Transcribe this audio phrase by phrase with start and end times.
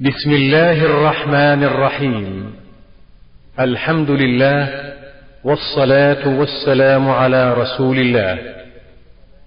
[0.00, 2.50] بسم الله الرحمن الرحيم.
[3.60, 4.92] الحمد لله
[5.44, 8.38] والصلاة والسلام على رسول الله.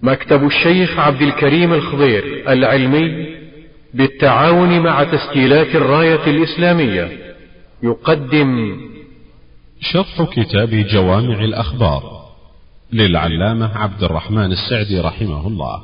[0.02, 3.36] مكتب الشيخ عبد الكريم الخضير العلمي
[3.94, 7.10] بالتعاون مع تسجيلات الراية الإسلامية.
[7.84, 8.78] يقدم
[9.82, 12.04] شرح كتاب جوامع الأخبار
[12.94, 15.84] للعلامة عبد الرحمن السعدي رحمه الله.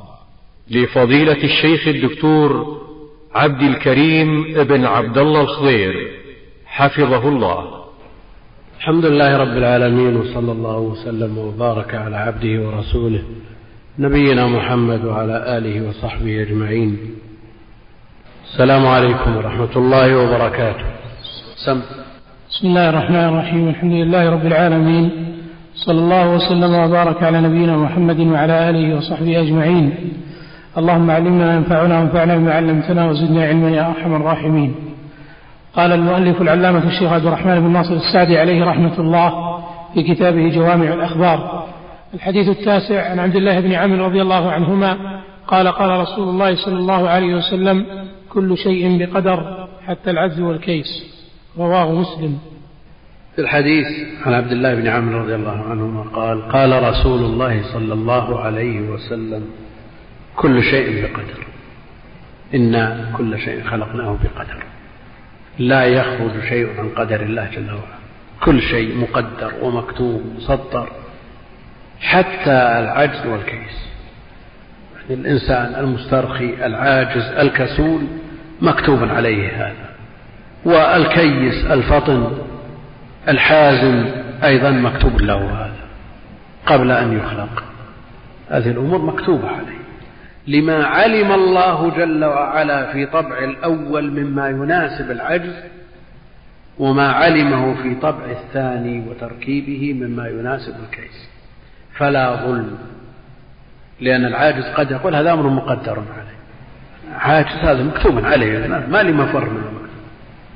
[0.70, 2.78] لفضيلة الشيخ الدكتور
[3.38, 5.94] عبد الكريم بن عبد الله الخضير.
[6.66, 7.84] حفظه الله.
[8.78, 13.22] الحمد لله رب العالمين وصلى الله وسلم وبارك على عبده ورسوله
[13.98, 16.98] نبينا محمد وعلى آله وصحبه أجمعين.
[18.52, 20.84] السلام عليكم ورحمة الله وبركاته.
[21.66, 21.80] سم.
[22.50, 25.10] بسم الله الرحمن الرحيم الحمد لله رب العالمين
[25.74, 29.86] صلى الله وسلم وبارك على نبينا محمد وعلى آله وصحبه أجمعين.
[30.76, 34.74] اللهم علمنا ما ينفعنا وانفعنا بما علمتنا وزدنا علما يا أرحم الراحمين.
[35.74, 39.58] قال المؤلف العلامة الشيخ عبد الرحمن بن ناصر السعدي عليه رحمة الله
[39.94, 41.68] في كتابه جوامع الأخبار.
[42.14, 46.78] الحديث التاسع عن عبد الله بن عمرو رضي الله عنهما قال قال رسول الله صلى
[46.78, 47.86] الله عليه وسلم
[48.28, 50.86] كل شيء بقدر حتى العز والكيس
[51.58, 52.38] رواه مسلم
[53.34, 53.86] في الحديث
[54.26, 58.80] عن عبد الله بن عمرو رضي الله عنهما قال قال رسول الله صلى الله عليه
[58.80, 59.42] وسلم
[60.38, 61.44] كل شيء بقدر.
[62.54, 64.62] إنا كل شيء خلقناه بقدر.
[65.58, 67.98] لا يخرج شيء عن قدر الله جل وعلا.
[68.40, 70.88] كل شيء مقدر ومكتوب مسطر
[72.00, 73.88] حتى العجز والكيس.
[74.94, 78.02] يعني الإنسان المسترخي العاجز الكسول
[78.60, 79.88] مكتوب عليه هذا.
[80.64, 82.38] والكيس الفطن
[83.28, 84.04] الحازم
[84.44, 85.88] أيضا مكتوب له هذا.
[86.66, 87.64] قبل أن يخلق.
[88.50, 89.77] هذه الأمور مكتوبة عليه.
[90.48, 95.54] لما علم الله جل وعلا في طبع الأول مما يناسب العجز
[96.78, 101.28] وما علمه في طبع الثاني وتركيبه مما يناسب الكيس.
[101.94, 102.78] فلا ظلم
[104.00, 106.38] لأن العاجز قد يقول هذا أمر مقدر عليه.
[107.18, 109.78] عاجز هذا مكتوب عليه ما لي مفر من المكتوب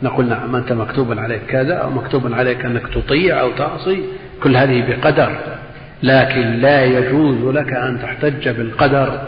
[0.02, 4.04] نقول نعم أنت مكتوب عليك كذا أو مكتوب عليك أنك تطيع أو تعصي
[4.42, 5.36] كل هذه بقدر.
[6.02, 9.22] لكن لا يجوز لك أن تحتج بالقدر.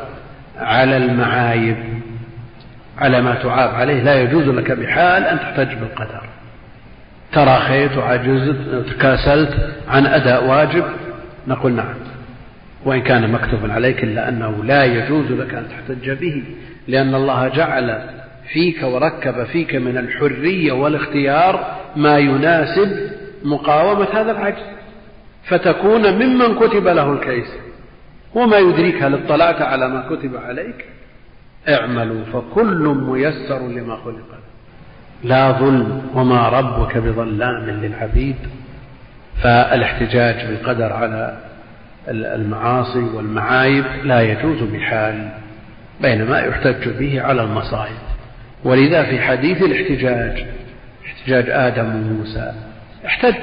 [0.57, 1.77] على المعايب
[2.99, 6.21] على ما تعاب عليه لا يجوز لك بحال أن تحتج بالقدر.
[7.33, 10.85] تراخيت وعجزت تكاسلت عن أداء واجب
[11.47, 11.95] نقول نعم.
[12.85, 16.43] وإن كان مكتوبا عليك إلا أنه لا يجوز لك أن تحتج به
[16.89, 18.03] لأن الله جعل
[18.53, 23.11] فيك وركب فيك من الحرية والاختيار ما يناسب
[23.45, 24.63] مقاومة هذا العجز.
[25.45, 27.64] فتكون ممن كتب له الكيس.
[28.35, 30.85] وما يدريك هل اطلعت على ما كتب عليك؟
[31.69, 34.39] اعملوا فكل ميسر لما خلق.
[35.25, 38.37] لا ظلم وما ربك بظلام للعبيد.
[39.43, 41.39] فالاحتجاج بالقدر على
[42.09, 45.29] المعاصي والمعايب لا يجوز بحال
[46.01, 47.99] بينما يحتج به على المصائب.
[48.65, 50.47] ولذا في حديث الاحتجاج
[51.07, 52.53] احتجاج آدم وموسى
[53.07, 53.35] احتج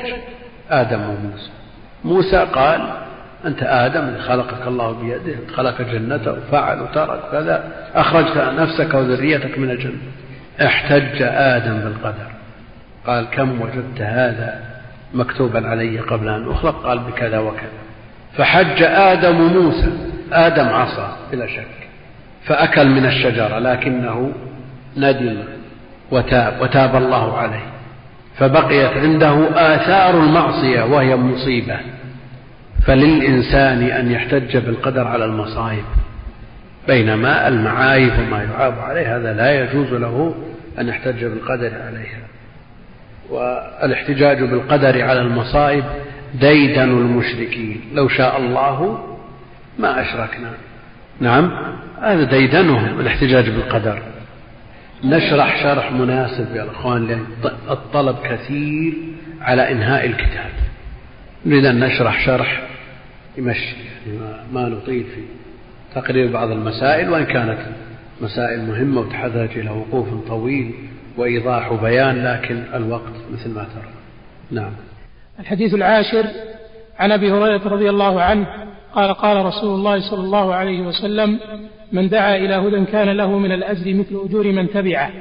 [0.69, 1.49] آدم وموسى.
[2.03, 2.93] موسى قال
[3.45, 7.63] أنت آدم خلقك الله بيده خلق جنته وفعل وترك كذا
[7.95, 10.01] أخرجت نفسك وذريتك من الجنة.
[10.61, 12.31] احتج آدم بالقدر.
[13.07, 14.59] قال كم وجدت هذا
[15.13, 17.81] مكتوبا علي قبل أن أخلق؟ قال بكذا وكذا.
[18.37, 19.91] فحج آدم موسى.
[20.33, 21.87] آدم عصى بلا شك.
[22.45, 24.31] فأكل من الشجرة لكنه
[24.97, 25.37] ندم
[26.11, 27.65] وتاب وتاب الله عليه.
[28.37, 31.77] فبقيت عنده آثار المعصية وهي مصيبة.
[32.85, 35.83] فللإنسان أن يحتج بالقدر على المصائب
[36.87, 40.35] بينما المعايب وما يعاب عليه هذا لا يجوز له
[40.79, 42.21] أن يحتج بالقدر عليها.
[43.29, 45.83] والاحتجاج بالقدر على المصائب
[46.33, 47.81] ديدن المشركين.
[47.93, 49.07] لو شاء الله
[49.79, 50.51] ما أشركنا.
[51.19, 51.51] نعم
[52.01, 54.01] هذا ديدنهم الاحتجاج بالقدر.
[55.03, 57.25] نشرح شرح مناسب يا الأخوان لأن
[57.69, 58.93] الطلب كثير
[59.41, 60.51] على إنهاء الكتاب.
[61.45, 62.70] نريد أن نشرح شرح
[63.37, 63.75] يمشي
[64.07, 65.21] يعني ما نطيل في
[65.95, 67.59] تقرير بعض المسائل وإن كانت
[68.21, 70.73] مسائل مهمة وتحتاج إلى وقوف طويل
[71.17, 73.91] وإيضاح وبيان لكن الوقت مثل ما ترى.
[74.51, 74.71] نعم.
[75.39, 76.25] الحديث العاشر
[76.99, 78.47] عن أبي هريرة رضي الله عنه
[78.93, 81.39] قال قال رسول الله صلى الله عليه وسلم
[81.91, 85.11] من دعا إلى هدى كان له من الأجر مثل أجور من تبعه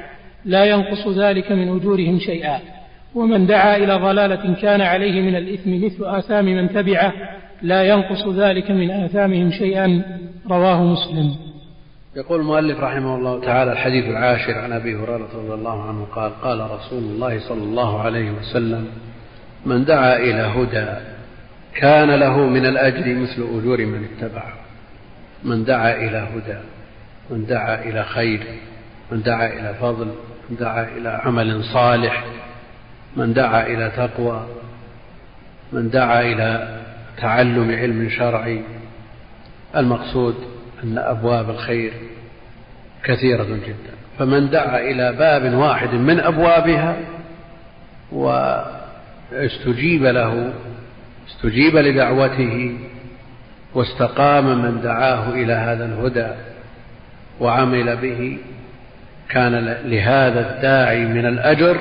[0.45, 2.59] لا ينقص ذلك من أجورهم شيئا.
[3.15, 7.13] ومن دعا إلى ضلالة كان عليه من الإثم مثل آثام من تبعه
[7.61, 10.03] لا ينقص ذلك من آثامهم شيئا
[10.49, 11.35] رواه مسلم.
[12.15, 16.71] يقول المؤلف رحمه الله تعالى الحديث العاشر عن أبي هريرة رضي الله عنه قال قال
[16.71, 18.87] رسول الله صلى الله عليه وسلم
[19.65, 20.87] من دعا إلى هدى
[21.75, 24.53] كان له من الأجر مثل أجور من اتبعه
[25.43, 26.59] من دعا إلى هدى
[27.29, 28.43] من دعا إلى خير
[29.11, 30.07] من دعا إلى فضل
[30.49, 32.23] من دعا إلى عمل صالح
[33.15, 34.45] من دعا إلى تقوى
[35.73, 36.80] من دعا إلى
[37.17, 38.61] تعلم علم شرعي
[39.75, 40.35] المقصود
[40.83, 41.93] أن أبواب الخير
[43.03, 43.93] كثيرة جدا.
[44.19, 46.97] فمن دعا إلى باب واحد من أبوابها
[49.31, 50.53] واستجيب له
[51.29, 52.77] استجيب لدعوته
[53.73, 56.27] واستقام من دعاه إلى هذا الهدى
[57.39, 58.37] وعمل به
[59.29, 61.77] كان لهذا الداعي من الأجر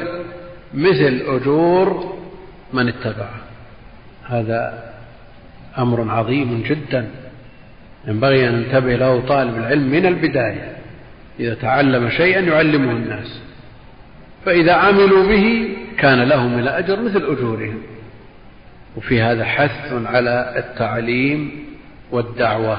[0.74, 2.16] مثل أجور
[2.72, 3.40] من اتبعه.
[4.28, 4.89] هذا
[5.78, 7.11] أمر عظيم جدا.
[8.06, 10.76] ينبغي أن ينتبه له طالب العلم من البداية.
[11.40, 13.40] إذا تعلم شيئا يعلمه الناس.
[14.44, 15.69] فإذا عملوا به
[15.99, 17.82] كان لهم الأجر مثل أجورهم.
[18.96, 21.50] وفي هذا حث على التعليم
[22.11, 22.78] والدعوة.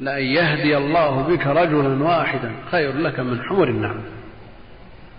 [0.00, 4.00] لأن يهدي الله بك رجلا واحدا خير لك من حمر النعم.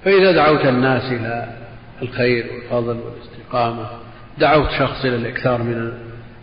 [0.06, 1.48] فإذا دعوت الناس إلى
[2.02, 3.90] الخير والفضل والاستقامة
[4.38, 5.92] دعوت شخص إلى الإكثار من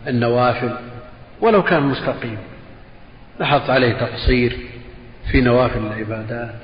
[0.07, 0.71] النوافل
[1.41, 2.37] ولو كان مستقيم.
[3.39, 4.57] لاحظت عليه تقصير
[5.31, 6.55] في نوافل العبادات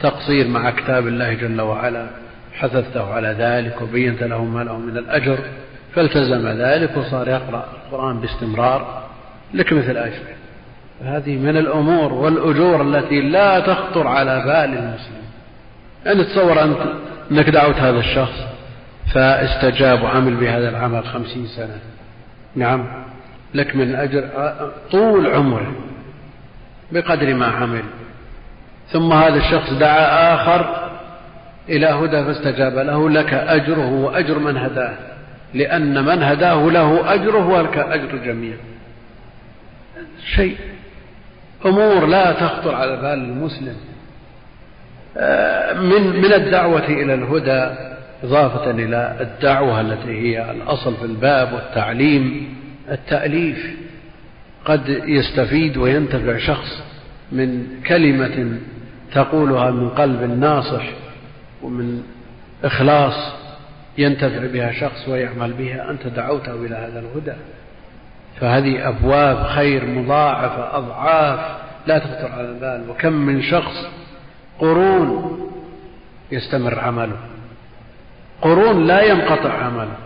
[0.00, 2.06] تقصير مع كتاب الله جل وعلا
[2.54, 5.38] حثثته على ذلك وبينت له ما له من الأجر
[5.94, 9.08] فالتزم ذلك وصار يقرأ القرآن باستمرار
[9.54, 10.34] لك مثل أجره
[11.04, 15.22] هذه من الأمور والأجور التي لا تخطر على بال المسلم.
[16.06, 16.78] يعني تصور أنت
[17.30, 18.44] أنك دعوت هذا الشخص
[19.14, 21.78] فاستجاب وعمل بهذا العمل خمسين سنة.
[22.56, 22.86] نعم.
[23.54, 24.28] لك من أجر
[24.90, 25.72] طول عمره
[26.92, 27.82] بقدر ما عمل.
[28.88, 30.90] ثم هذا الشخص دعا آخر
[31.68, 34.94] إلى هدى فاستجاب له لك أجره وأجر من هداه.
[35.54, 38.54] لأن من هداه له أجره ولك أجر جميع.
[40.34, 40.56] شيء.
[41.66, 43.76] أمور لا تخطر على بال المسلم.
[45.90, 47.89] من من الدعوة إلى الهدى
[48.24, 52.54] إضافة إلى الدعوة التي هي الأصل في الباب والتعليم
[52.90, 53.76] التأليف.
[54.64, 56.82] قد يستفيد وينتفع شخص
[57.32, 58.58] من كلمة
[59.12, 60.84] تقولها من قلب ناصح
[61.62, 62.02] ومن
[62.64, 63.32] إخلاص
[63.98, 65.90] ينتفع بها شخص ويعمل بها.
[65.90, 67.38] أنت دعوته إلى هذا الهدى.
[68.40, 71.40] فهذه أبواب خير مضاعفة أضعاف.
[71.86, 72.90] لا تخطر على البال.
[72.90, 73.88] وكم من شخص
[74.58, 75.40] قرون
[76.32, 77.16] يستمر عمله.
[78.42, 79.96] قرون لا ينقطع عمله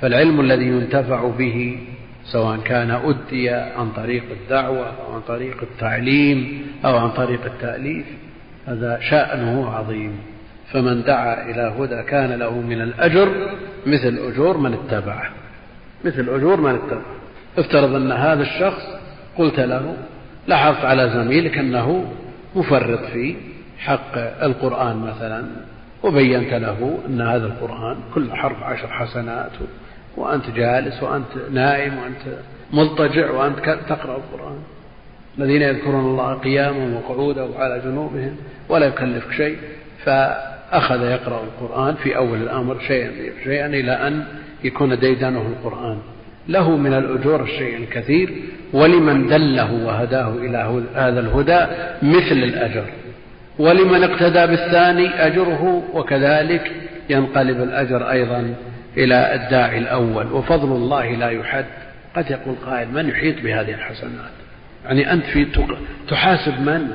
[0.00, 1.78] فالعلم الذي ينتفع به
[2.24, 8.06] سواء كان أدي عن طريق الدعوة أو عن طريق التعليم أو عن طريق التأليف
[8.66, 10.18] هذا شأنه عظيم.
[10.72, 13.50] فمن دعا إلى هدى كان له من الأجر
[13.86, 15.30] مثل أجور من اتبعه
[16.04, 17.16] مثل أجور من اتبعه.
[17.58, 18.82] افترض أن هذا الشخص
[19.38, 19.96] قلت له
[20.46, 22.12] لاحظت على زميلك أنه
[22.54, 23.36] مفرط في
[23.78, 25.44] حق القرآن مثلا
[26.02, 29.52] وبينت له أن هذا القرآن كل حرف عشر حسنات
[30.16, 32.38] وأنت جالس وأنت نائم وأنت
[32.72, 33.56] مضطجع وأنت
[33.88, 34.58] تقرأ القرآن.
[35.38, 38.36] الذين يذكرون الله قياما وقعودا وعلى جنوبهم
[38.68, 39.56] ولا يكلفك شيء
[40.04, 43.10] فأخذ يقرأ القرآن في أول الأمر شيئا
[43.44, 44.24] شيئا إلى أن
[44.64, 45.98] يكون ديدانه القرآن.
[46.48, 48.32] له من الأجور الشيء الكثير
[48.72, 51.66] ولمن دله وهداه إلى هذا الهدى
[52.02, 52.84] مثل الأجر.
[53.58, 56.72] ولمن اقتدى بالثاني أجره وكذلك
[57.10, 58.54] ينقلب الأجر أيضا
[58.96, 60.32] إلى الداعي الأول.
[60.32, 61.64] وفضل الله لا يحد.
[62.16, 64.30] قد يقول قائل من يحيط بهذه الحسنات؟
[64.84, 65.46] يعني أنت في
[66.08, 66.88] تحاسب من؟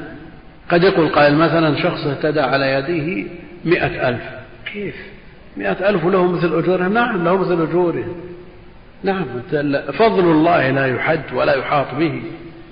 [0.69, 3.25] قد يقول قائل مثلا شخص اهتدى على يديه
[3.65, 4.21] مئة ألف.
[4.73, 4.95] كيف؟
[5.57, 8.15] مئة ألف له مثل أجوره نعم له مثل أجوره.
[9.03, 9.25] نعم
[9.93, 12.21] فضل الله لا يحد ولا يحاط به.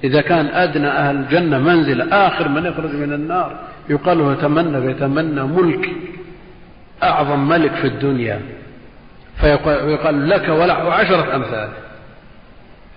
[0.03, 3.59] إذا كان أدنى أهل الجنة منزل آخر من يخرج من النار.
[3.89, 5.89] يقال له يتمنى فيتمنى ملك
[7.03, 8.41] أعظم ملك في الدنيا.
[9.41, 11.69] فيقال لك وله عشرة أمثال.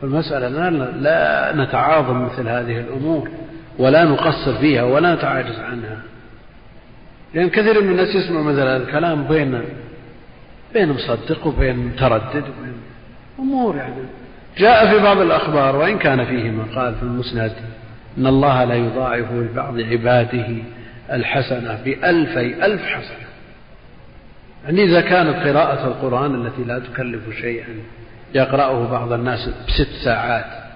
[0.00, 3.28] فالمسألة لا, لا نتعاظم مثل هذه الأمور
[3.78, 5.99] ولا نقصر فيها ولا نتعاجز عنها.
[7.35, 9.61] لأن كثير من الناس يسمع مثل هذا الكلام بين
[10.75, 12.75] بين مصدق وبين متردد وبين
[13.38, 13.95] أمور يعني.
[14.59, 17.52] جاء في بعض الأخبار وإن كان فيه مقال في المسند
[18.18, 20.47] أن الله لا يضاعف لبعض عباده
[21.12, 23.28] الحسنة بألفي ألف حسنة
[24.64, 27.68] يعني إذا كانت قراءة القرآن التي لا تكلف شيئا
[28.34, 30.68] يقرأه بعض الناس بست ساعات.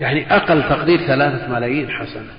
[0.00, 2.30] يعني أقل تقدير ثلاثة ملايين حسنة.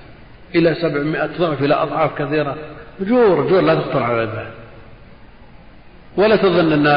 [0.56, 2.56] إلى سبعمائة ضعف إلى أضعاف كثيرة.
[3.02, 4.48] أجور أجور لا تخطر على البال.
[6.18, 6.88] ولا تظن أن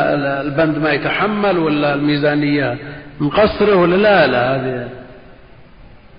[0.47, 2.79] البند ما يتحمل ولا الميزانية
[3.21, 4.88] مقصرة ولا لا لا هذه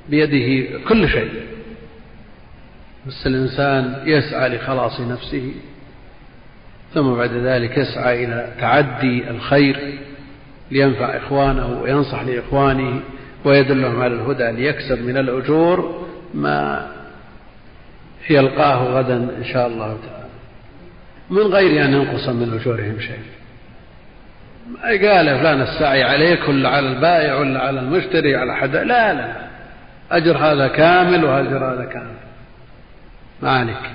[0.09, 1.50] بيده كل شيء.
[3.07, 5.51] بس الإنسان يسعى لخلاص نفسه
[6.93, 9.99] ثم بعد ذلك يسعى إلى تعدي الخير
[10.71, 12.99] لينفع إخوانه وينصح لإخوانه
[13.45, 16.87] ويدلهم على الهدى ليكسب من الأجور ما
[18.29, 20.31] يلقاه غدا إن شاء الله تعالى.
[21.29, 23.23] من غير أن ينقص من أجورهم شيء.
[24.83, 29.33] قال فلان السعي عليك ولا على البائع ولا على المشتري على حدا لا لا.
[30.11, 32.20] أجر هذا كامل وأجر هذا كامل.
[33.41, 33.91] ما عليك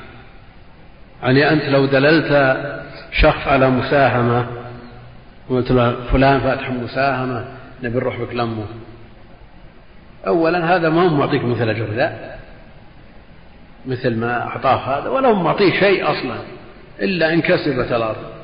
[1.22, 2.56] يعني أنت لو دللت
[3.12, 4.46] شخص على مساهمة
[5.50, 7.44] قلت له فلان فاتح مساهمة
[7.82, 8.66] نبي نروح بك لمه
[10.26, 12.36] أولا هذا ما هو معطيك مثل أجر ذا
[13.86, 16.36] مثل ما أعطاه هذا ولا هو معطيه شيء أصلا
[17.00, 18.36] إلا إن كسبت الأرض.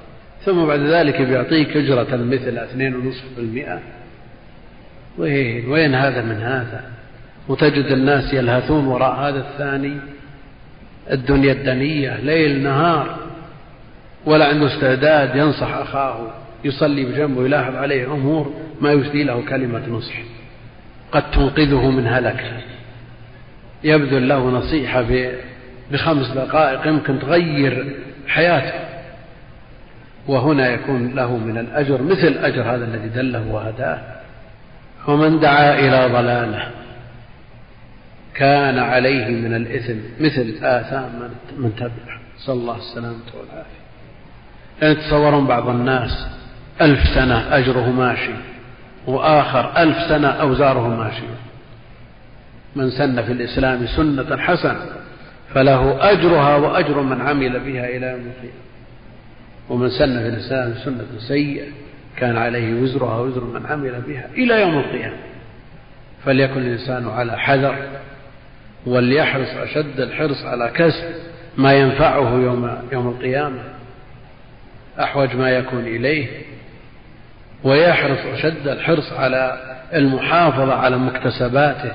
[0.44, 3.80] ثم بعد ذلك بيعطيك أجرة مثل اثنين ونصف بالمئة
[5.18, 6.84] وين وين هذا من هذا؟
[7.48, 9.96] وتجد الناس يلهثون وراء هذا الثاني.
[11.10, 13.16] الدنيا الدنية ليل نهار.
[14.26, 16.30] ولا عنده استعداد ينصح أخاه
[16.64, 20.14] يصلي بجنبه يلاحظ عليه أمور ما يسدي له كلمة نصح.
[21.12, 22.54] قد تنقذه من هلك.
[23.84, 25.04] يبذل له نصيحة
[25.92, 27.96] بخمس دقائق يمكن تغير
[28.28, 28.92] حياته.
[30.28, 33.98] وهنا يكون له من الأجر مثل أجر هذا الذي دله وهداه.
[35.08, 36.70] ومن دعا إلى ضلاله.
[38.34, 43.82] كان عليه من الإثم مثل آثام من تبعه صلى الله السلامة والعافية
[44.82, 46.26] يعني تصورون بعض الناس
[46.80, 48.32] ألف سنة أجره ماشي
[49.06, 51.36] وآخر ألف سنة أوزاره ماشية
[52.76, 54.86] من سن في الإسلام سنة حسنة
[55.54, 58.62] فله أجرها وأجر من عمل بها إلى يوم القيامة.
[59.68, 61.66] ومن سن في الإسلام سنة سيئة
[62.16, 65.16] كان عليه وزرها وزر من عمل بها إلى يوم القيامة.
[66.24, 67.76] فليكن الإنسان على حذر
[68.86, 71.14] وليحرص أشد الحرص على كسب
[71.56, 73.62] ما ينفعه يوم يوم القيامة.
[75.00, 76.26] أحوج ما يكون إليه.
[77.64, 79.58] ويحرص أشد الحرص على
[79.94, 81.92] المحافظة على مكتسباته.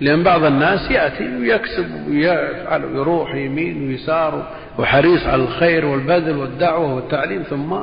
[0.00, 4.46] لأن بعض الناس يأتي ويكسب ويفعل ويروح يمين ويسار
[4.78, 7.76] وحريص على الخير والبذل والدعوة والتعليم ثم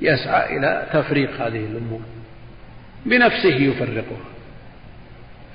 [0.00, 2.00] يسعى إلى تفريق هذه الأمور.
[3.06, 4.29] بنفسه يفرقها.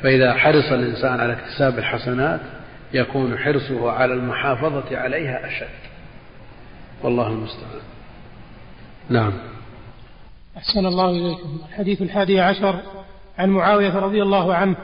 [0.06, 2.40] فإذا حرص الإنسان على اكتساب الحسنات
[2.94, 5.68] يكون حرصه على المحافظة عليها أشد.
[7.04, 7.82] والله المستعان.
[9.10, 9.34] نعم.
[10.58, 11.60] أحسن الله إليكم.
[11.70, 12.80] الحديث الحادي عشر
[13.38, 14.76] عن معاوية رضي الله عنه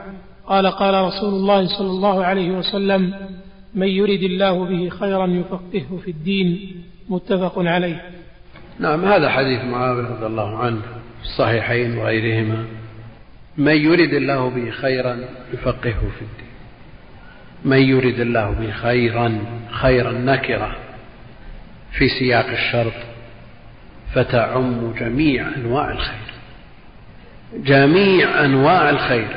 [0.47, 3.13] قال قال رسول الله صلى الله عليه وسلم
[3.75, 6.75] من يرد الله به خيرا يفقهه في الدين
[7.09, 8.01] متفق عليه.
[8.79, 10.81] نعم هذا حديث معاوية رضي الله عنه
[11.21, 12.80] في الصحيحين وغيرهما.
[13.57, 15.17] من يرد الله به خيرا
[15.53, 16.51] يفقهه في الدين.
[17.65, 19.39] من يرد الله به خيرا
[19.71, 20.75] خيرا نكرة
[21.91, 22.93] في سياق الشرط
[24.13, 26.31] فتعم جميع أنواع الخير.
[27.53, 29.27] جميع أنواع الخير.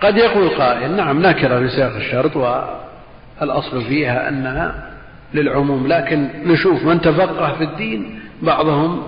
[0.00, 4.90] قد يقول قائل نعم نكرة في سياق الشرط والأصل فيها أنها
[5.34, 9.02] للعموم لكن نشوف من تفقه في الدين بعضهم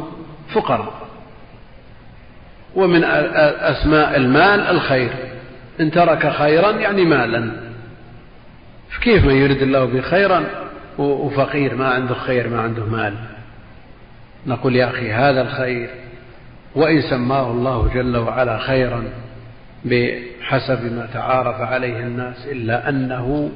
[0.55, 1.06] فقراء.
[2.77, 5.11] ومن أسماء المال الخير.
[5.81, 7.51] إن ترك خيرا يعني مالا.
[9.03, 10.45] كيف من يريد الله به خيرا؟
[10.99, 13.15] وفقير ما عنده خير ما عنده مال.
[14.47, 15.91] نقول يا أخي هذا الخير.
[16.75, 19.05] وإن سماه الله جل وعلا خيرا
[19.85, 23.51] بحسب ما تعارف عليه الناس إلا أنه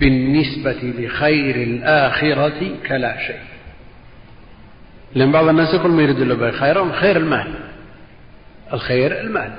[0.00, 3.40] بالنسبة لخير الآخرة كلا شيء.
[5.14, 7.54] لأن بعض الناس يقول ما يريد الله به خيرا؟ خير المال.
[8.74, 9.50] الخير المال.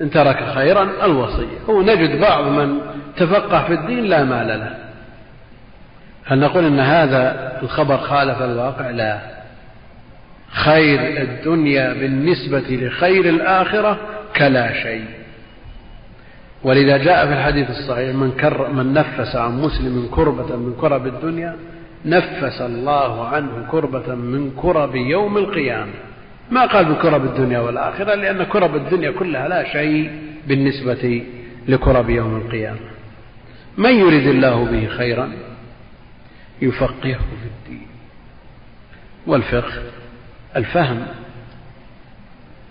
[0.00, 1.58] إن ترك خيرا الوصية.
[1.68, 2.80] ونجد بعض من
[3.16, 4.74] تفقه في الدين لا مال له.
[6.24, 9.18] هل نقول أن هذا الخبر خالف الواقع؟ لا.
[10.50, 13.98] خير الدنيا بالنسبة لخير الآخرة
[14.36, 15.04] كلا شيء.
[16.64, 21.56] ولذا جاء في الحديث الصحيح من, كر من نفس عن مسلم كربة من كرب الدنيا
[22.04, 26.11] نفس الله عنه كربة من كرب يوم القيامة.
[26.52, 30.10] ما قال بكرب الدنيا والآخرة لأن كرب الدنيا كلها لا شيء
[30.48, 31.22] بالنسبة
[31.68, 32.78] لكرب يوم القيامة.
[33.78, 35.32] من يريد الله به خيرا
[36.62, 37.86] يفقهه في الدين.
[39.26, 39.82] والفقه
[40.56, 41.06] الفهم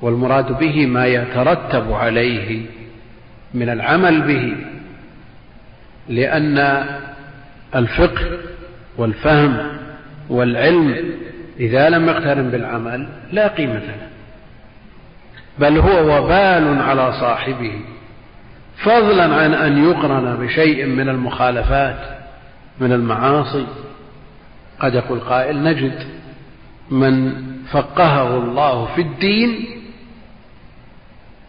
[0.01, 2.65] والمراد به ما يترتب عليه
[3.53, 4.55] من العمل به
[6.09, 6.85] لأن
[7.75, 8.37] الفقه
[8.97, 9.57] والفهم
[10.29, 11.11] والعلم
[11.61, 14.07] إذا لم يقترن بالعمل لا قيمة له.
[15.59, 17.81] بل هو وبال على صاحبه
[18.83, 21.99] فضلا عن أن يقرن بشيء من المخالفات
[22.79, 23.67] من المعاصي.
[24.79, 26.03] قد يقول قائل نجد
[26.91, 27.33] من
[27.71, 29.65] فقهه الله في الدين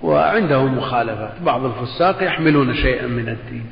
[0.03, 1.33] وعنده مخالفات.
[1.43, 3.67] بعض الفساق يحملون شيئا من الدين.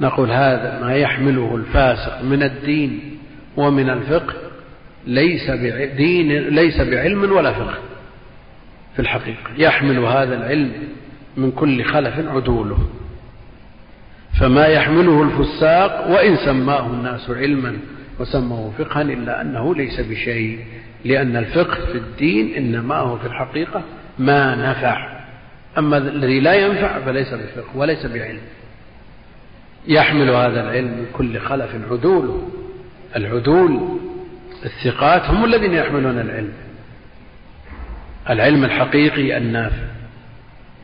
[0.00, 3.18] نقول هذا ما يحمله الفاسق من الدين
[3.56, 4.49] ومن الفقه
[5.06, 7.78] ليس بدين ليس بعلم ولا فقه
[8.94, 9.50] في الحقيقة.
[9.58, 10.72] يحمل هذا العلم
[11.36, 12.78] من كل خلف عدوله.
[14.40, 17.76] فما يحمله الفساق وإن سماه الناس علما
[18.20, 20.58] وسموه فقها إلا أنه ليس بشيء
[21.04, 23.82] لأن الفقه في الدين إنما هو في الحقيقة
[24.18, 25.20] ما نفع.
[25.78, 28.40] أما الذي لا ينفع فليس بفقه وليس بعلم.
[29.88, 32.48] يحمل هذا العلم من كل خلف عدوله.
[33.16, 33.98] العدول
[34.64, 36.52] الثقات هم الذين يحملون العلم.
[38.30, 39.84] العلم الحقيقي النافع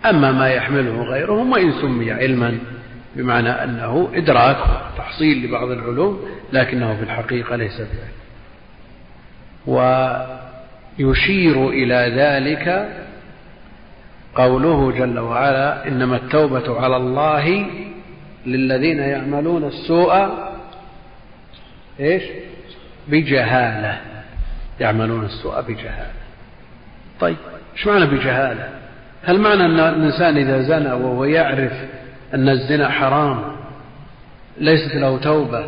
[0.04, 2.58] أما ما يحمله غيرهم وإن سمي علما
[3.16, 4.56] بمعنى أنه إدراك
[4.98, 6.20] تحصيل لبعض العلوم
[6.52, 8.16] لكنه في الحقيقة ليس بعلم.
[10.98, 12.88] ويشير إلى ذلك
[14.34, 17.66] قوله جل وعلا إنما التوبة على الله
[18.46, 20.28] للذين يعملون السوء.
[22.00, 22.22] إيش؟
[23.08, 24.00] بجهالة.
[24.80, 26.12] يعملون السوء بجهالة.
[27.20, 27.36] طيب
[27.76, 28.68] إيش معنى بجهالة؟
[29.24, 31.72] هل معنى أن الإنسان إذا زنى وهو يعرف
[32.34, 33.56] أن الزنا حرام
[34.58, 35.66] ليست له توبة؟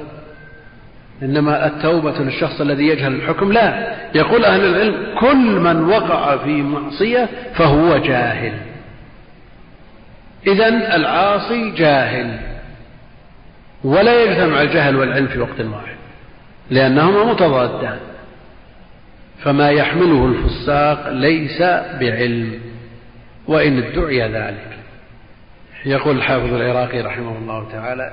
[1.23, 3.95] إنما التوبة للشخص الذي يجهل الحكم؟ لا.
[4.14, 8.52] يقول أهل العلم كل من وقع في معصية فهو جاهل.
[10.47, 12.38] إذا العاصي جاهل
[13.85, 15.88] ولا يجتمع الجهل والعلم في وقت واحد.
[16.70, 17.98] لأنهما متضادان.
[19.38, 21.61] فما يحمله الفساق ليس
[22.00, 22.61] بعلم
[23.46, 24.78] وإن ادعي ذلك.
[25.87, 28.12] يقول الحافظ العراقي رحمه الله تعالى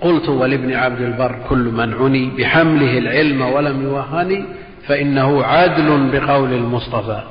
[0.00, 4.44] قلت ولابن عبد البر كل من عني بحمله العلم ولم يوهني
[4.86, 7.22] فإنه عدل بقول المصطفى.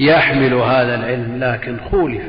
[0.00, 2.22] يحمل هذا العلم لكن خولف.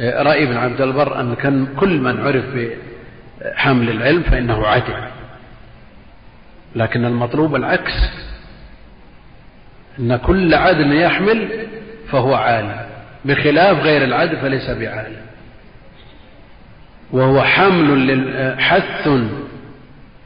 [0.00, 4.94] رأي ابن عبد البر أن كان كل من عرف بحمل العلم فإنه عدل.
[6.76, 7.92] لكن المطلوب العكس.
[9.98, 11.48] أن كل عدل يحمل
[12.10, 12.76] فهو عالم
[13.24, 15.16] بخلاف غير العدل فليس بعالم.
[17.12, 19.08] وهو حمل حث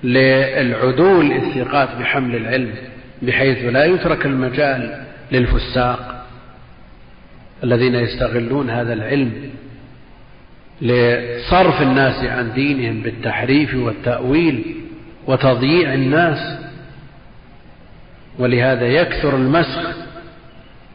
[0.05, 2.75] للعدول الثقات بحمل العلم
[3.23, 6.27] بحيث لا يترك المجال للفساق
[7.65, 9.51] الذين يستغلون هذا العلم
[10.83, 14.77] لصرف الناس عن دينهم بالتحريف والتأويل.
[15.31, 16.59] وتضييع الناس.
[18.39, 19.97] ولهذا يكثر المسخ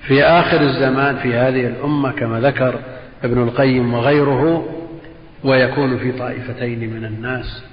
[0.08, 2.80] في آخر الزمان في هذه الأمة كما ذكر
[3.24, 4.70] ابن القيم وغيره
[5.44, 7.64] ويكون في طائفتين من الناس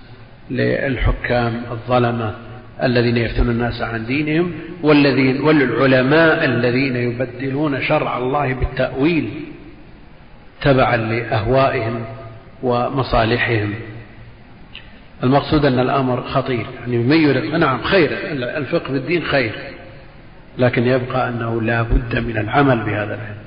[0.51, 2.35] للحكام الظلمة
[2.83, 9.31] الذين يفتون الناس عن دينهم والذين والعلماء الذين يبدلون شرع الله بالتأويل
[10.63, 12.05] تبعا لأهوائهم
[12.63, 13.75] ومصالحهم.
[15.23, 16.67] المقصود أن الأمر خطير.
[16.81, 18.11] يعني من نعم خير.
[18.33, 19.55] الفقه في الدين خير.
[20.59, 23.43] لكن يبقى أنه لا بد من العمل بهذا العلم.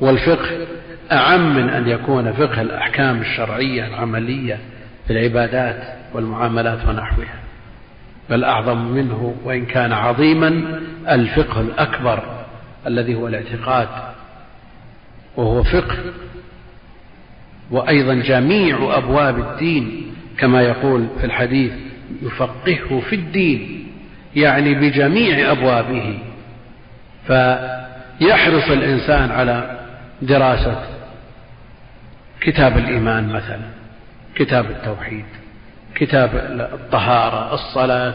[0.00, 0.66] والفقه
[1.12, 4.58] أعم من أن يكون فقه الأحكام الشرعية العملية
[5.06, 5.82] في العبادات
[6.14, 7.34] والمعاملات ونحوها.
[8.30, 12.22] بل أعظم منه وإن كان عظيما الفقه الأكبر
[12.86, 13.88] الذي هو الاعتقاد
[15.36, 15.96] وهو فقه.
[17.70, 21.72] وأيضا جميع أبواب الدين كما يقول في الحديث
[22.22, 23.86] يفقهه في الدين
[24.36, 26.18] يعني بجميع أبوابه.
[27.26, 29.78] فيحرص الإنسان على
[30.22, 30.82] دراسة
[32.40, 33.60] كتاب الإيمان مثلا
[34.34, 35.24] كتاب التوحيد
[35.94, 36.30] كتاب
[36.74, 38.14] الطهارة الصلاة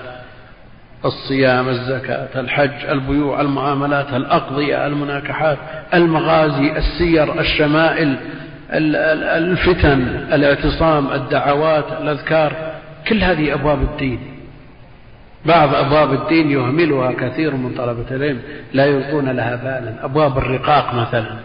[1.06, 5.58] الصيام الزكاة الحج البيوع المعاملات الأقضية المناكحات
[5.94, 8.18] المغازي السير الشمائل
[8.72, 10.02] الفتن
[10.34, 12.74] الاعتصام الدعوات الأذكار
[13.08, 14.20] كل هذه أبواب الدين.
[15.46, 18.40] بعض أبواب الدين يهملها كثير من طلبة العلم
[18.74, 20.06] لا يلقون لها بالا.
[20.06, 21.36] أبواب الرقاق مثلا.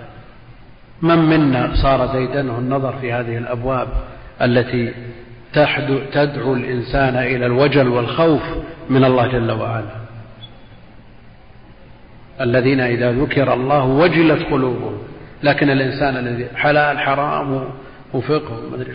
[1.02, 3.88] من منا صار ديدنه النظر في هذه الأبواب
[4.42, 4.94] التي
[6.12, 8.42] تدعو الإنسان إلى الوجل والخوف
[8.90, 10.02] من الله جل وعلا؟
[12.40, 14.98] الذين إذا ذكر الله وجلت قلوبهم.
[15.42, 17.64] لكن الإنسان الذي حلال حرام
[18.12, 18.92] وفقه ومدري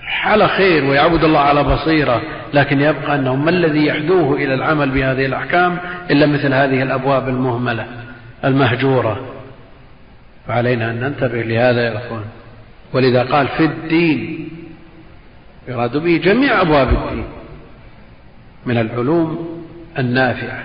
[0.00, 2.22] حال خير ويعبد الله على بصيرة
[2.54, 5.78] لكن يبقى أنه ما الذي يحدوه إلى العمل بهذه الأحكام
[6.10, 7.86] إلا مثل هذه الأبواب المهملة
[8.44, 9.28] المهجورة.
[10.48, 12.24] فعلينا أن ننتبه لهذا يا أخوان.
[12.92, 14.48] ولذا قال في الدين
[15.68, 17.24] يراد به جميع أبواب الدين
[18.66, 19.62] من العلوم
[19.98, 20.62] النافعة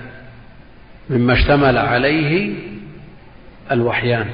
[1.10, 2.54] مما اشتمل عليه
[3.72, 4.26] الوحيان.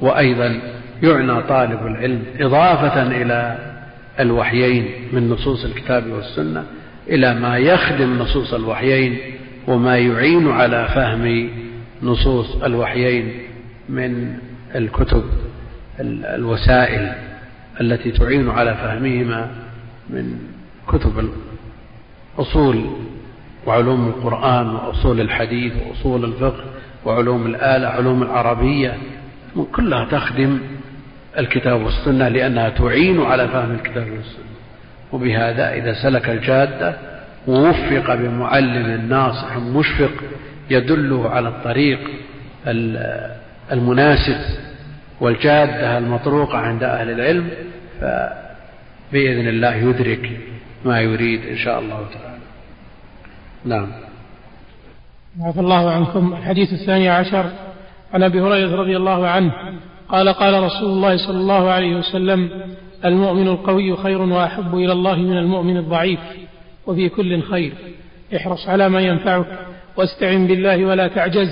[0.00, 0.60] وأيضا
[1.02, 3.58] يعنى طالب العلم إضافة إلى
[4.20, 6.64] الوحيين من نصوص الكتاب والسنة
[7.08, 9.18] إلى ما يخدم نصوص الوحيين
[9.66, 11.48] وما يعين على فهم
[12.02, 13.32] نصوص الوحيين
[13.88, 14.34] من
[14.74, 15.24] الكتب
[16.00, 17.12] الوسائل
[17.80, 19.50] التي تعين على فهمهما
[20.10, 20.38] من
[20.88, 21.30] كتب
[22.38, 22.84] أصول
[23.66, 26.64] وعلوم القرآن وأصول الحديث وأصول الفقه
[27.04, 28.96] وعلوم الآلة علوم العربية
[29.72, 30.60] كلها تخدم
[31.38, 34.50] الكتاب والسنة لأنها تعين على فهم الكتاب والسنة.
[35.12, 36.96] وبهذا إذا سلك الجادة
[37.46, 40.12] ووفق بمعلم ناصح مشفق
[40.70, 41.98] يدله على الطريق
[43.72, 44.40] المناسب
[45.20, 47.50] والجادة المطروقة عند أهل العلم
[48.00, 50.30] فبإذن الله يدرك
[50.84, 52.38] ما يريد إن شاء الله تعالى.
[53.64, 53.88] نعم.
[55.40, 56.32] عفى الله عنكم.
[56.32, 57.50] الحديث الثاني عشر.
[58.12, 59.52] عن أبي هريرة رضي الله عنه
[60.08, 62.50] قال قال رسول الله صلى الله عليه وسلم
[63.04, 66.20] المؤمن القوي خير وأحب إلى الله من المؤمن الضعيف
[66.86, 67.72] وفي كل خير.
[68.36, 69.46] احرص على ما ينفعك
[69.96, 71.48] واستعن بالله ولا تعجز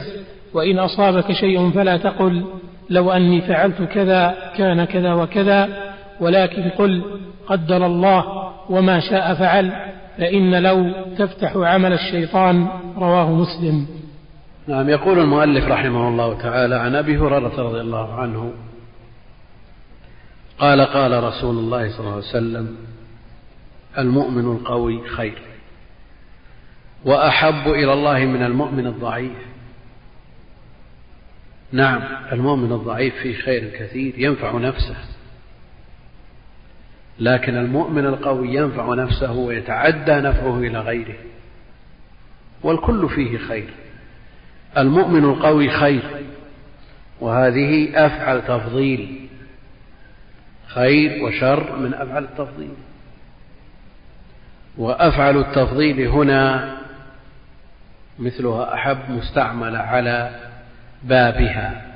[0.55, 2.45] وإن أصابك شيء فلا تقل
[2.91, 5.69] لو أني فعلت كذا كان كذا وكذا
[6.21, 7.03] ولكن قل
[7.47, 8.25] قدر الله
[8.71, 9.73] وما شاء فعل
[10.19, 12.67] فإن لو تفتح عمل الشيطان
[12.97, 13.87] رواه مسلم.
[14.69, 18.53] نعم يقول المؤلف رحمه الله تعالى عن أبي هريرة رضي الله عنه
[20.59, 22.77] قال قال رسول الله صلى الله عليه وسلم
[23.99, 25.39] المؤمن القوي خير
[27.05, 29.39] وأحب إلى الله من المؤمن الضعيف.
[31.73, 32.03] نعم
[32.33, 34.97] المؤمن الضعيف فيه خير كثير ينفع نفسه
[37.21, 41.19] لكن المؤمن القوي ينفع نفسه ويتعدى نفعه إلى غيره
[42.63, 43.88] والكل فيه خير.
[44.77, 46.03] المؤمن القوي خير
[47.21, 49.29] وهذه أفعل تفضيل
[50.67, 52.71] خير وشر من أفعل التفضيل.
[54.79, 56.77] وأفعل التفضيل هنا
[58.19, 60.31] مثلها أحب مستعملة على
[61.05, 61.87] بابها.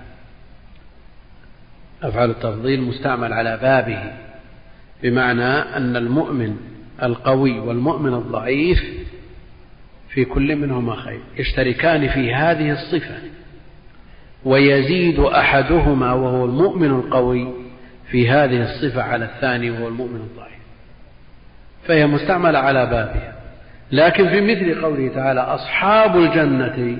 [2.02, 4.12] أفعل التفضيل مستعمل على بابه
[5.02, 6.56] بمعنى أن المؤمن
[7.02, 9.01] القوي والمؤمن الضعيف
[10.14, 11.20] في كل منهما خير.
[11.38, 13.14] يشتركان في هذه الصفة.
[14.44, 17.48] ويزيد أحدهما وهو المؤمن القوي
[18.10, 20.52] في هذه الصفة على الثاني وهو المؤمن الضعيف
[21.86, 23.32] فهي مستعملة على بابها.
[23.92, 26.98] لكن في مثل قوله تعالى أصحاب الجنة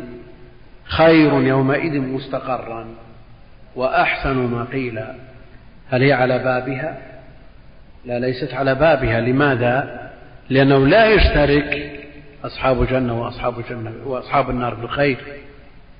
[0.85, 2.87] خير يومئذ مستقرا.
[3.77, 5.01] وأحسن ما قيل.
[5.90, 6.98] هل هي على بابها؟
[8.05, 9.20] لا ليست على بابها.
[9.20, 10.11] لماذا؟
[10.51, 12.01] لأنه لا يشترك
[12.44, 15.18] أصحاب الجنة وأصحاب الجنة وأصحاب النار بالخير.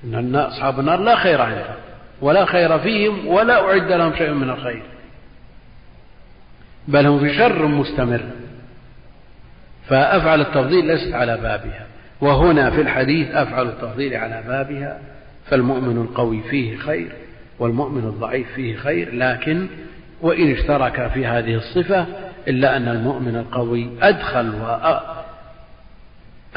[0.03, 1.75] إن أصحاب النار لا خير عندهم
[2.21, 4.83] ولا خير فيهم ولا أعد لهم شيء من الخير.
[6.87, 8.21] بل هم في شر مستمر.
[9.87, 11.85] فأفعل التفضيل ليست على بابها.
[12.21, 14.99] وهنا في الحديث أفعل التفضيل على بابها.
[15.45, 17.11] فالمؤمن القوي فيه خير
[17.59, 19.15] والمؤمن الضعيف فيه خير.
[19.15, 19.67] لكن
[20.21, 22.05] وإن اشترك في هذه الصفة
[22.47, 24.53] إلا أن المؤمن القوي أدخل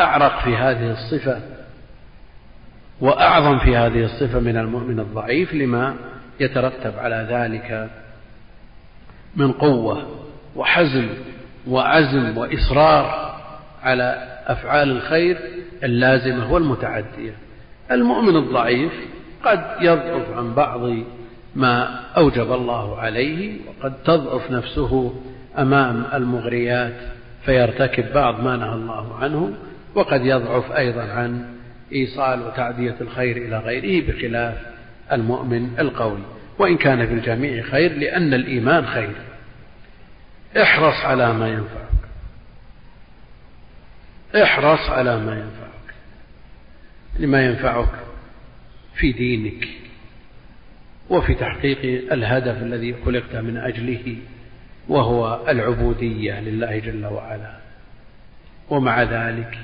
[0.00, 1.40] أعرق في هذه الصفة
[3.00, 5.94] وأعظم في هذه الصفة من المؤمن الضعيف لما
[6.40, 7.90] يترتب على ذلك
[9.36, 10.06] من قوة
[10.56, 11.08] وحزم
[11.68, 13.36] وعزم وإصرار
[13.82, 15.38] على أفعال الخير
[15.84, 17.32] اللازمة والمتعدية.
[17.90, 18.92] المؤمن الضعيف
[19.44, 20.80] قد يضعف عن بعض
[21.54, 25.14] ما أوجب الله عليه وقد تضعف نفسه
[25.58, 26.94] أمام المغريات
[27.44, 29.52] فيرتكب بعض ما نهى الله عنه
[29.96, 31.56] وقد يضعف أيضا عن
[31.92, 34.66] إيصال وتعدية الخير إلى غيره بخلاف
[35.12, 36.22] المؤمن القوي.
[36.58, 39.14] وإن كان في الجميع خير لأن الإيمان خير.
[40.62, 41.86] احرص على ما ينفعك.
[44.42, 45.94] احرص على ما ينفعك.
[47.18, 47.88] لما ينفعك
[48.94, 49.68] في دينك
[51.10, 54.16] وفي تحقيق الهدف الذي خلقت من أجله
[54.88, 57.56] وهو العبودية لله جل وعلا.
[58.70, 59.58] ومع ذلك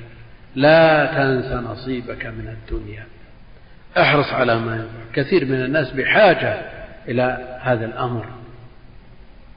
[0.55, 3.07] لا تنس نصيبك من الدنيا.
[3.99, 6.62] احرص على ما ينفع كثير من الناس بحاجة
[7.09, 8.27] إلى هذا الأمر.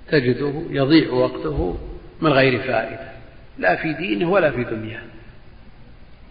[0.08, 1.79] تجده يضيع وقته
[2.21, 3.10] من غير فائدة.
[3.58, 5.01] لا في دينه ولا في دنياه.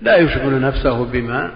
[0.01, 1.51] لا يشغل نفسه بما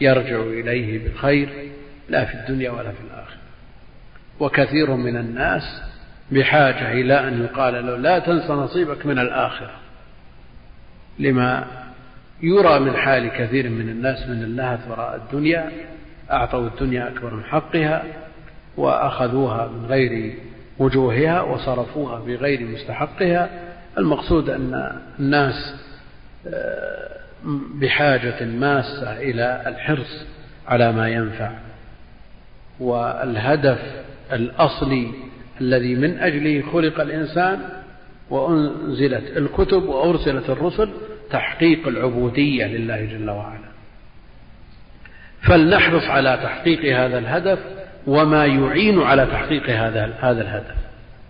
[0.00, 1.70] يرجع إليه بالخير
[2.08, 3.40] لا في الدنيا ولا في الآخرة.
[4.40, 5.82] وكثير من الناس
[6.30, 9.74] بحاجة إلى أن يقال له لا تنس نصيبك من الآخرة.
[11.18, 11.66] لما
[12.42, 15.70] يرى من حال كثير من الناس من اللهث وراء الدنيا
[16.30, 18.04] أعطوا الدنيا أكبر من حقها
[18.76, 20.34] وأخذوها من غير
[20.78, 23.50] وجوهها وصرفوها بغير مستحقها.
[23.98, 25.74] المقصود أن الناس
[26.46, 27.08] آه،
[27.74, 30.26] بحاجة ماسة إلى الحرص
[30.68, 31.50] على ما ينفع
[32.80, 33.78] والهدف
[34.32, 35.12] الأصلي
[35.60, 37.58] الذي من أجله خلق الإنسان
[38.30, 40.90] وأنزلت الكتب وأرسلت الرسل
[41.30, 43.70] تحقيق العبودية لله جل وعلا.
[45.42, 47.58] فلنحرص على تحقيق هذا الهدف
[48.06, 50.76] وما يعين على تحقيق هذا هذا الهدف.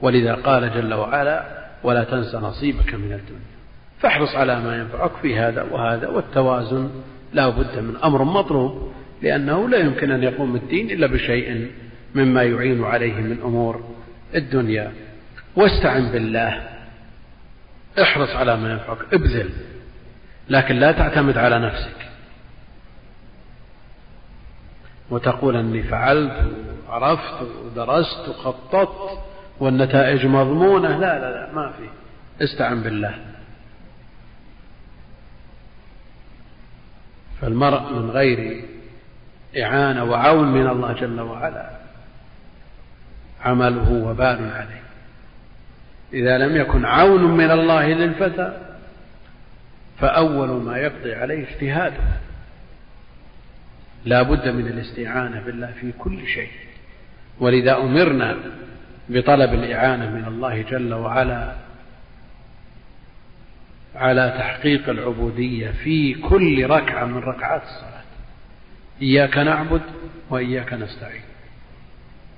[0.02, 1.44] ولذا قال جل وعلا
[1.82, 3.50] ولا تنس نصيبك من الدنيا.
[4.00, 6.90] فاحرص على ما ينفعك في هذا وهذا والتوازن
[7.32, 11.70] لا بد من أمر مطلوب لأنه لا يمكن أن يقوم الدين إلا بشيء
[12.14, 13.84] مما يعين عليه من أمور
[14.34, 14.92] الدنيا.
[15.56, 16.62] واستعن بالله.
[18.02, 18.98] احرص على ما ينفعك.
[19.12, 19.50] ابذل.
[20.50, 21.96] لكن لا تعتمد على نفسك.
[25.10, 26.52] وتقول أني فعلت
[26.88, 29.18] وعرفت ودرست وخططت
[29.60, 30.98] والنتائج مضمونة.
[30.98, 31.88] لا لا لا ما في.
[32.44, 33.14] استعن بالله.
[37.40, 38.64] فالمرء من غير
[39.62, 41.70] إعانة وعون من الله جل وعلا
[43.44, 44.82] عمله وبال عليه.
[46.12, 48.69] إذا لم يكن عون من الله للفتى
[50.00, 52.02] فأول ما يقضي عليه اجتهاده.
[54.04, 56.50] لا بد من الاستعانة بالله في كل شيء.
[57.40, 58.36] ولذا أمرنا
[59.08, 61.54] بطلب الإعانة من الله جل وعلا
[63.94, 68.02] على تحقيق العبودية في كل ركعة من ركعات الصلاة.
[69.02, 69.82] إياك نعبد
[70.30, 71.22] وإياك نستعين.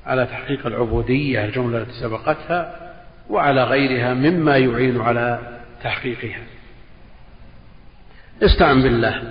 [0.06, 2.92] على تحقيق العبودية الجملة التي سبقتها
[3.30, 5.38] وعلى غيرها مما يعين على
[5.82, 6.42] تحقيقها.
[8.42, 9.22] استعن بالله.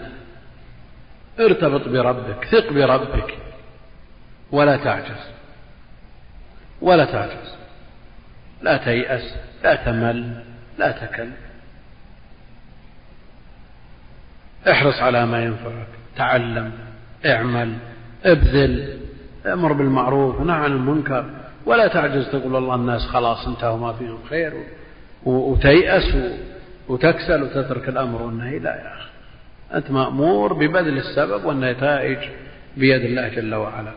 [1.39, 3.37] ارتبط بربك ثق بربك.
[4.51, 5.31] ولا تعجز.
[6.81, 7.55] ولا تعجز.
[8.61, 10.43] لا تيأس لا تمل
[10.77, 11.29] لا تكل.
[14.71, 15.87] احرص على ما ينفعك.
[16.15, 16.71] تعلم
[17.25, 17.77] اعمل
[18.25, 18.99] ابذل
[19.45, 21.29] أمر بالمعروف ونهى عن المنكر.
[21.65, 24.53] ولا تعجز تقول والله الناس خلاص انتهوا ما فيهم خير.
[25.25, 26.15] وتيأس
[26.91, 29.09] وتكسل وتترك الأمر والنهي لا يا أخي.
[29.73, 32.17] أنت مأمور ببذل السبب والنتائج
[32.77, 33.91] بيد الله جل وعلا.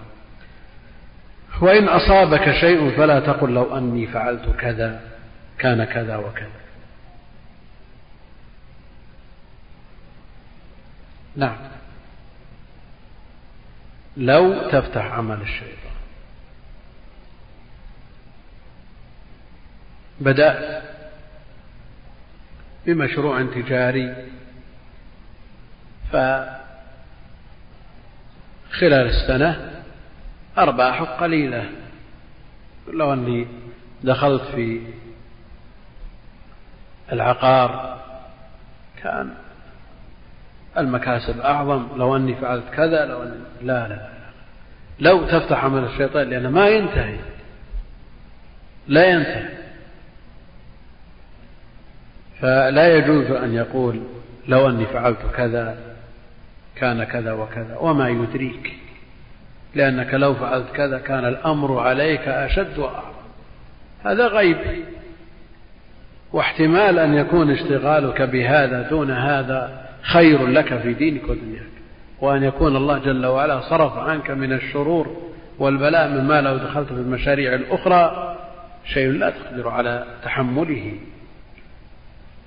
[1.60, 5.00] وإن أصابك شيء فلا تقل لو أني فعلت كذا
[5.58, 6.48] كان كذا وكذا.
[11.36, 11.56] نعم.
[14.16, 15.94] لو تفتح عمل الشيطان.
[20.20, 20.93] بدأت
[22.86, 24.14] بمشروع تجاري.
[26.12, 26.58] فخلال
[28.82, 29.82] السنة
[30.58, 31.70] أرباحه قليلة.
[32.92, 33.46] لو أني
[34.02, 34.80] دخلت في
[37.12, 38.00] العقار
[39.02, 39.34] كان
[40.78, 41.88] المكاسب أعظم.
[41.96, 44.08] لو أني فعلت كذا لو أني لا لا.
[45.00, 47.18] لو تفتح عمل الشيطان لأنه ما ينتهي.
[48.88, 49.63] لا ينتهي.
[52.40, 54.00] فلا يجوز أن يقول
[54.48, 55.76] لو أني فعلت كذا
[56.76, 58.72] كان كذا وكذا وما يدريك
[59.74, 63.14] لأنك لو فعلت كذا كان الأمر عليك أشد وأعظم.
[64.04, 64.56] هذا غيب.
[66.32, 71.64] واحتمال أن يكون اشتغالك بهذا دون هذا خير لك في دينك ودنياك.
[72.20, 75.16] وأن يكون الله جل وعلا صرف عنك من الشرور
[75.58, 78.36] والبلاء مما لو دخلت في المشاريع الأخرى
[78.84, 80.92] شيء لا تقدر على تحمله.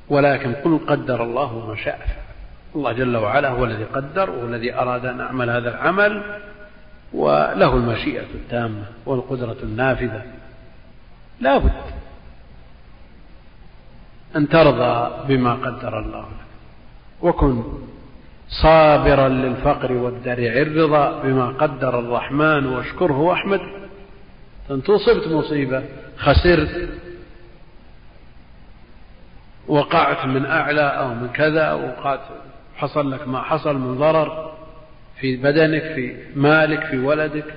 [0.09, 1.99] ولكن قل قدر الله ما شاء.
[2.75, 6.23] الله جل وعلا هو الذي قدر وهو الذي أراد أن أعمل هذا العمل
[7.13, 10.21] وله المشيئة التامة والقدرة النافذة.
[11.41, 11.71] لا بد
[14.35, 16.47] أن ترضى بما قدر الله لك
[17.21, 17.63] وكن
[18.49, 23.61] صابرا للفقر والدرع الرضا بما قدر الرحمن واشكره واحمد
[24.71, 25.83] أنت أصبت مصيبة
[26.17, 26.89] خسرت
[29.67, 32.19] وقعت من أعلى أو من كذا وقعت
[32.75, 34.57] حصل لك ما حصل من ضرر
[35.19, 37.55] في بدنك في مالك في ولدك.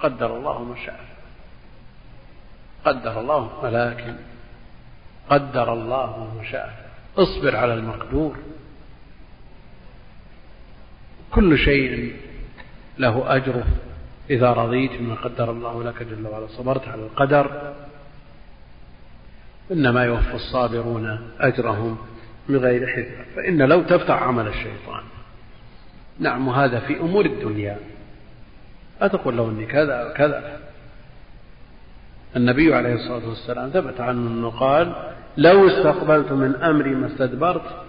[0.00, 1.00] قدر الله ما شاء.
[2.84, 4.14] قدر الله ولكن
[5.30, 6.90] قدر الله ما شاء.
[7.18, 8.36] اصبر على المقدور.
[11.30, 12.16] كل شيء
[12.98, 13.66] له أجره.
[14.30, 17.74] إذا رضيت بما قدر الله لك جل وعلا صبرت على القدر.
[19.72, 21.98] إنما يوفى الصابرون أجرهم
[22.48, 25.02] بغير حساب فإن لو تفتح عمل الشيطان.
[26.18, 27.78] نعم هذا في أمور الدنيا.
[29.00, 30.60] لا تقول له أني كذا وكذا
[32.36, 37.84] النبي عليه الصلاة والسلام ثبت عنه أنه قال لو استقبلت من أمري ما استدبرت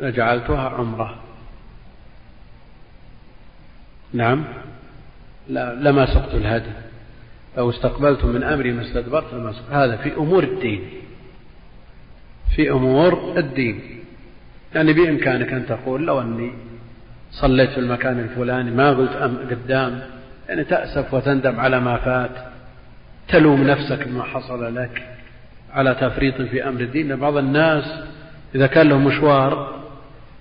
[0.00, 1.18] لجعلتها عمرة.
[4.12, 4.44] نعم
[5.48, 6.85] لا لما سقت الهدي.
[7.56, 10.80] لو استقبلت من أمري ما استدبرت سقت هذا في أمور الدين.
[12.56, 13.80] في أمور الدين.
[14.74, 16.52] يعني بإمكانك أن تقول لو أني
[17.30, 19.10] صليت في المكان الفلاني ما قلت
[19.50, 20.02] قدام
[20.48, 22.30] يعني تأسف وتندم على ما فات.
[23.28, 25.02] تلوم نفسك بما حصل لك
[25.72, 27.16] على تفريط في أمر الدين.
[27.16, 27.84] بعض الناس
[28.54, 29.76] إذا كان له مشوار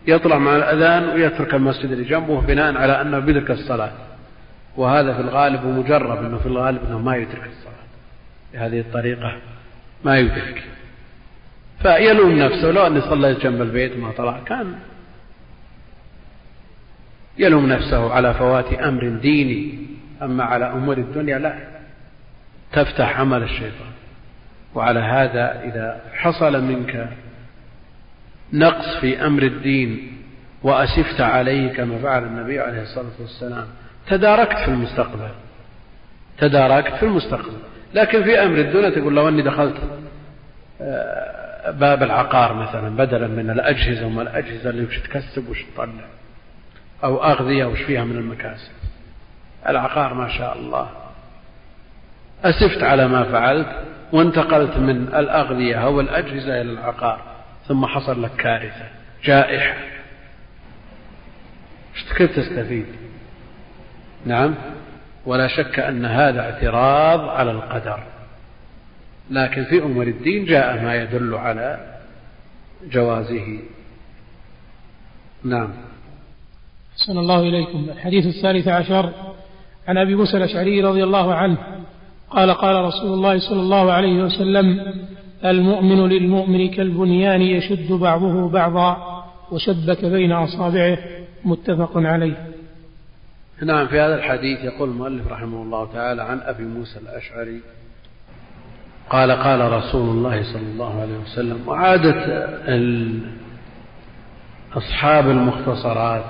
[0.07, 3.91] يطلع مع الأذان ويترك المسجد اللي جنبه بناء على أنه بيدرك الصلاة.
[4.77, 7.85] وهذا في الغالب ومجرب أنه في الغالب أنه ما يدرك الصلاة.
[8.53, 9.37] بهذه الطريقة
[10.03, 10.63] ما يدرك.
[11.81, 12.71] فيلوم نفسه.
[12.71, 14.75] لو أني صليت جنب البيت ما طلع كان
[17.37, 19.79] يلوم نفسه على فوات أمر ديني.
[20.21, 21.55] أما على أمور الدنيا لا.
[22.73, 23.91] تفتح عمل الشيطان.
[24.75, 27.09] وعلى هذا إذا حصل منك
[28.53, 30.17] نقص في أمر الدين
[30.63, 33.67] وأسفت عليه كما فعل النبي عليه الصلاة والسلام
[34.07, 35.29] تداركت في المستقبل.
[36.37, 37.57] تداركت في المستقبل.
[37.93, 39.75] لكن في أمر الدنيا تقول لو أني دخلت
[40.81, 46.05] آه، باب العقار مثلا بدلا من الأجهزة وما الأجهزة اللي وش تكسب وش تطلع
[47.03, 48.71] أو أغذية وش فيها من المكاسب.
[49.69, 50.89] العقار ما شاء الله.
[52.43, 57.21] أسفت على ما فعلت وانتقلت من الأغذية أو الأجهزة إلى العقار
[57.67, 58.85] ثم حصل لك كارثة
[59.23, 59.77] جائحة.
[62.17, 62.85] كيف تستفيد؟
[64.25, 64.55] نعم.
[65.25, 67.99] ولا شك أن هذا اعتراض على القدر.
[69.31, 71.97] لكن في أمور الدين جاء ما يدل على
[72.91, 73.59] جوازه.
[75.43, 75.69] نعم.
[76.95, 77.87] صلى الله إليكم.
[77.89, 79.09] الحديث الثالث عشر.
[79.87, 81.57] عن أبي موسى الأشعري رضي الله عنه
[82.29, 84.93] قال قال رسول الله صلى الله عليه وسلم
[85.45, 88.97] المؤمن للمؤمن كالبنيان يشد بعضه بعضا
[89.51, 90.97] وشبك بين أصابعه.
[91.43, 92.54] متفق عليه.
[93.63, 97.61] نعم في هذا الحديث يقول المؤلف رحمه الله تعالى عن أبي موسى الأشعري
[99.09, 102.47] قال قال رسول الله صلى الله عليه وسلم وعادة
[104.73, 106.25] أصحاب المختصرات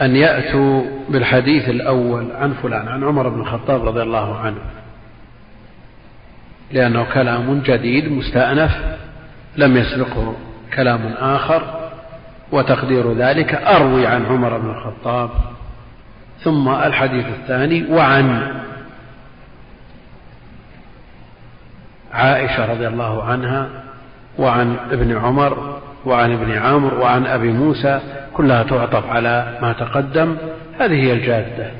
[0.00, 4.60] أن يأتوا بالحديث الأول عن فلان عن عمر بن الخطاب رضي الله عنه
[6.72, 8.98] لأنه كلام جديد مستأنف
[9.56, 10.36] لم يسبقه
[10.74, 11.79] كلام آخر
[12.52, 15.30] وتقدير ذلك أروي عن عمر بن الخطاب
[16.42, 18.52] ثم الحديث الثاني وعن
[22.12, 23.68] عائشة رضي الله عنها
[24.38, 28.00] وعن ابن عمر وعن ابن عمرو وعن أبي موسى
[28.34, 30.36] كلها تعطف على ما تقدم.
[30.80, 31.70] هذه هي الجادة.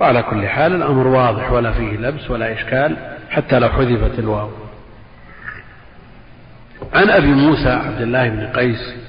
[0.00, 2.96] وعلى كل حال الأمر واضح ولا فيه لبس ولا إشكال
[3.30, 4.50] حتى لو حذفت الواو.
[6.94, 9.05] عن أبي موسى عبد الله بن قيس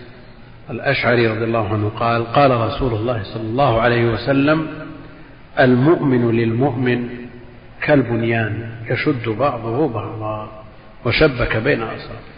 [0.70, 4.68] الأشعري رضي الله عنه قال قال رسول الله صلى الله عليه وسلم
[5.60, 7.10] المؤمن للمؤمن
[7.82, 10.64] كالبنيان يشد بعضه بعضا
[11.06, 12.38] وشبك بين أصابعه.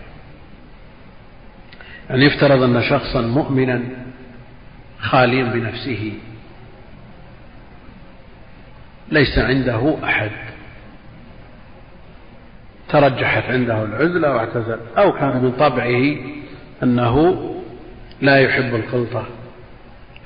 [2.09, 3.81] يعني يفترض أن شخصا مؤمنا
[4.99, 6.13] خاليا بنفسه
[9.11, 10.31] ليس عنده أحد
[12.89, 16.15] ترجحت عنده العزلة واعتزل أو كان من طبعه
[16.83, 17.45] أنه
[18.21, 19.25] لا يحب الخلطة.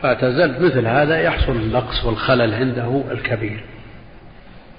[0.02, 3.64] فاعتزل مثل هذا يحصل النقص والخلل عنده الكبير.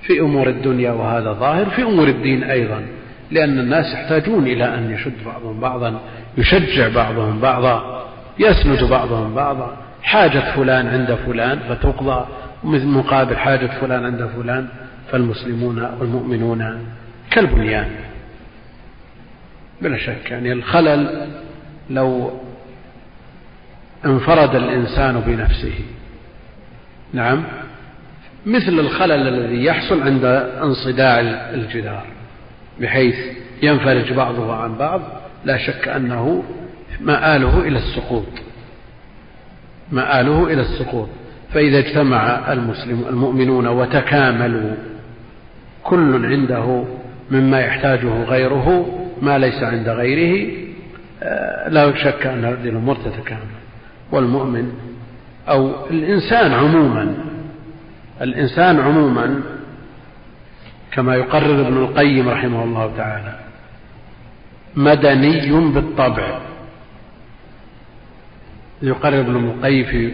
[0.03, 2.83] في أمور الدنيا وهذا ظاهر في أمور الدين أيضا.
[3.31, 6.01] لأن الناس يحتاجون إلى أن يشد بعضهم بعضا
[6.39, 8.07] يشجع بعضهم بعضا
[8.39, 9.77] يسند بعضهم بعضا.
[10.03, 12.27] حاجة فلان عند فلان فتقضى
[12.65, 14.69] مقابل حاجة فلان عند فلان.
[15.13, 16.87] فالمسلمون والمؤمنون
[17.31, 17.91] كالبنيان.
[19.83, 21.29] بلا شك يعني الخلل
[21.91, 22.31] لو
[24.07, 25.75] انفرد الإنسان بنفسه.
[27.13, 27.45] نعم.
[28.47, 30.25] مثل الخلل الذي يحصل عند
[30.63, 31.21] انصداع
[31.55, 32.07] الجدار
[32.81, 33.17] بحيث
[33.63, 35.01] ينفرج بعضه عن بعض
[35.45, 36.43] لا شك أنه
[37.01, 38.27] مآله إلى السقوط.
[39.93, 41.09] مآله إلى السقوط.
[41.55, 44.75] فإذا اجتمع المسلم المؤمنون وتكاملوا
[45.83, 46.85] كل عنده
[47.31, 48.87] مما يحتاجه غيره
[49.23, 50.53] ما ليس عند غيره
[51.23, 53.64] آه، لا شك أن هذه الأمور تتكامل.
[54.15, 54.73] والمؤمن
[55.49, 57.15] أو الإنسان عموما
[58.21, 59.41] الإنسان عموما
[60.93, 63.41] كما يقرر ابن القيم رحمه الله تعالى
[64.77, 66.41] مدني بالطبع.
[68.83, 70.13] يقرر ابن القيم في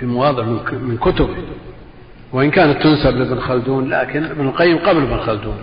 [0.00, 0.42] في مواضع
[0.72, 1.36] من كتبه.
[2.32, 5.58] وإن كانت تنسب لابن خلدون لكن ابن القيم قبل ابن خلدون.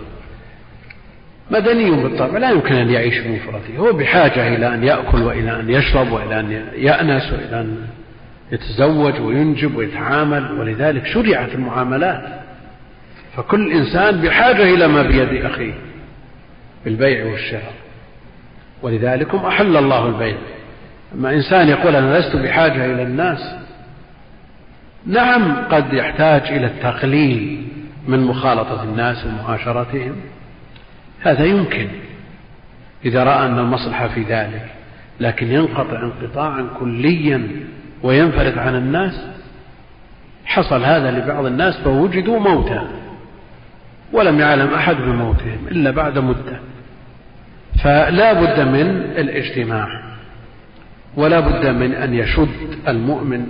[1.50, 6.12] مدني بالطبع لا يمكن أن يعيش بمفرده هو بحاجة إلى أن يأكل وإلى أن يشرب
[6.12, 7.86] وإلى أن يأنس وإلى أن
[8.52, 12.22] يتزوج وينجب ويتعامل ولذلك شرعت المعاملات.
[13.36, 15.74] فكل إنسان بحاجة إلى ما بيد أخيه
[16.84, 17.72] بالبيع والشراء.
[18.82, 20.36] ولذلك أحل الله البيع.
[21.14, 23.54] أما إنسان يقول أنا لست بحاجة إلى الناس
[25.06, 27.66] نعم قد يحتاج إلى التقليل
[28.08, 30.16] من مخالطة الناس ومعاشرتهم
[31.26, 31.88] هذا يمكن
[33.04, 34.66] إذا رأى أن المصلحة في ذلك
[35.20, 37.48] لكن ينقطع انقطاعا كليا
[38.02, 39.26] وينفرد عن الناس.
[40.44, 42.82] حصل هذا لبعض الناس فوجدوا موتى
[44.12, 46.60] ولم يعلم أحد بموتهم إلا بعد مدة.
[47.84, 48.86] فلا بد من
[49.18, 49.88] الاجتماع
[51.16, 53.46] ولا بد من أن يشد المؤمن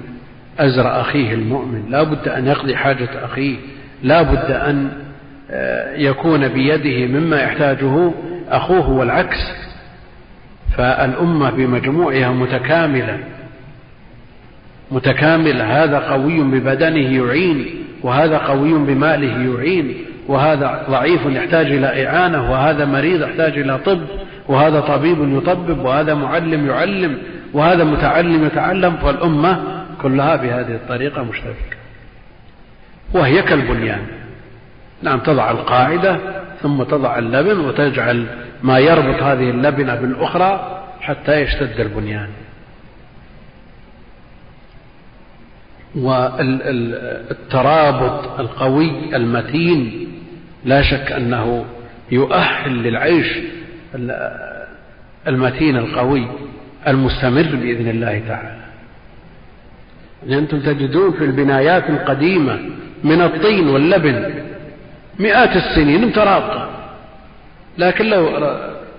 [0.59, 3.57] أزر أخيه المؤمن لا بد أن يقضي حاجة أخيه
[4.03, 5.06] لا بد أن
[5.97, 8.13] يكون بيده مما يحتاجه
[8.49, 9.39] أخوه والعكس
[10.77, 13.19] فالأمة بمجموعها متكاملة.
[14.91, 17.67] متكاملة هذا قوي ببدنه يعين
[18.03, 19.95] وهذا قوي بماله يعين
[20.29, 24.01] وهذا ضعيف يحتاج إلى إعانة وهذا مريض يحتاج إلى طب
[24.49, 27.19] وهذا طبيب يطبب وهذا معلم يعلم
[27.53, 29.59] وهذا متعلم يتعلم فالأمة
[30.03, 31.77] كلها بهذه الطريقة مشتركة.
[33.15, 34.01] وهي كالبنيان.
[35.03, 36.19] نعم تضع القاعدة
[36.63, 38.27] ثم تضع اللبن وتجعل
[38.63, 42.29] ما يربط هذه اللبنة بالأخرى حتى يشتد البنيان.
[47.07, 50.09] والترابط القوي المتين
[50.65, 51.65] لا شك أنه
[52.13, 53.39] يؤهل للعيش
[55.29, 56.29] المتين القوي
[56.89, 58.67] المستمر بإذن الله تعالى.
[60.39, 62.61] أنتم تجدون في البنايات القديمة
[63.05, 64.35] من الطين واللبن
[65.19, 66.71] مئات السنين مترابطة.
[67.79, 68.51] لكن لو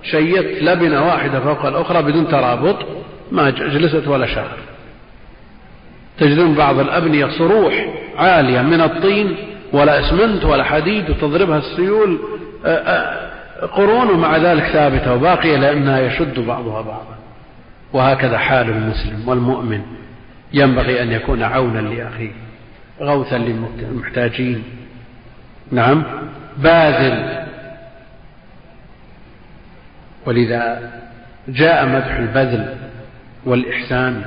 [0.04, 2.76] شيدت لبنة واحدة فوق الأخرى بدون ترابط
[3.32, 4.58] ما جلست ولا شهر.
[6.20, 7.88] تجدون بعض الأبنية صروح
[8.18, 9.36] عالية من الطين
[9.74, 12.20] ولا أسمنت ولا حديد وتضربها السيول
[13.72, 17.18] قرون ومع ذلك ثابتة وباقية لأنها يشد بعضها بعضا.
[17.94, 19.82] وهكذا حال المسلم والمؤمن.
[20.54, 22.32] ينبغي أن يكون عونا لأخيه
[23.02, 24.64] غوثا للمحتاجين.
[25.72, 26.04] نعم.
[26.58, 27.46] باذل.
[30.26, 30.92] ولذا
[31.48, 32.76] جاء مدح البذل
[33.46, 34.22] والإحسان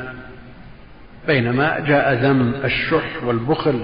[1.26, 3.80] بينما جاء ذم الشح والبخل.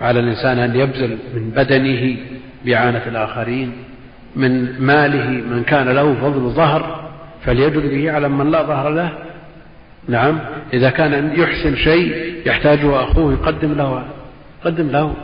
[0.00, 2.16] على الإنسان أن يبذل من بدنه
[2.64, 3.72] بإعانة الآخرين
[4.36, 7.10] من ماله من كان له فضل ظهر
[7.44, 9.12] فليجد به على من لا ظهر له.
[10.08, 10.40] نعم.
[10.72, 14.04] إذا كان يحسن شيء يحتاجه أخوه يقدم له
[14.64, 15.14] قدم له.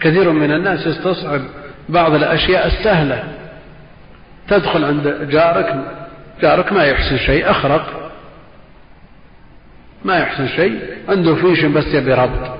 [0.00, 1.40] كثير من الناس يستصعب
[1.88, 3.24] بعض الأشياء السهلة.
[4.48, 5.84] تدخل عند جارك
[6.42, 8.12] جارك ما يحسن شيء أخرق.
[10.04, 12.58] ما يحسن شيء عنده فيش بس يبي ربط.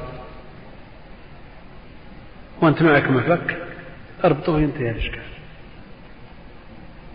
[2.62, 3.57] وأنت معك مفك
[4.24, 5.20] أربطه وينتهي الإشكال.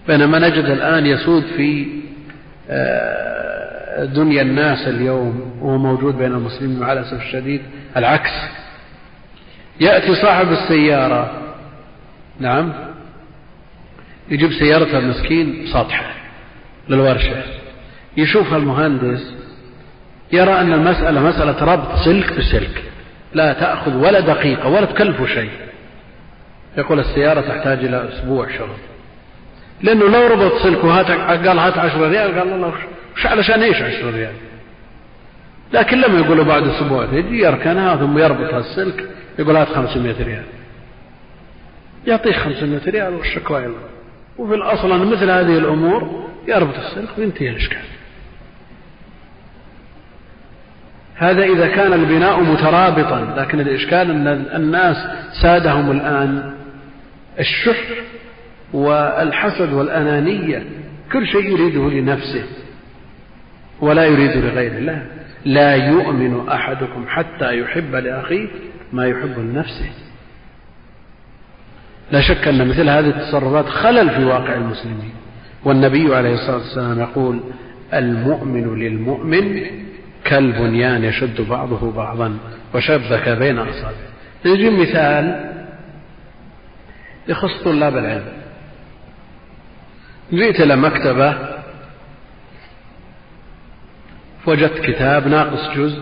[0.08, 1.88] بينما نجد الآن يسود في
[2.70, 7.62] آه، دنيا الناس اليوم وهو موجود بين المسلمين مع الأسف الشديد
[7.98, 8.65] العكس.
[9.80, 11.32] يأتي صاحب السيارة.
[12.40, 12.74] نعم.
[14.30, 16.14] يجيب سيارته المسكين سطحة
[16.90, 17.44] للورشة.
[18.18, 19.34] يشوفها المهندس
[20.32, 22.84] يرى أن المسألة مسألة ربط سلك بسلك.
[23.34, 25.52] لا تأخذ ولا دقيقة ولا تكلفه شيء.
[26.78, 28.78] يقول السيارة تحتاج إلى أسبوع شغل.
[29.82, 31.12] لأنه لو ربط سلك وهات
[31.48, 32.74] قال هات عشرة ريال قال الله
[33.16, 34.34] وش علشان إيش عشرة ريال؟
[35.74, 39.10] لكن لما يقول بعد أسبوع يجي يركنها ثم يربط السلك.
[39.40, 40.44] يقول هات 500 ريال.
[42.08, 43.76] يعطيه 500 ريال والشكوى له
[44.38, 47.84] وفي الأصل أن مثل هذه الأمور يربط السلك وينتهي الإشكال.
[51.16, 54.98] هذا إذا كان البناء مترابطا لكن الإشكال أن الناس
[55.42, 56.54] سادهم الآن
[57.40, 57.84] الشح
[58.74, 60.64] والحسد والأنانية.
[61.12, 62.44] كل شيء يريده لنفسه
[63.82, 65.06] ولا يريد لغير الله.
[65.46, 68.48] لا يؤمن أحدكم حتى يحب لأخيه
[68.96, 69.90] ما يحب لنفسه.
[72.12, 75.14] لا شك أن مثل هذه التصرفات خلل في واقع المسلمين.
[75.64, 77.40] والنبي عليه الصلاة والسلام يقول
[77.94, 79.62] المؤمن للمؤمن
[80.24, 82.38] كالبنيان يشد بعضه بعضا
[82.76, 83.94] وشبك بين أصابعه.
[84.46, 85.54] نجي مثال
[87.28, 88.34] يخص طلاب العلم.
[90.34, 91.36] جئت إلى مكتبة
[94.46, 96.02] وجدت كتاب ناقص جزء.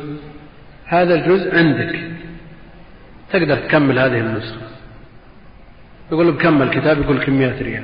[0.85, 2.12] هذا الجزء عندك.
[3.33, 4.61] تقدر تكمل هذه النسخة.
[6.11, 7.83] يقول له بكمل كتاب يقول لك 100 ريال.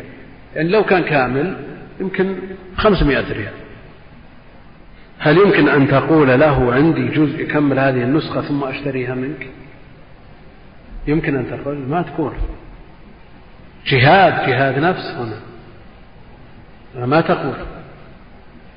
[0.56, 1.56] يعني لو كان كامل
[2.00, 2.36] يمكن
[2.78, 3.54] 500 ريال.
[5.20, 9.48] هل يمكن أن تقول له عندي جزء يكمل هذه النسخة ثم أشتريها منك؟
[11.08, 12.32] يمكن أن تقول ما تقول.
[13.88, 15.40] جهاد جهاد نفس هنا.
[17.06, 17.56] ما تقول.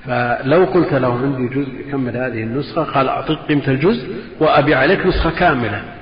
[0.05, 5.31] فلو قلت له عندي جزء يكمل هذه النسخة قال أعطيك قيمة الجزء وأبي عليك نسخة
[5.31, 6.01] كاملة.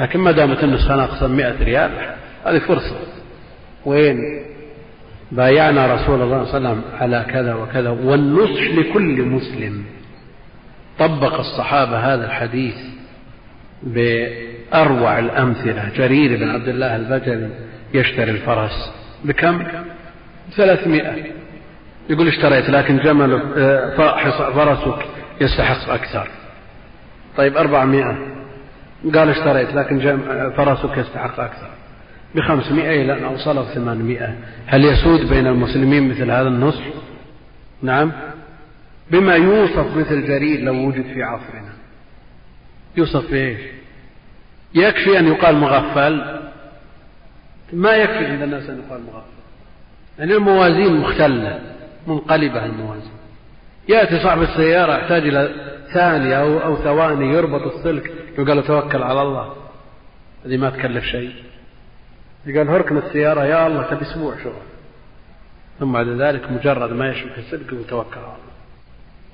[0.00, 1.90] لكن ما دامت النسخة ناقصة 100 ريال
[2.46, 2.96] هذه فرصة.
[3.86, 4.16] وين؟
[5.32, 9.84] بايعنا رسول الله صلى الله عليه وسلم على كذا وكذا والنصح لكل مسلم.
[10.98, 12.74] طبق الصحابة هذا الحديث
[13.82, 15.90] بأروع الأمثلة.
[15.96, 17.50] جرير بن عبد الله البجلي
[17.94, 18.92] يشتري الفرس
[19.24, 19.62] بكم؟
[20.56, 21.14] ثلاثمائة.
[22.10, 25.06] يقول اشتريت لكن جملك آه، فرسك
[25.40, 26.28] يستحق أكثر.
[27.36, 28.37] طيب أربعمائة.
[29.04, 30.18] قال اشتريت لكن
[30.56, 31.70] فرسك يستحق أكثر.
[32.34, 34.36] بخمسمائة إلى أن أوصل ثمانمائة
[34.66, 36.82] هل يسود بين المسلمين مثل هذا النصح
[37.82, 38.12] نعم.
[39.10, 41.72] بما يوصف مثل جرير لو وجد في عصرنا.
[42.96, 43.60] يوصف بإيش
[44.74, 46.40] يكفي أن يقال مغفل.
[47.72, 49.38] ما يكفي عند الناس أن يقال مغفل.
[50.18, 51.60] يعني الموازين مختلة
[52.06, 53.17] منقلبة الموازين.
[53.88, 55.50] يأتي صاحب السيارة يحتاج إلى
[55.92, 59.52] ثانية أو, أو ثواني يربط السلك يقول له توكل على الله.
[60.46, 61.32] هذه ما تكلف شيء.
[62.46, 64.52] قال هركن السيارة يا الله تبي أسبوع شغل.
[65.80, 68.58] ثم بعد ذلك مجرد ما يشبك السلك وتوكل على الله.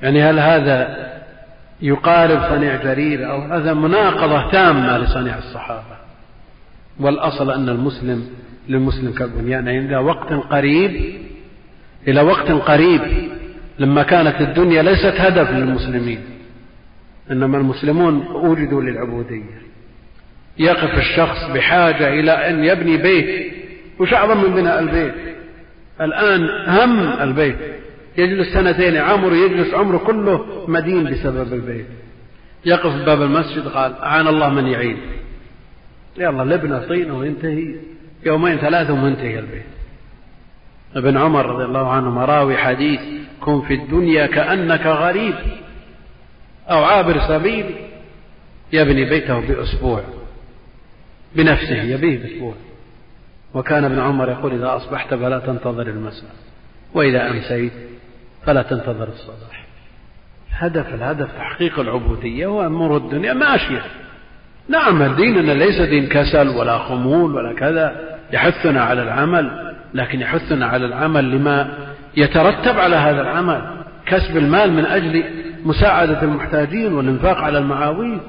[0.03, 1.13] يعني هل هذا
[1.83, 5.97] يقارب صنيع جرير أو هذا مناقضة تامة لصنيع الصحابة؟
[7.01, 8.29] والأصل أن المسلم
[8.69, 11.21] للمسلم كالبنيان يعني إلى وقت قريب
[12.09, 13.03] إلى وقت قريب
[13.79, 16.21] لما كانت الدنيا ليست هدف للمسلمين
[17.31, 19.65] إنما المسلمون وجدوا للعبودية.
[20.59, 23.53] يقف الشخص بحاجة إلى أن يبني بيت
[23.99, 25.15] وش أعظم من بناء البيت؟
[26.01, 27.57] الآن هم البيت.
[28.19, 31.87] يجلس سنتين عمره يجلس عمره كله مدين بسبب البيت.
[32.65, 34.97] يقف باب المسجد قال أعان الله من يعين.
[36.19, 37.75] يلا لبنة طينة وينتهي
[38.27, 39.74] يومين ثلاثة ومنتهي البيت.
[40.97, 43.01] ابن عمر رضي الله عنه راوي حديث
[43.41, 45.35] كن في الدنيا كأنك غريب
[46.71, 47.67] أو عابر سبيل
[48.73, 50.05] يبني بيته بأسبوع
[51.37, 52.55] بنفسه يبيه بأسبوع.
[53.55, 56.31] وكان ابن عمر يقول إذا أصبحت فلا تنتظر المساء
[56.95, 57.73] وإذا أمسيت
[58.47, 59.65] فلا تنتظر الصباح.
[60.51, 63.83] هدف الهدف تحقيق العبودية وأمور الدنيا ماشية.
[64.69, 69.74] نعم ديننا ليس دين كسل ولا خمول ولا كذا يحثنا على العمل.
[69.95, 71.79] لكن يحثنا على العمل لما
[72.17, 73.85] يترتب على هذا العمل.
[74.07, 75.25] كسب المال من أجل
[75.65, 78.21] مساعدة المحتاجين والإنفاق على المعاوين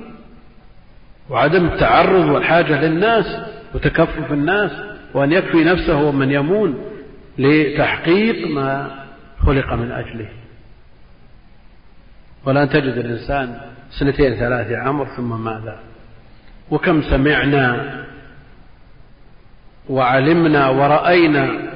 [1.29, 3.25] وعدم التعرض والحاجة للناس
[3.73, 4.71] وتكفف الناس
[5.13, 6.77] وأن يكفي نفسه ومن يمون
[7.37, 8.91] لتحقيق ما
[9.45, 10.27] خلق من أجله.
[12.45, 13.57] ولا تجد الإنسان
[13.99, 15.79] سنتين ثلاثة عمر ثم ماذا؟
[16.71, 18.04] وكم سمعنا
[19.89, 21.73] وعلمنا ورأينا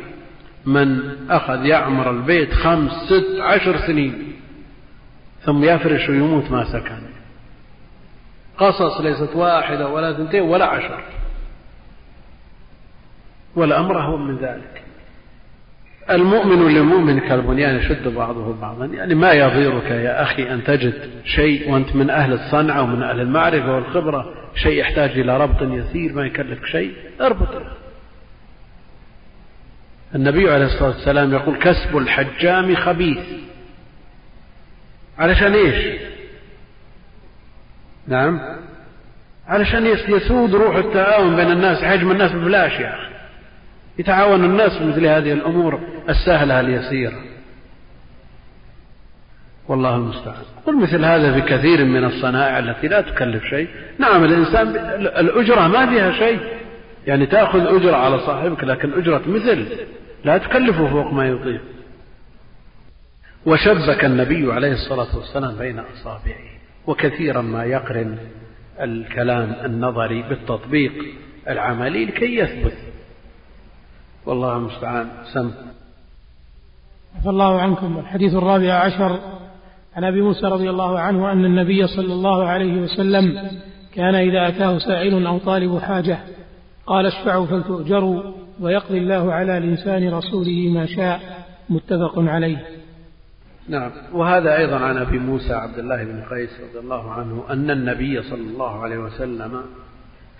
[0.65, 0.99] من
[1.29, 4.33] أخذ يعمر البيت خمس ست عشر سنين.
[5.41, 7.01] ثم يفرش ويموت ما سكن.
[8.57, 11.03] قصص ليست واحدة ولا ثنتين ولا عشر.
[13.55, 14.81] والأمر هو من ذلك.
[16.09, 18.85] المؤمن للمؤمن كالبنيان يشد بعضه بعضا.
[18.85, 23.75] يعني ما يضيرك يا أخي أن تجد شيء وأنت من أهل الصنعة ومن أهل المعرفة
[23.75, 24.25] والخبرة.
[24.55, 26.93] شيء يحتاج إلى ربط يسير ما يكلف شيء.
[27.21, 27.61] اربطه.
[30.15, 33.25] النبي عليه الصلاة والسلام يقول كسب الحجام خبيث.
[35.19, 35.99] علشان إيش؟
[38.07, 38.41] نعم.
[39.47, 43.09] علشان يسود روح التعاون بين الناس حجم الناس ببلاش يا أخي.
[43.97, 45.79] يتعاون الناس في مثل هذه الأمور
[46.09, 47.23] السهلة اليسيرة.
[49.67, 50.43] والله المستعان.
[50.65, 53.67] قل مثل هذا في كثير من الصنائع التي لا تكلف شيء.
[53.99, 56.39] نعم الإنسان الأجرة ما فيها شيء.
[57.09, 59.67] يعني تأخذ أجرة على صاحبك لكن أجرة مثل
[60.23, 61.61] لا تكلفه فوق ما يطيق.
[63.45, 66.49] وشبك النبي عليه الصلاة والسلام بين أصابعه
[66.87, 68.17] وكثيرا ما يقرن
[68.81, 70.91] الكلام النظري بالتطبيق
[71.47, 72.77] العملي لكي يثبت.
[74.25, 75.09] والله المستعان.
[75.33, 75.51] سم.
[77.19, 77.99] عفى الله عنكم.
[77.99, 79.19] الحديث الرابع عشر.
[79.95, 83.49] عن أبي موسى رضي الله عنه أن النبي صلى الله عليه وسلم
[83.95, 86.19] كان إذا أتاه سائل أو طالب حاجة
[86.89, 88.23] قال اشفعوا فلتؤجروا
[88.59, 91.19] ويقضي الله على لسان رسوله ما شاء.
[91.69, 92.57] متفق عليه.
[93.69, 93.91] نعم.
[94.13, 98.41] وهذا أيضا عن أبي موسى عبد الله بن قيس رضي الله عنه أن النبي صلى
[98.41, 99.61] الله عليه وسلم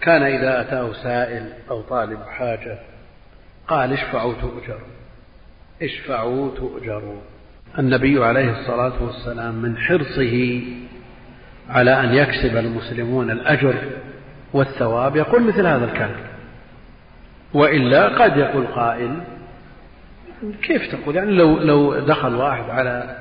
[0.01, 2.79] كان إذا أتاه سائل أو طالب حاجة
[3.67, 4.89] قال اشفعوا تؤجروا.
[5.81, 7.21] اشفعوا تؤجروا.
[7.79, 10.61] النبي عليه الصلاة والسلام من حرصه
[11.69, 13.75] على أن يكسب المسلمون الأجر
[14.53, 16.28] والثواب يقول مثل هذا الكلام.
[17.53, 19.19] وإلا قد يقول قائل.
[20.61, 23.17] كيف تقول؟ يعني لو لو دخل واحد على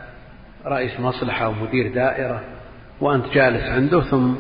[0.67, 2.41] رئيس مصلحة أو مدير دائرة
[3.01, 4.35] وأنت جالس عنده ثم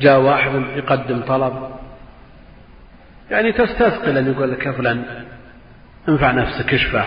[0.00, 1.70] جاء واحد يقدم طلب
[3.30, 5.04] يعني تستثقل أن يقول لك يا فلان
[6.08, 7.04] انفع نفسك اشفع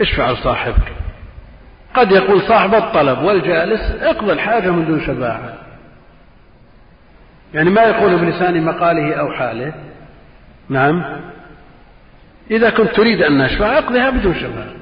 [0.00, 0.92] اشفع لصاحبك.
[1.94, 5.54] قد يقول صاحب الطلب والجالس اقضي الحاجة من دون شفاعة.
[7.54, 9.72] يعني ما يقول بلسان مقاله أو حاله
[10.68, 11.20] نعم.
[12.50, 14.74] إذا كنت تريد أن نشفع اقضها بدون شفاعة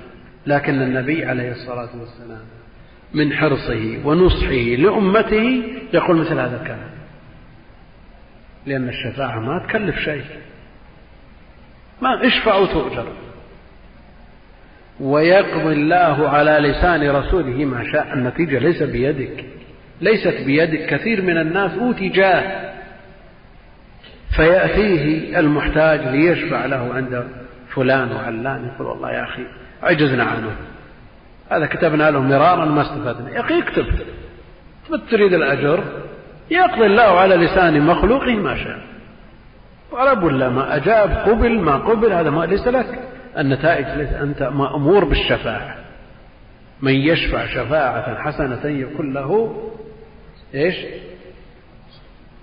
[0.47, 2.43] لكن النبي عليه الصلاة والسلام
[3.15, 5.63] من حرصه ونصحه لأمته
[5.93, 6.91] يقول مثل هذا الكلام.
[8.67, 10.25] لأن الشفاعة ما تكلف شيء.
[12.03, 13.07] ما اشفعوا تؤجر
[15.01, 19.45] ويقضي الله على لسان رسوله ما شاء النتيجة ليس بيدك.
[20.01, 20.87] ليست بيدك.
[20.87, 22.74] كثير من الناس أوتي جاه.
[24.37, 27.29] فيأتيه المحتاج ليشفع له عند
[27.75, 28.71] فلان وعلان.
[28.75, 29.43] يقول والله يا أخي
[29.83, 30.57] عجزنا عنه.
[31.51, 33.31] هذا كتبنا له مرارا ما استفدنا.
[33.31, 33.87] يا أخي اكتب.
[35.11, 35.85] تريد الأجر؟
[36.51, 38.79] يقضي الله على لسان مخلوقه ما شاء.
[39.93, 42.99] ورب ولا ما أجاب قبل ما قبل هذا ما ليس لك.
[43.39, 45.77] النتائج ليس أنت مأمور بالشفاعة.
[46.83, 49.57] من يشفع شفاعة حسنة يكون له
[50.55, 50.75] إيش؟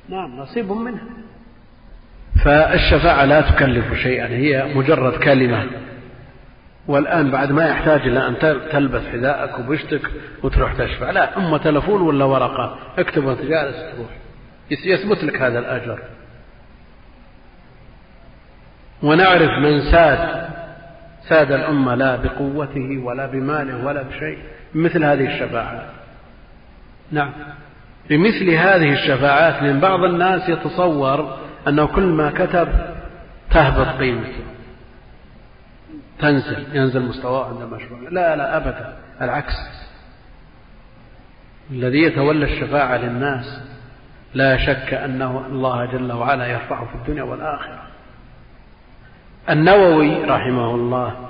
[0.09, 1.07] نعم نصيب منها.
[2.45, 5.65] فالشفاعة لا تكلف شيئا هي مجرد كلمة.
[6.87, 8.37] والآن بعد ما يحتاج إلى أن
[8.71, 10.11] تلبس حذاءك وبشتك
[10.43, 11.11] وتروح تشفع.
[11.11, 14.09] لا أما تلفون ولا ورقة اكتب وانت جالس تروح.
[14.85, 15.99] يثبت لك هذا الأجر.
[19.03, 20.51] ونعرف من ساد
[21.29, 24.37] ساد الأمة لا بقوته ولا بماله ولا بشيء
[24.75, 25.85] مثل هذه الشفاعات
[27.11, 27.31] نعم.
[28.09, 31.37] بمثل هذه الشفاعات من بعض الناس يتصور
[31.67, 32.67] أنه كل ما كتب
[33.51, 34.43] تهبط قيمته.
[36.19, 38.97] تنزل ينزل مستواه عند المشروع لا لا أبدا.
[39.21, 39.53] العكس.
[41.71, 43.61] الذي يتولى الشفاعة للناس
[44.33, 47.83] لا شك أنه الله جل وعلا يرفعه في الدنيا والآخرة.
[49.49, 51.29] النووي رحمه الله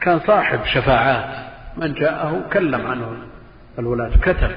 [0.00, 1.46] كان صاحب شفاعات.
[1.76, 3.16] من جاءه كلم عنه
[3.78, 4.50] الولاة كتب.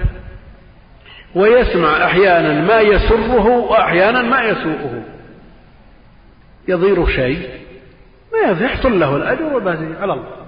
[1.36, 5.04] ويسمع أحيانا ما يسره وأحيانا ما يسوءه.
[6.68, 7.50] يضير شيء
[8.34, 10.40] ما يحصل له الأجر والبهزي على الله.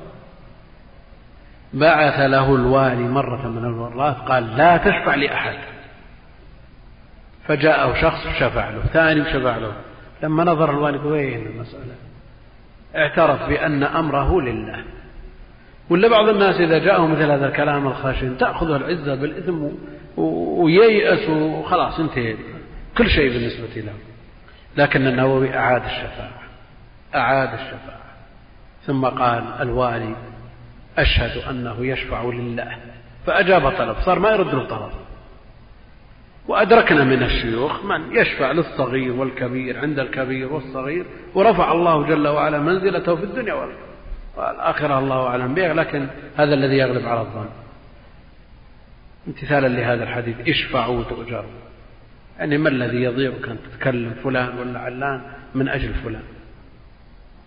[1.74, 5.56] بعث له الوالي مرة من المرات قال لا تشفع لأحد.
[7.48, 9.74] فجاءه شخص شفع له ثاني وشفع له.
[10.24, 11.96] لما نظر الوالي وين المسألة؟
[12.96, 14.84] اعترف بأن أمره لله.
[15.90, 19.68] ولا بعض الناس إذا جاءه مثل هذا الكلام الخشن تأخذه العزة بالإثم
[20.18, 22.36] وييأس وخلاص انتهى
[22.97, 23.93] كل شيء بالنسبة له.
[24.78, 26.41] لكن النووي أعاد الشفاعة.
[27.16, 28.01] أعاد الشفاعة.
[28.86, 30.16] ثم قال الوالي
[30.97, 32.78] أشهد أنه يشفع لله.
[33.26, 33.95] فأجاب طلب.
[34.05, 34.91] صار ما يرد له طلب.
[36.47, 41.05] وأدركنا من الشيوخ من يشفع للصغير والكبير عند الكبير والصغير.
[41.36, 44.99] ورفع الله جل وعلا منزلته في الدنيا والآخرة.
[44.99, 46.07] الله أعلم به لكن
[46.38, 47.49] هذا الذي يغلب على الظن.
[49.28, 51.61] امتثالا لهذا الحديث اشفعوا تؤجروا
[52.39, 55.22] يعني ما الذي يضيرك أن تتكلم فلان ولا علان
[55.55, 56.24] من أجل فلان؟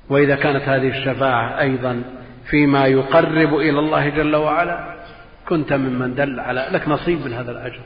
[0.08, 2.02] وإذا كانت هذه الشفاعة أيضا
[2.50, 4.94] فيما يقرب إلى الله جل وعلا
[5.48, 7.80] كنت ممن دل على لك نصيب من هذا الأجر.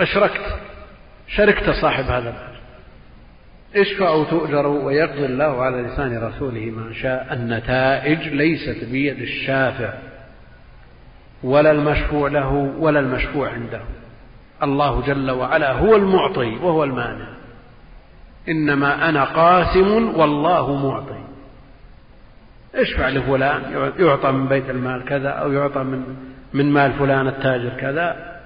[0.00, 0.58] أشركت
[1.28, 2.54] شركت صاحب هذا الأجر.
[3.76, 7.32] اشفعوا تؤجروا ويقضي الله على لسان رسوله ما شاء.
[7.32, 9.94] النتائج ليست بيد الشافع.
[11.44, 13.80] ولا المشفوع له ولا المشفوع عنده.
[14.62, 17.26] الله جل وعلا هو المعطي وهو المانع.
[18.48, 21.24] إنما أنا قاسم والله معطي.
[22.74, 26.16] اشفع لفلان يعطى من بيت المال كذا أو يعطى من
[26.54, 28.40] من مال فلان التاجر كذا.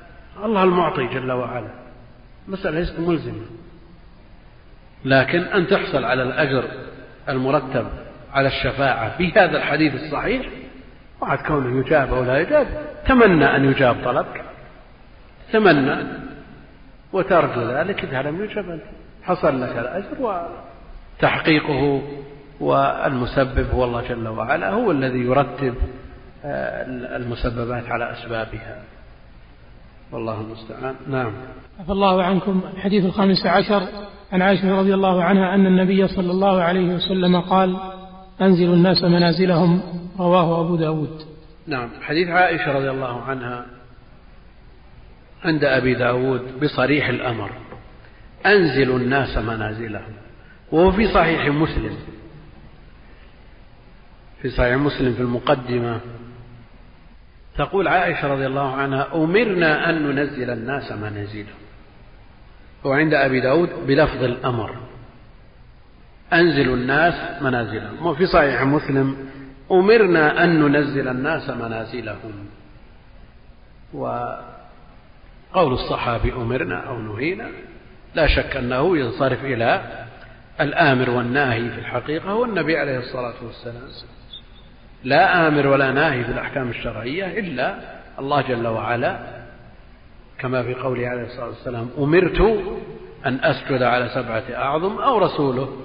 [0.44, 1.70] الله المعطي جل وعلا.
[2.48, 3.46] مسألة ليست ملزمة.
[5.04, 6.64] لكن أن تحصل على الأجر
[7.28, 7.86] المرتب
[8.32, 10.46] على الشفاعة في هذا الحديث الصحيح
[11.22, 12.66] بعد كونه يجاب أو لا يجاب.
[13.06, 14.44] تمنى أن يجاب طلبك.
[15.52, 15.96] تمنى.
[17.12, 18.80] وترجو ذلك إذا لم يجب
[19.22, 20.42] حصل لك الأجر
[21.18, 22.02] وتحقيقه
[22.60, 24.70] والمسبب هو الله جل وعلا.
[24.70, 25.74] هو الذي يرتب
[26.44, 28.82] آه، المسببات على أسبابها.
[30.12, 30.94] والله المستعان.
[31.08, 31.32] نعم.
[31.80, 32.60] عفى الله عنكم.
[32.76, 33.82] الحديث الخامس عشر.
[34.32, 37.76] عن عائشة رضي الله عنها أن النبي صلى الله عليه وسلم قال
[38.42, 39.82] أنزلوا الناس منازلهم
[40.18, 41.22] رواه أبو داود.
[41.66, 43.66] نعم حديث عائشة رضي الله عنها
[45.44, 47.50] عند أبي داود بصريح الأمر.
[48.46, 50.12] أنزلوا الناس منازلهم.
[50.72, 51.96] وهو في صحيح مسلم.
[54.42, 56.00] في صحيح مسلم في المقدمة.
[57.56, 61.58] تقول عائشة رضي الله عنها أمرنا أن ننزل الناس منازلهم.
[62.84, 64.87] وعند أبي داود بلفظ الأمر.
[66.32, 68.06] أنزلوا الناس منازلهم.
[68.06, 69.16] وفي صحيح مسلم
[69.72, 72.48] أمرنا أن ننزل الناس منازلهم.
[73.92, 77.48] وقول الصحابي أمرنا أو نهينا
[78.14, 79.82] لا شك أنه ينصرف إلى
[80.60, 83.88] الآمر والناهي في الحقيقة هو النبي عليه الصلاة والسلام.
[85.04, 87.78] لا آمر ولا ناهي في الأحكام الشرعية إلا
[88.18, 89.18] الله جل وعلا.
[90.38, 92.40] كما في قوله عليه الصلاة والسلام أمرت
[93.26, 95.76] أن أسجد على سبعة أعظم أو رسوله.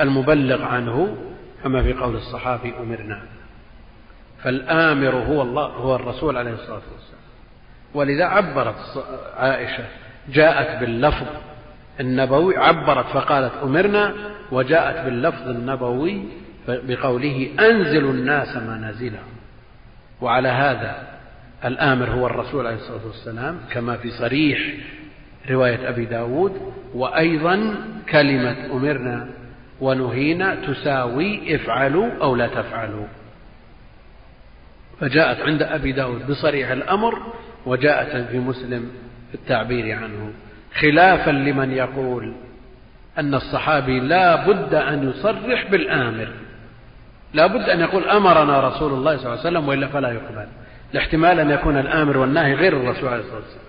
[0.00, 1.16] المبلغ عنه
[1.62, 3.22] كما في قول الصحابي أمرنا.
[4.42, 7.20] فالآمر هو الله هو الرسول عليه الصلاة والسلام.
[7.94, 9.04] ولذا عبرت
[9.36, 9.84] عائشة
[10.28, 11.26] جاءت باللفظ
[12.00, 14.14] النبوي عبرت فقالت أمرنا
[14.52, 16.22] وجاءت باللفظ النبوي
[16.68, 19.30] بقوله أنزلوا الناس منازلهم.
[20.20, 21.08] وعلى هذا
[21.64, 24.58] الآمر هو الرسول عليه الصلاة والسلام كما في صريح
[25.50, 27.74] رواية أبي داود وأيضا
[28.10, 29.28] كلمة أمرنا
[29.80, 33.06] ونهينا تساوي افعلوا أو لا تفعلوا
[35.00, 37.32] فجاءت عند أبي داود بصريح الأمر
[37.66, 38.90] وجاءت في مسلم
[39.28, 40.32] في التعبير عنه.
[40.74, 42.34] خلافا لمن يقول
[43.18, 46.28] أن الصحابي لا بد أن يصرح بالآمر.
[47.34, 50.46] لا بد أن يقول أمرنا رسول الله صلى الله عليه وسلم وإلا فلا يقبل.
[50.92, 53.64] الاحتمال أن يكون الآمر والناهي غير الرسول عليه الصلاة والسلام.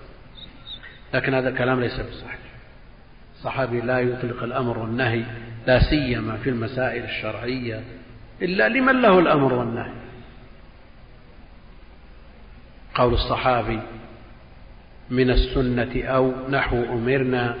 [1.14, 2.38] لكن هذا الكلام ليس بصحيح.
[3.34, 5.22] الصحابي لا يطلق الأمر والنهي
[5.66, 7.80] لا سيما في المسائل الشرعية
[8.42, 9.92] إلا لمن له الأمر والنهي.
[12.94, 13.80] قول الصحابي
[15.10, 17.56] من السنة أو نحو أمرنا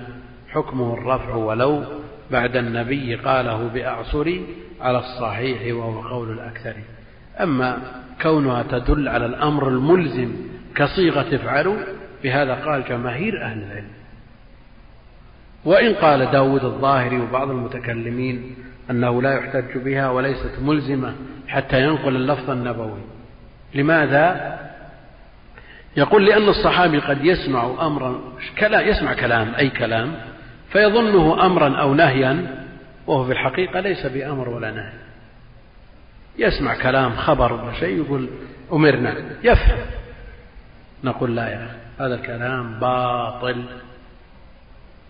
[0.48, 1.84] حكمه الرفع ولو
[2.30, 4.46] بعد النبي قاله بأعصري
[4.80, 6.74] على الصحيح وهو قول الأكثر.
[7.40, 7.78] أما
[8.22, 10.32] كونها تدل على الأمر الملزم
[10.74, 11.76] كصيغة افعلوا
[12.22, 14.01] بهذا قال جماهير أهل العلم.
[15.64, 18.56] وإن قال داود الظاهري وبعض المتكلمين
[18.90, 21.14] أنه لا يحتج بها وليست ملزمة
[21.48, 23.00] حتى ينقل اللفظ النبوي.
[23.74, 24.58] لماذا؟
[25.96, 28.20] يقول لأن الصحابي قد يسمع أمرا
[28.62, 30.14] يسمع كلام أي كلام
[30.72, 32.64] فيظنه أمرا أو نهيا
[33.06, 34.92] وهو في الحقيقة ليس بأمر ولا نهي.
[36.38, 38.28] يسمع كلام خبر ولا شيء يقول
[38.72, 39.14] أمرنا.
[39.42, 39.78] يفهم.
[41.04, 43.64] نقول لا يا أخي هذا الكلام باطل.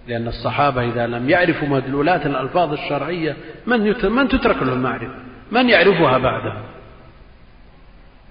[0.09, 3.37] لأن الصحابة إذا لم يعرفوا مدلولات الألفاظ الشرعية
[3.67, 3.81] من
[4.11, 5.15] من تترك له المعرفة
[5.53, 6.55] من يعرفها بعده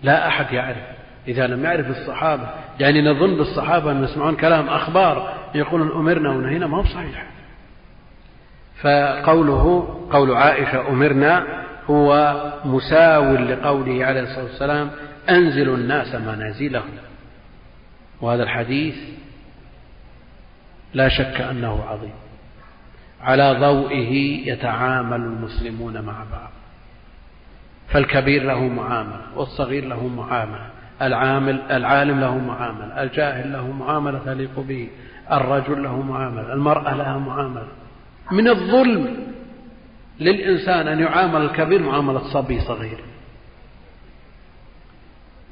[0.03, 0.77] لا أحد يعرف.
[1.27, 2.49] إذا لم يعرف الصحابة
[2.79, 7.25] يعني نظن بالصحابة أن يسمعون كلام أخبار يقولون أمرنا ونهينا ما هو صحيح.
[8.81, 14.91] فقوله قول عائشة أمرنا هو مساو لقوله عليه الصلاة والسلام
[15.29, 16.89] أنزلوا الناس منازلهم.
[18.21, 18.95] وهذا الحديث
[20.93, 22.13] لا شك أنه عظيم.
[23.21, 24.13] على ضوئه
[24.51, 26.49] يتعامل المسلمون مع بعض.
[27.89, 30.69] فالكبير له معاملة والصغير له معاملة
[31.01, 34.89] العامل العالم له معاملة الجاهل له معاملة تليق به
[35.31, 37.67] الرجل له معاملة المرأة لها معاملة.
[38.31, 39.17] من الظلم
[40.19, 42.99] للإنسان أن يعامل الكبير معاملة صبي صغير.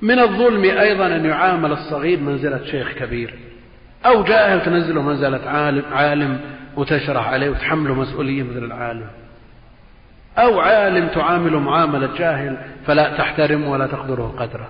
[0.01, 3.33] من الظلم أيضا أن يعامل الصغير منزلة شيخ كبير.
[4.05, 6.39] أو جاهل تنزله منزلة عالم, عالم
[6.75, 9.07] وتشرح عليه وتحمله مسؤولية مثل العالم.
[10.37, 14.67] أو عالم تعامله معاملة جاهل فلا تحترم ولا تقدره قدره.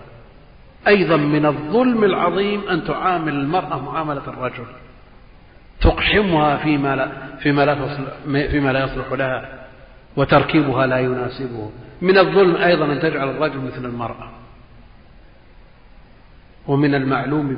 [0.88, 4.66] أيضا من الظلم العظيم أن تعامل المرأة معاملة الرجل.
[5.82, 7.08] تقحمها فيما لا
[7.40, 7.76] فيما لا
[8.48, 9.50] فيما لا يصلح لها
[10.18, 11.72] وتركيبها لا يناسبه.
[12.02, 14.30] من الظلم أيضا أن تجعل الرجل مثل المرأة.
[16.70, 17.58] ومن المعلوم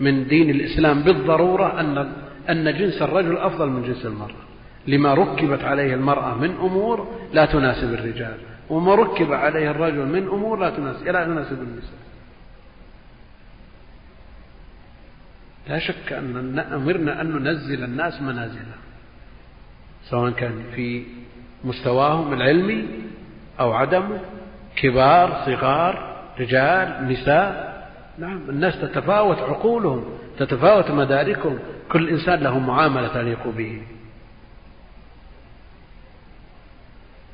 [0.00, 2.12] من دين الإسلام بالضرورة أن
[2.50, 4.42] أن جنس الرجل أفضل من جنس المرأة.
[4.86, 8.36] لما ركبت عليه المرأة من أمور لا تناسب الرجال
[8.70, 12.00] وما ركب عليه الرجل من أمور لا تناسب لا تناسب النساء.
[15.68, 18.82] لا شك أن أمرنا أن ننزل الناس منازلهم
[20.02, 21.04] سواء كان في
[21.64, 22.84] مستواهم العلمي
[23.60, 24.20] أو عدمه
[24.76, 25.92] كبار صغار
[26.40, 27.70] رجال نساء.
[28.20, 30.04] نعم الناس تتفاوت عقولهم
[30.38, 31.58] تتفاوت مداركهم.
[31.92, 33.82] كل إنسان له معاملة تليق به.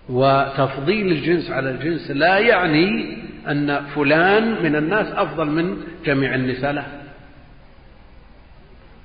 [0.09, 3.16] وتفضيل الجنس على الجنس لا يعني
[3.49, 6.87] أن فلان من الناس أفضل من جميع النساء له.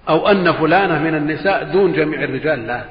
[0.10, 2.86] أو أن فلانة من النساء دون جميع الرجال لا.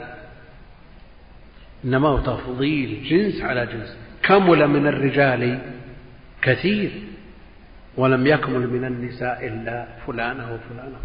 [1.84, 3.97] إنما هو تفضيل جنس على جنس.
[4.22, 5.59] كمل من الرجال؟
[6.43, 6.91] كثير.
[7.97, 10.99] ولم يكمل من النساء إلا فلانة وفلانة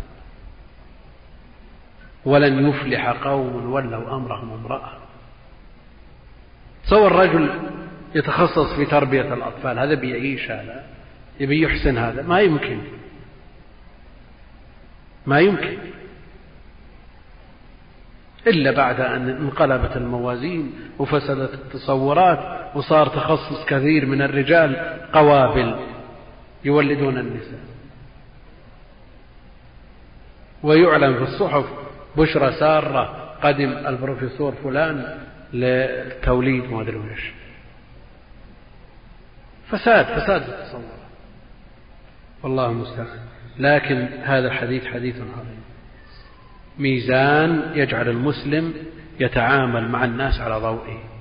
[2.25, 4.91] ولن يفلح قوم ولوا أمرهم امرأة.
[6.85, 7.49] تصور رجل
[8.15, 9.79] يتخصص في تربية الأطفال.
[9.79, 10.83] هذا بيعيش هذا
[11.39, 12.21] يبي يحسن هذا.
[12.21, 12.77] ما يمكن.
[15.25, 15.77] ما يمكن.
[18.47, 24.75] إلا بعد أن انقلبت الموازين وفسدت التصورات وصار تخصص كثير من الرجال
[25.13, 25.94] قوابل.
[26.65, 27.59] يولدون النساء.
[30.63, 31.65] ويعلن في الصحف
[32.17, 35.17] بشرى سارة قدم البروفيسور فلان
[35.53, 37.31] لتوليد ما أدري وش
[39.69, 40.81] فساد فساد التصور
[42.43, 43.19] والله المستعان.
[43.59, 45.63] لكن هذا الحديث حديث عظيم.
[46.79, 48.73] ميزان يجعل المسلم
[49.19, 51.14] يتعامل مع الناس على ضوئه.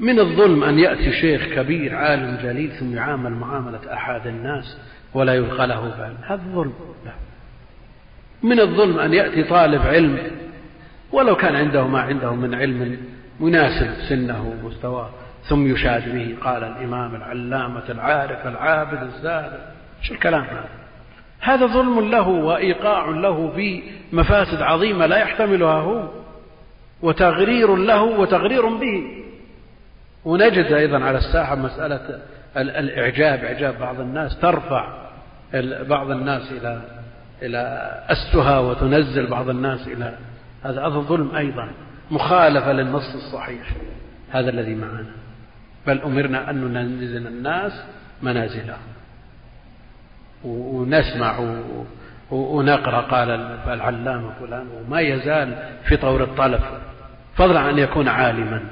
[0.00, 4.78] من الظلم أن يأتي شيخ كبير عالم جليل ثم يعامل معاملة أحد الناس
[5.14, 6.14] ولا يلقى له بال.
[6.26, 6.74] هذا ظلم.
[7.04, 7.12] لا.
[8.42, 10.18] من الظلم أن يأتي طالب علم
[11.12, 12.98] ولو كان عنده ما عنده من علم
[13.40, 15.10] مناسب سنه ومستواه
[15.48, 19.60] ثم يشاد به قال الإمام العلامة العارف العابد الزاهد.
[20.02, 20.68] شو الكلام هذا؟
[21.40, 23.82] هذا ظلم له وإيقاع له في
[24.12, 26.08] مفاسد عظيمة لا يحتملها هو
[27.02, 29.22] وتغرير له وتغرير به.
[30.24, 32.20] ونجد أيضا على الساحة مسألة
[32.56, 35.08] الإعجاب إعجاب بعض الناس ترفع
[35.88, 36.80] بعض الناس إلى
[37.42, 40.14] إلى أسها وتنزل بعض الناس إلى
[40.62, 40.86] هذا.
[40.86, 41.68] هذا ظلم أيضا
[42.10, 43.72] مخالفة للنص الصحيح.
[44.30, 45.06] هذا الذي معنا.
[45.86, 47.84] بل أمرنا أن ننزل الناس
[48.22, 48.78] منازلهم.
[50.44, 51.38] ونسمع
[52.30, 53.30] ونقرأ قال
[53.68, 56.60] العلامة فلان وما يزال في طور الطلب.
[57.34, 58.62] فضلا عن أن يكون عالما.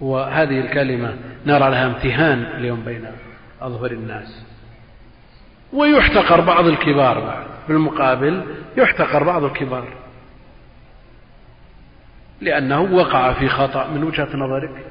[0.00, 3.06] وهذه الكلمة نرى لها امتهان اليوم بين
[3.60, 4.44] أظهر الناس.
[5.72, 7.46] ويحتقر بعض الكبار بعد.
[7.68, 8.44] بالمقابل
[8.76, 9.88] يحتقر بعض الكبار.
[12.40, 14.84] لأنه وقع في خطأ من وجهة نظرك.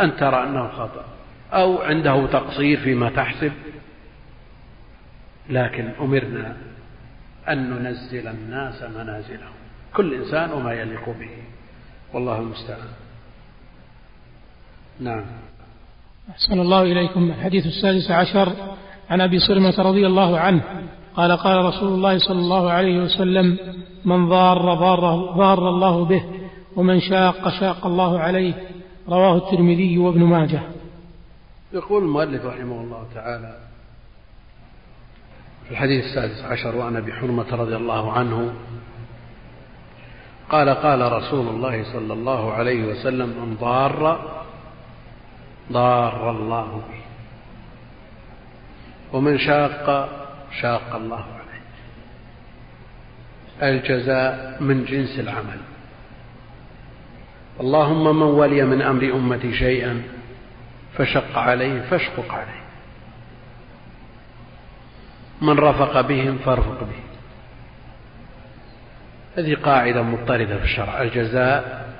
[0.00, 1.04] أن ترى أنه خطأ.
[1.52, 3.52] أو عنده تقصير فيما تحسب.
[5.50, 6.56] لكن أمرنا
[7.48, 9.52] أن ننزل الناس منازلهم.
[9.94, 11.30] كل إنسان وما يليق به.
[12.12, 12.88] والله المستعان.
[15.00, 15.24] نعم.
[16.30, 17.24] أحسن الله إليكم.
[17.24, 18.52] الحديث السادس عشر.
[19.10, 20.62] عن أبي صرمة رضي الله عنه
[21.16, 23.58] قال قال رسول الله صلى الله عليه وسلم
[24.04, 26.24] من ضار ضار, ضار الله به
[26.76, 28.54] ومن شاق شاق الله عليه.
[29.08, 30.62] رواه الترمذي وابن ماجه.
[31.72, 33.56] يقول المؤلف رحمه الله تعالى
[35.64, 38.52] في الحديث السادس عشر وعن أبي حرمة رضي الله عنه
[40.50, 44.18] قال قال رسول الله صلى الله عليه وسلم من ضار
[45.72, 47.02] ضار الله به.
[49.12, 50.08] ومن شاق
[50.60, 51.62] شاق الله عليه.
[53.62, 55.60] الجزاء من جنس العمل.
[57.60, 60.02] اللهم من ولي من أمر أمتي شيئا
[60.98, 62.62] فشق عليه فاشقق عليه.
[65.42, 67.02] من رفق بهم فارفق به
[69.36, 71.02] هذه قاعدة مضطردة في الشرع.
[71.02, 71.92] الجزاء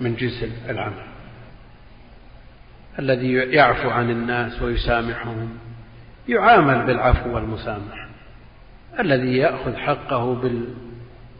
[0.00, 1.15] من جنس العمل.
[2.98, 5.58] الذي يعفو عن الناس ويسامحهم
[6.28, 8.08] يعامل بالعفو والمسامحة.
[9.00, 10.74] الذي يأخذ حقه بال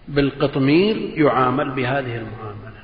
[0.09, 2.83] بالقطمير يعامل بهذه المعاملة.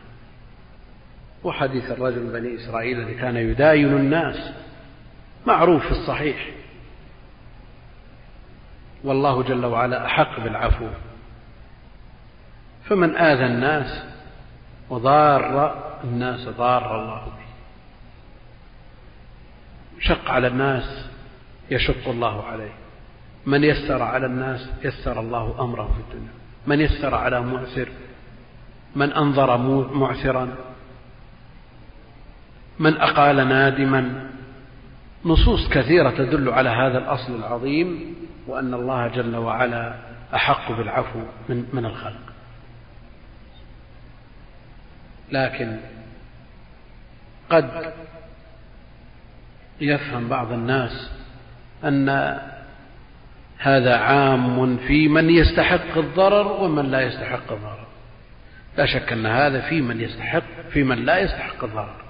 [1.45, 4.53] وحديث الرجل بني إسرائيل الذي كان يداين الناس
[5.47, 6.51] معروف في الصحيح.
[9.05, 10.87] والله جل وعلا أحق بالعفو.
[12.85, 14.05] فمن آذى الناس
[14.91, 17.41] وضار الناس ضار الله به.
[20.03, 21.07] شق على الناس
[21.71, 22.73] يشق الله عليه.
[23.47, 26.33] من يسر على الناس يسر الله أمره في الدنيا.
[26.67, 27.89] من يسر على معسر
[28.97, 29.57] من أنظر
[29.95, 30.49] معسرا.
[32.79, 34.31] من أقال نادما.
[35.25, 38.15] نصوص كثيرة تدل على هذا الأصل العظيم
[38.47, 39.95] وأن الله جل وعلا
[40.35, 42.33] أحق بالعفو من, من الخلق.
[45.33, 45.77] لكن
[47.51, 47.93] قد
[49.81, 51.11] يفهم بعض الناس
[51.85, 52.39] أن
[53.59, 57.87] هذا عام في من يستحق الضرر ومن لا يستحق الضرر.
[58.79, 62.03] لا شك أن هذا في من يستحق في من لا يستحق الضرر.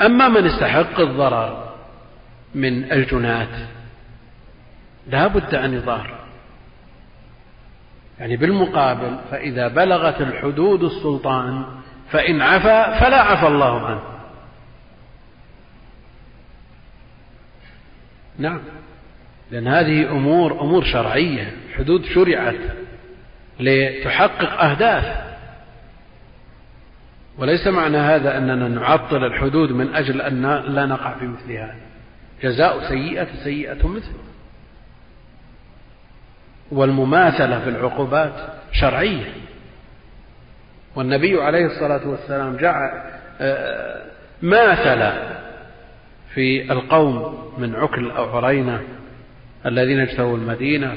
[0.00, 1.74] أما من استحق الضرر
[2.54, 3.68] من الجنات
[5.08, 6.18] لا بد أن يضار.
[8.20, 11.64] يعني بالمقابل فإذا بلغت الحدود السلطان
[12.10, 14.11] فإن عفا فلا عفى الله عنه.
[18.38, 18.60] نعم.
[19.50, 22.60] لأن هذه أمور أمور شرعية حدود شرعت
[23.60, 25.32] لتحقق أهداف.
[27.38, 30.42] وليس معنى هذا أننا نعطل الحدود من أجل أن
[30.74, 31.74] لا نقع في مثل هذا
[32.42, 34.22] جزاء سيئة سيئة مثله
[36.70, 38.34] والمماثلة في العقوبات
[38.72, 39.32] شرعية.
[40.96, 43.02] والنبي عليه الصلاة والسلام جعل
[43.40, 44.02] آه،
[44.42, 45.31] ماثل
[46.34, 48.80] في القوم من عكل أو عرينة
[49.66, 50.94] الذين اجتووا المدينة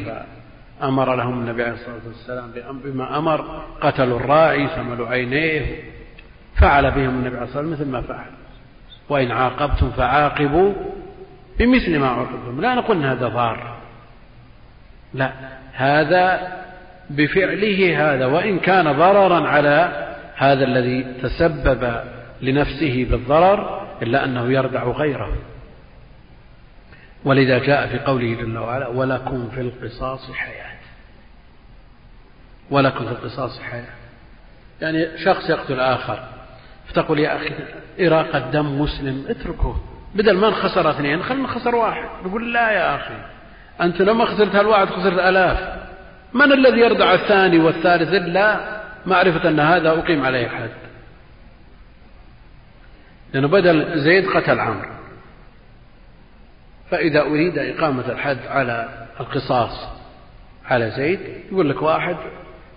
[0.79, 5.83] فأمر لهم النبي عليه الصلاة والسلام بما أمر قتلوا الراعي سملوا عينيه
[6.61, 8.31] فعل بهم النبي عليه الصلاة والسلام مثل ما فعل.
[9.09, 10.73] وإن عاقبتم فعاقبوا
[11.59, 13.75] بمثل ما عوقبتم لا نقول أن هذا ضار.
[15.13, 15.31] لا
[15.73, 16.55] هذا
[17.09, 22.01] بفعله هذا وإن كان ضررا على هذا الذي تسبب
[22.41, 25.33] لنفسه بالضرر إلا أنه يردع غيره.
[27.25, 30.75] ولذا جاء في قوله جل وعلا ولكم في القصاص حياة.
[32.71, 33.93] ولكم في القصاص حياة.
[34.81, 36.23] يعني شخص يقتل آخر
[36.87, 37.49] فتقول يا أخي
[38.07, 39.75] إراقة دم مسلم اتركه.
[40.15, 42.09] بدل ما نخسر اثنين خلنا نخسر واحد.
[42.25, 43.15] نقول لا يا أخي
[43.81, 45.85] أنت لما خسرت هالواحد خسرت آلاف.
[46.33, 48.75] من الذي يردع الثاني والثالث؟ إلا
[49.05, 50.69] معرفة أن هذا أقيم عليه حد
[53.35, 54.89] لأنه بدل زيد قتل عمرو
[56.91, 59.87] فإذا أريد إقامة الحد على القصاص
[60.65, 61.19] على زيد
[61.51, 62.15] يقول لك واحد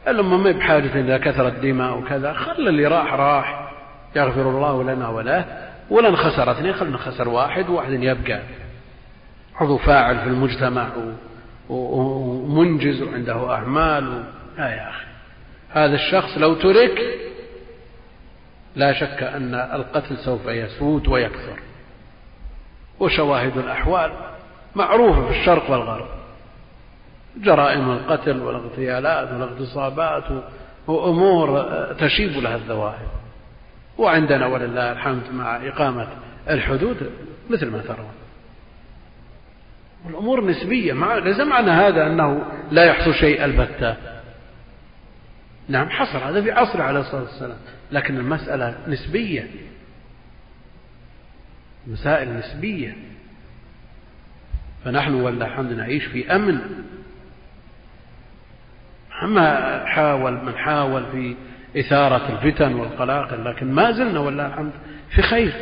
[0.08, 3.70] الأمة ما بحاجة إذا كثرت دماء وكذا خل اللي راح راح
[4.16, 5.44] يغفر الله لنا وله
[5.90, 8.40] ولا نخسر اثنين خلنا نخسر واحد وواحد يبقى
[9.56, 10.88] عضو فاعل في المجتمع
[11.68, 14.24] ومنجز وعنده أعمال.
[14.58, 15.06] لا يا أخي
[15.70, 16.98] هذا الشخص لو ترك
[18.76, 21.58] لا شك أن القتل سوف يسود ويكثر.
[23.00, 24.12] وشواهد الأحوال
[24.74, 26.08] معروفة في الشرق والغرب.
[27.36, 30.24] جرائم القتل والاغتيالات والاغتصابات
[30.86, 31.66] وأمور
[31.98, 33.08] تشيب لها الذواهب.
[33.98, 36.06] وعندنا ولله الحمد مع إقامة
[36.50, 37.10] الحدود
[37.50, 38.12] مثل ما ترون.
[40.06, 43.96] والأمور نسبية ليس معنى هذا أنه لا يحصل شيء البتة.
[45.68, 46.18] نعم حصل.
[46.18, 47.58] هذا في عصر عليه الصلاة والسلام.
[47.92, 49.46] لكن المسألة نسبية.
[51.86, 52.96] مسائل نسبية.
[54.84, 56.60] فنحن والله الحمد نعيش في أمن.
[59.22, 61.36] ما حاول من حاول في
[61.80, 64.72] إثارة الفتن والقلاقل لكن ما زلنا والله الحمد
[65.10, 65.52] في خير.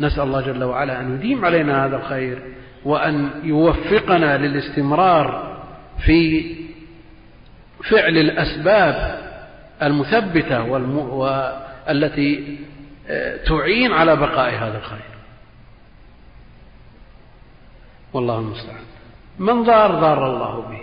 [0.00, 2.42] نسأل الله جل وعلا أن يديم علينا هذا الخير
[2.84, 5.56] وأن يوفقنا للاستمرار
[6.06, 6.54] في
[7.84, 9.26] فعل الأسباب
[9.82, 12.58] المثبتة والتي
[13.08, 15.16] آه، تعين على بقاء هذا الخير.
[18.12, 18.84] والله المستعان.
[19.38, 20.80] من ضار ضار الله به.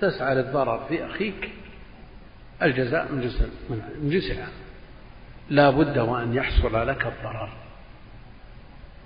[0.00, 1.50] تسعى للضرر في أخيك.
[2.62, 4.38] الجزاء من جنس من جنس
[5.50, 7.52] لا بد وأن يحصل لك الضرر.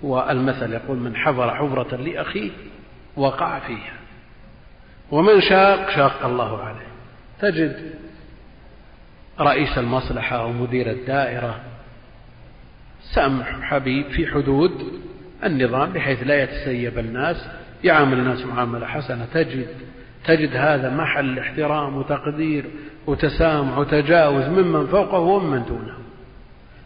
[0.01, 2.51] والمثل يقول من حفر حفرة لأخيه
[3.15, 3.96] وقع فيها.
[5.11, 6.87] ومن شاق شاق الله عليه.
[7.39, 7.93] تجد
[9.39, 11.59] رئيس المصلحة أو مدير الدائرة.
[13.01, 14.71] سمح حبيب في حدود
[15.43, 17.47] النظام بحيث لا يتسيب الناس
[17.83, 19.25] يعامل الناس معاملة حسنة.
[19.33, 19.67] تجد
[20.25, 22.65] تجد هذا محل احترام وتقدير
[23.07, 25.97] وتسامح وتجاوز ممن فوقه ومن دونه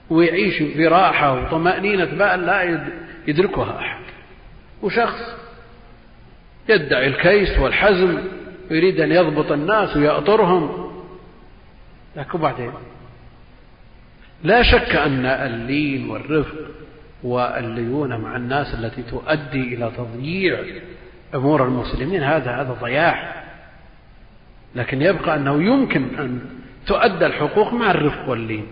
[0.10, 2.88] ويعيش في راحة وطمأنينة بال لا
[3.28, 4.04] يدركها أحد.
[4.82, 5.41] وشخص
[6.70, 8.18] يدعي الكيس والحزم
[8.72, 10.92] ويريد أن يضبط الناس ويأطرهم.
[12.16, 12.72] لكن بعدين؟
[14.44, 16.56] لا شك أن اللين والرفق
[17.24, 20.60] والليونة مع الناس التي تؤدي إلى تضييع
[21.36, 23.44] أمور المسلمين هذا هذا ضياع.
[24.76, 26.42] لكن يبقى أنه يمكن أن
[26.88, 28.66] تؤدى الحقوق مع الرفق واللين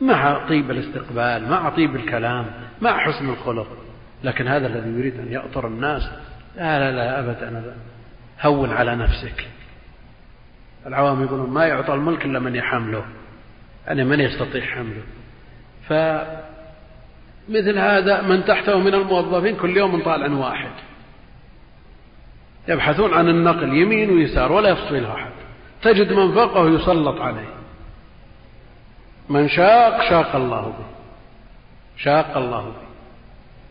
[0.00, 2.46] مع طيب الاستقبال مع طيب الكلام
[2.80, 3.68] مع حسن الخلق.
[4.24, 6.02] لكن هذا الذي يريد أن يأطر الناس
[6.56, 7.74] لا لا لا أبدا
[8.42, 9.48] هون على نفسك.
[10.86, 13.04] العوام يقولون ما يعطى الملك إلا من يحمله.
[13.86, 15.02] يعني من يستطيع حمله؟
[15.88, 20.70] فمثل هذا من تحته من الموظفين كل يوم طالع واحد.
[22.68, 25.30] يبحثون عن النقل يمين ويسار ولا يفصل أحد.
[25.82, 27.54] تجد من فوقه يسلط عليه.
[29.28, 30.86] من شاق شاق الله به.
[31.96, 32.86] شاق الله به.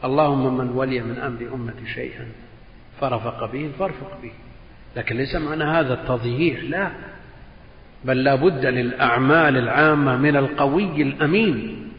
[0.07, 2.45] اللهم من ولي من أمر أمتي شيئا.
[3.02, 4.32] فرفق به فارفق به.
[4.96, 6.91] لكن ليس معنى هذا التضييع لا.
[8.06, 11.91] بل لا بد للأعمال العامة من القوي الأمين.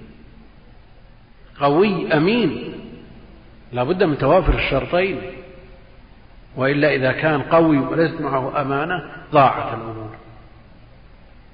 [1.60, 2.72] قوي أمين.
[3.72, 5.18] لا بد من توافر الشرطين.
[6.56, 10.10] وإلا إذا كان قوي وليست معه أمانة ضاعت الأمور.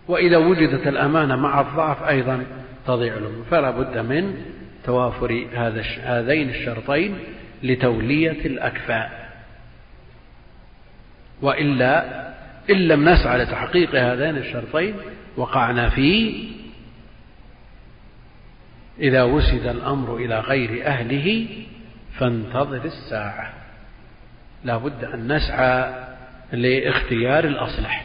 [0.09, 2.45] وإذا وجدت الأمانة مع الضعف أيضا
[2.87, 3.45] تضيع الأمور.
[3.51, 4.35] فلا بد من
[4.85, 5.47] توافر
[6.05, 7.19] هذين الشرطين
[7.63, 9.22] لتولية الأكفاء.
[11.43, 12.23] وإلا
[12.71, 14.95] إن لم نسعى لتحقيق هذين الشرطين
[15.37, 16.35] وقعنا في
[18.99, 21.47] إذا وسد الأمر إلى غير أهله
[22.19, 23.53] فانتظر الساعة.
[24.65, 25.95] لا بد أن نسعى
[26.53, 28.05] لاختيار الأصلح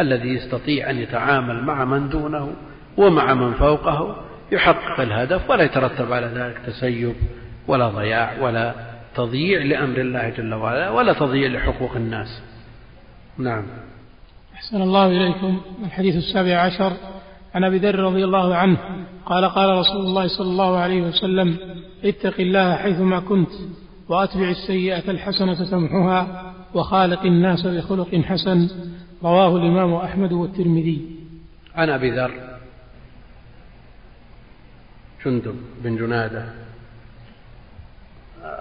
[0.00, 2.54] الذي يستطيع أن يتعامل مع من دونه
[2.96, 7.14] ومع من فوقه يحقق الهدف ولا يترتب على ذلك تسيب
[7.68, 8.74] ولا ضياع ولا
[9.14, 12.42] تضييع لأمر الله جل وعلا ولا تضييع لحقوق الناس.
[13.38, 13.64] نعم.
[14.54, 15.60] أحسن الله إليكم.
[15.84, 16.92] الحديث السابع عشر.
[17.54, 18.78] عن أبي ذر رضي الله عنه
[19.26, 21.58] قال قال رسول الله صلى الله عليه وسلم
[22.04, 23.50] اتق الله حيثما كنت
[24.08, 28.68] وأتبع السيئة الحسنة تمحها وخالق الناس بخلق حسن.
[29.22, 31.16] رواه الإمام أحمد والترمذي.
[31.74, 32.58] عن أبي ذر.
[35.26, 36.48] جندب بن جنادة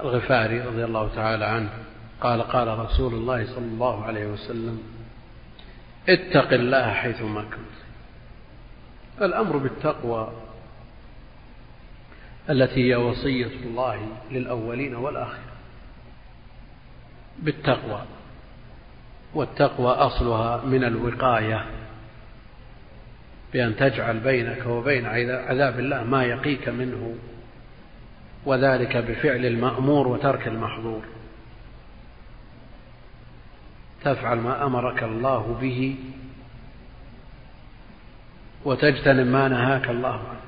[0.01, 1.69] الغفاري رضي الله تعالى عنه.
[2.21, 4.83] قال قال رسول الله صلى الله عليه وسلم
[6.09, 7.75] اتق الله حيثما كنت.
[9.21, 10.31] الأمر بالتقوى
[12.49, 15.55] التي هي وصية الله للأولين والآخرين.
[17.39, 18.01] بالتقوى.
[19.33, 21.65] والتقوى أصلها من الوقاية
[23.53, 27.15] بأن تجعل بينك وبين عذاب الله ما يقيك منه
[28.45, 31.01] وذلك بفعل المأمور وترك المحظور.
[34.05, 35.95] تفعل ما أمرك الله به
[38.65, 40.45] وتجتنب ما نهاك الله عنه.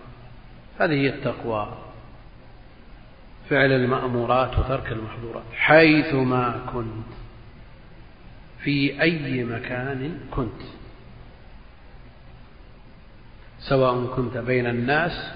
[0.80, 1.78] هذه هي التقوى
[3.50, 7.08] فعل المأمورات وترك المحظورات حيثما كنت
[8.64, 10.62] في أي مكان كنت.
[13.60, 15.32] سواء كنت بين الناس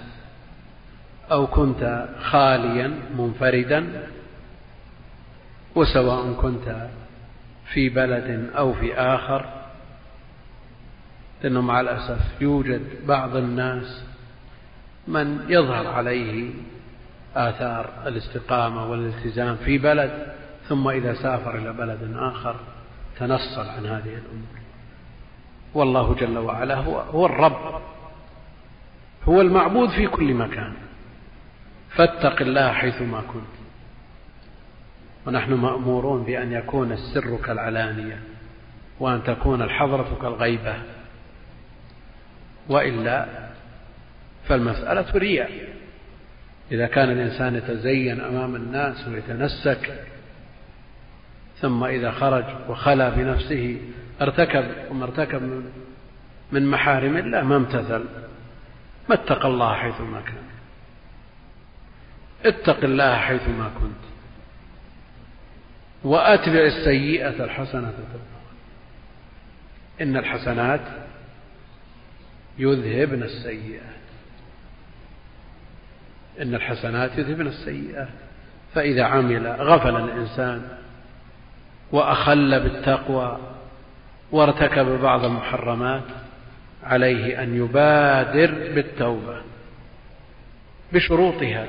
[1.32, 4.08] أو كنت خاليا منفردا
[5.76, 6.90] وسواء كنت
[7.74, 9.46] في بلد أو في آخر
[11.44, 14.04] لأنه مع الأسف يوجد بعض الناس
[15.08, 16.54] من يظهر عليه
[17.36, 20.34] آثار الاستقامة والالتزام في بلد
[20.70, 22.56] ثم إذا سافر إلى بلد آخر
[23.20, 24.62] تنصل عن هذه الأمور.
[25.74, 27.82] والله جل وعلا هو, هو الرب
[29.24, 30.74] هو المعبود في كل مكان.
[31.90, 33.61] فاتق الله حيثما كنت.
[35.26, 38.20] ونحن مأمورون بأن يكون السر كالعلانية
[39.00, 40.76] وأن تكون الحضرة كالغيبة.
[42.70, 43.28] وإلا
[44.48, 45.52] فالمسألة رياء.
[46.72, 50.06] إذا كان الإنسان يتزين أمام الناس ويتنسك
[51.58, 53.82] ثم إذا خرج وخلا بنفسه
[54.22, 55.64] ارتكب وما ارتكب
[56.52, 58.06] من محارم الله ما امتثل.
[59.10, 60.44] ما اتقى الله حيثما كان.
[62.46, 64.11] اتق الله حيثما كنت.
[66.04, 67.94] وأتبع السيئة الحسنة.
[70.02, 70.82] إن الحسنات
[72.58, 73.82] يذهبن السيئات.
[76.42, 78.10] إن الحسنات يذهبن السيئات.
[78.76, 80.62] فإذا عمل غفل الإنسان
[81.92, 83.38] وأخل بالتقوى
[84.32, 86.04] وارتكب بعض المحرمات
[86.84, 89.42] عليه أن يبادر بالتوبة
[90.94, 91.66] بشروطها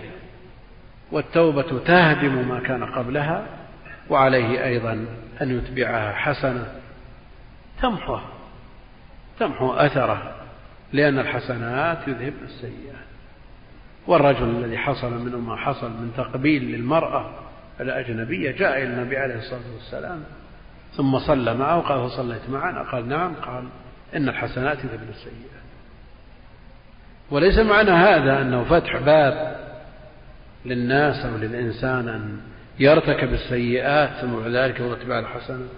[1.12, 3.46] والتوبة تهدم ما كان قبلها
[4.10, 5.06] وعليه أيضا
[5.42, 6.66] أن يتبعها حسنة.
[7.82, 8.32] تمحوها
[9.38, 10.34] تمحو أثره
[10.92, 13.02] لأن الحسنات يذهبن السيئات.
[14.06, 17.30] والرجل الذي حصل منه ما حصل من تقبيل للمرأة
[17.80, 20.22] الأجنبية جاء إلى النبي عليه الصلاة والسلام
[20.96, 23.34] ثم صلى معه وقال صليت معنا؟ قال نعم.
[23.34, 23.64] قال
[24.16, 25.62] إن الحسنات يذهبن السيئات.
[27.30, 29.56] وليس معنى هذا أنه فتح باب
[30.64, 32.40] للناس أو للإنسان أن
[32.78, 35.68] يرتكب السيئات ثم بعد ذلك يتبع الحسنة.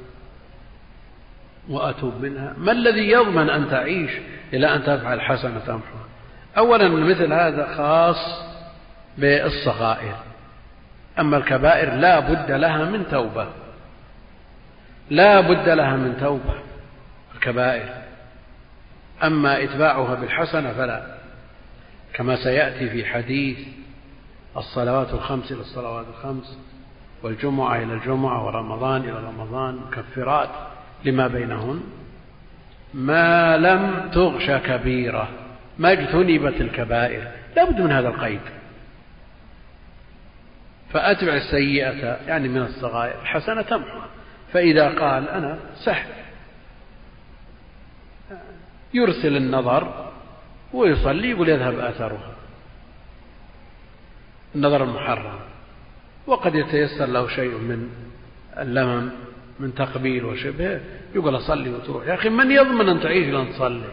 [1.69, 2.55] وأتوب منها.
[2.59, 4.11] ما الذي يضمن أن تعيش
[4.53, 6.05] إلى أن تفعل حسنة تمحوها
[6.59, 8.43] أولا مثل هذا خاص
[9.19, 10.17] بالصغائر.
[11.19, 13.47] أما الكبائر لا بد لها من توبة.
[15.11, 16.55] لا بد لها من توبة
[17.35, 17.95] الكبائر.
[19.23, 21.15] أما إتباعها بالحسنة فلا.
[22.13, 23.59] كما سيأتي في حديث
[24.57, 26.59] الصلوات الخمس إلى الصلوات الخمس.
[27.25, 30.49] والجمعة إلى الجمعة ورمضان إلى رمضان مكفرات
[31.05, 31.81] لما بينهن
[32.95, 35.29] ما لم تغش كبيرة
[35.79, 37.29] ما اجتنبت الكبائر.
[37.57, 38.41] لا بد من هذا القيد.
[40.93, 43.23] فأتبع السيئة يعني من الصغائر.
[43.23, 44.01] الحسنة تمحى
[44.53, 46.09] فإذا قال أنا سهل
[48.95, 50.11] يرسل النظر
[50.73, 52.33] ويصلي يقول يذهب أثرها
[54.55, 55.54] النظر المحرم.
[56.27, 57.89] وقد يتيسر له شيء من
[58.59, 59.11] اللمم
[59.61, 60.81] من تقبيل وشبهه
[61.15, 62.07] يقول أصلي وتروح.
[62.07, 63.85] يا أخي من يضمن أن تعيش لأن تصلي؟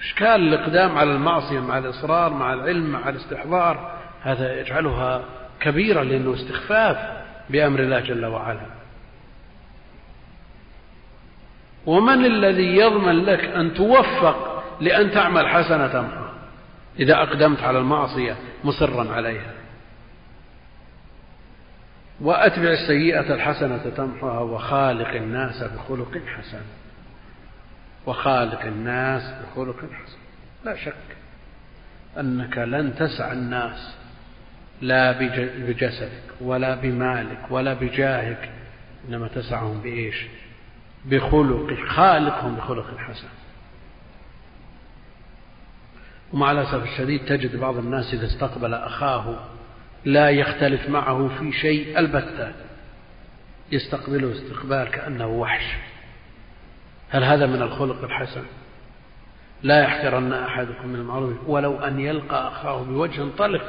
[0.00, 3.98] إشكال الإقدام على المعصية مع الإصرار مع العلم مع الاستحضار.
[4.22, 5.24] هذا يجعلها
[5.60, 6.96] كبيرة لأنه استخفاف
[7.50, 8.66] بأمر الله جل وعلا.
[11.86, 16.32] ومن الذي يضمن لك أن توفق لأن تعمل حسنة؟ تمحى
[16.98, 19.61] إذا أقدمت على المعصية مصرا عليها.
[22.22, 26.62] وأتبع السيئة الحسنة تمحها وخالق الناس بخلق حسن.
[28.06, 30.18] وخالق الناس بخلق حسن.
[30.64, 31.16] لا شك
[32.18, 33.96] أنك لن تسع الناس
[34.80, 35.12] لا
[35.66, 38.50] بجسدك ولا بمالك ولا بجاهك
[39.08, 40.26] إنما تسعهم بإيش؟
[41.04, 43.28] بخلق خالقهم بخلق حسن.
[46.32, 49.36] ومع الأسف الشديد تجد بعض الناس إذا استقبل أخاه
[50.04, 52.52] لا يختلف معه في شيء البتة
[53.72, 55.64] يستقبله استقبال كأنه وحش.
[57.10, 58.42] هل هذا من الخلق الحسن؟
[59.62, 63.62] لا يحقرن أحدكم من المعروف ولو أن يلقى أخاه بوجه طلق.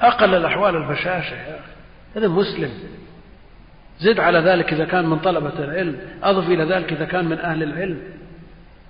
[0.00, 1.72] أقل الأحوال البشاشة يا أخي.
[2.16, 2.70] هذا مسلم.
[3.98, 7.62] زد على ذلك إذا كان من طلبة العلم أضف إلى ذلك إذا كان من أهل
[7.62, 8.02] العلم.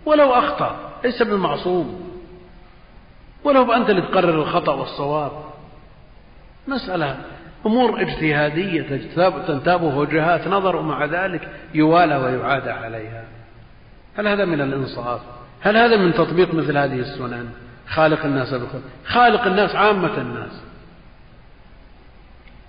[0.07, 2.13] ولو أخطأ ليس بالمعصوم.
[3.45, 5.56] ولو أنت اللي تقرر الخطأ والصواب.
[6.69, 7.17] مسألة
[7.67, 8.83] أمور اجتهادية
[9.47, 13.25] تنتابه وجهات نظر ومع ذلك يوالى ويعاد عليها.
[14.19, 15.21] هل هذا من الإنصاف؟
[15.61, 17.49] هل هذا من تطبيق مثل هذه السنن؟
[17.89, 20.63] خالق الناس بخلق خالق الناس عامة الناس.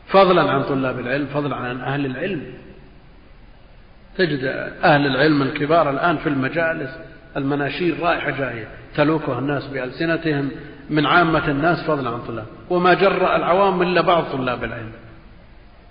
[0.08, 2.54] فضلا عن طلاب العلم فضلا عن أهل العلم.
[4.18, 4.44] تجد
[4.84, 6.90] أهل العلم الكبار الآن في المجالس
[7.38, 10.52] المناشير رايحة جاية تلوكها الناس بألسنتهم
[10.90, 12.46] من عامة الناس فضلا عن طلاب.
[12.70, 14.92] وما جرأ العوام إلا بعض طلاب العلم.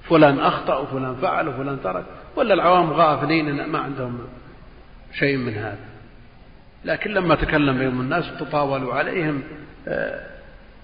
[0.03, 2.05] فلان أخطأ وفلان فعل وفلان ترك.
[2.37, 4.19] ولا العوام غافلين ما عندهم
[5.13, 5.79] شيء من هذا.
[6.85, 9.43] لكن لما تكلم بهم الناس تطاولوا عليهم
[9.89, 10.21] آه،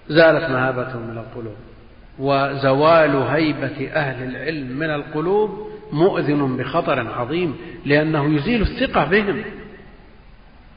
[0.07, 1.55] زالت مهابتهم من القلوب.
[2.19, 9.43] وزوال هيبة أهل العلم من القلوب مؤذن بخطر عظيم لأنه يزيل الثقة بهم.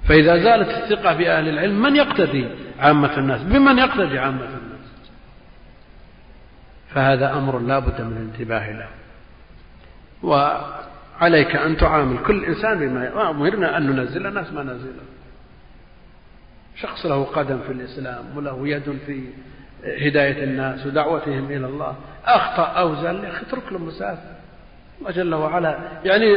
[0.09, 2.47] فإذا زالت الثقة بأهل العلم من يقتدي؟
[2.79, 4.87] عامة الناس بمن يقتدي عامة الناس.
[6.95, 8.89] فهذا أمر لا بد من الانتباه له.
[10.23, 15.03] وعليك أن تعامل كل إنسان بما أمرنا أن ننزل الناس ما نزله
[16.77, 19.25] شخص له قدم في الإسلام وله يد في
[19.85, 21.97] هداية الناس ودعوتهم إلى الله.
[22.25, 24.37] أخطأ أو زل اترك له مسافة.
[24.99, 26.37] الله جل وعلا يعني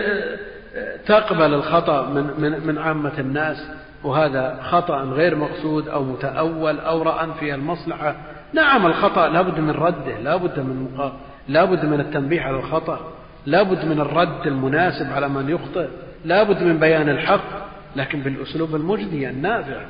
[1.05, 3.71] تقبل الخطأ من, من, من عامة الناس.
[4.03, 8.15] وهذا خطأ غير مقصود أو متأول أو رأى فيها المصلحة.
[8.53, 11.19] نعم الخطأ لابد من رده لابد من مقا...
[11.47, 13.11] لابد من التنبيه على الخطأ
[13.45, 15.87] لابد من الرد المناسب على من يخطئ
[16.25, 19.85] لابد من بيان الحق لكن بالأسلوب المجدي النافع.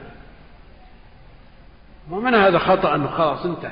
[2.11, 3.71] ومن هذا خطأ أنه خلاص انتهى.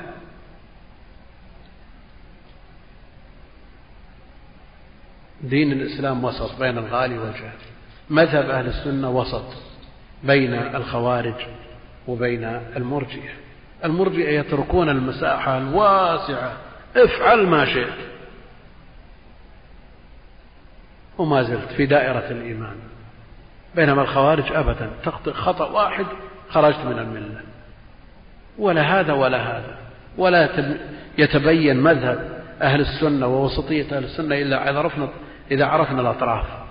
[5.42, 7.58] دين الإسلام وسط بين الغالي والجاهل.
[8.10, 9.67] مذهب أهل السنة وسط.
[10.22, 11.34] بين الخوارج
[12.08, 12.44] وبين
[12.76, 13.30] المرجئة.
[13.84, 16.52] المرجئة يتركون المساحة الواسعة.
[16.96, 17.98] افعل ما شئت.
[21.18, 22.76] وما زلت في دائرة الإيمان.
[23.74, 24.90] بينما الخوارج أبدا.
[25.04, 26.06] تخطئ خطأ واحد
[26.50, 27.40] خرجت من الملة.
[28.58, 29.78] ولا هذا ولا هذا.
[30.18, 30.48] ولا
[31.18, 35.08] يتبين مذهب أهل السنة ووسطية أهل السنة إلا إذا عرفنا
[35.50, 36.67] إذا عرفنا الأطراف.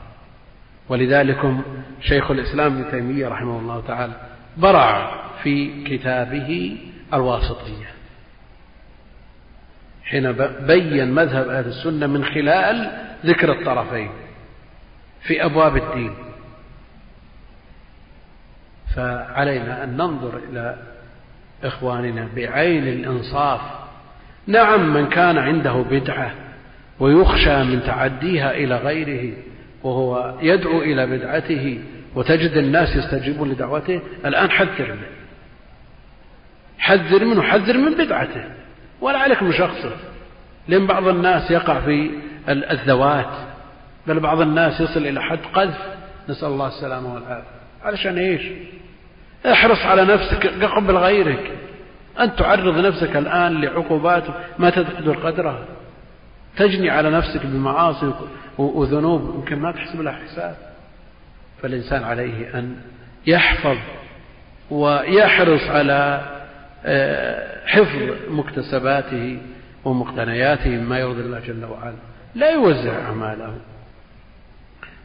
[0.90, 1.54] ولذلك
[2.02, 4.14] شيخ الإسلام ابن تيمية رحمه الله تعالى
[4.58, 5.12] برع
[5.44, 6.78] في كتابه
[7.14, 7.88] الواسطية.
[10.04, 10.32] حين
[10.68, 12.92] بين مذهب أهل السنة من خلال
[13.26, 14.10] ذكر الطرفين
[15.22, 16.14] في أبواب الدين.
[18.96, 20.76] فعلينا أن ننظر إلى
[21.64, 23.62] إخواننا بعين الإنصاف.
[24.48, 26.32] نعم من كان عنده بدعة
[27.00, 29.34] ويخشى من تعديها إلى غيره
[29.84, 31.80] وهو يدعو إلى بدعته
[32.16, 34.02] وتجد الناس يستجيبون لدعوته.
[34.26, 35.08] الآن حذر منه.
[36.80, 38.44] حذر منه حذر من بدعته.
[39.02, 39.92] ولا عليك بشخصه
[40.68, 42.10] لأن بعض الناس يقع في
[42.50, 43.34] الذوات.
[44.08, 45.78] بل بعض الناس يصل إلى حد قذف.
[46.30, 47.58] نسأل الله السلامة والعافية.
[47.84, 48.42] علشان إيش؟
[49.46, 51.52] احرص على نفسك قبل غيرك.
[52.20, 54.24] أن تعرض نفسك الآن لعقوبات
[54.60, 55.66] ما تقدر قدرها
[56.58, 58.14] تجني على نفسك بمعاصي
[58.58, 60.56] وذنوب يمكن ما تحسب لها حساب.
[61.62, 62.76] فالإنسان عليه أن
[63.28, 63.78] يحفظ
[64.72, 66.22] ويحرص على
[66.86, 69.40] آه، حفظ مكتسباته
[69.86, 71.96] ومقتنياته مما يرضي الله جل وعلا.
[72.36, 73.54] لا يوزع أعماله.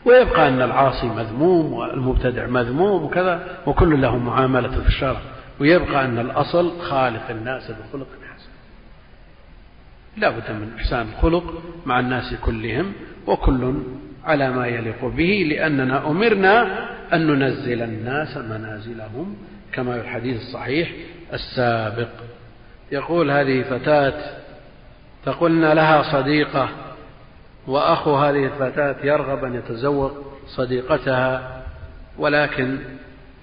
[0.04, 5.20] ويبقى أن العاصي مذموم والمبتدع مذموم وكذا وكل له معاملة في الشرع.
[5.60, 8.06] ويبقى أن الأصل خالق الناس بخلق.
[10.16, 12.92] لا بد من إحسان الخلق مع الناس كلهم
[13.26, 13.74] وكل
[14.24, 19.36] على ما يليق به لأننا أمرنا أن ننزل الناس منازلهم
[19.72, 20.90] كما في الحديث الصحيح
[21.32, 22.08] السابق.
[22.92, 24.14] يقول هذه فتاة
[25.24, 26.68] تقولنا لها صديقة
[27.66, 30.10] وأخو هذه الفتاة يرغب أن يتزوج
[30.46, 31.62] صديقتها
[32.18, 32.78] ولكن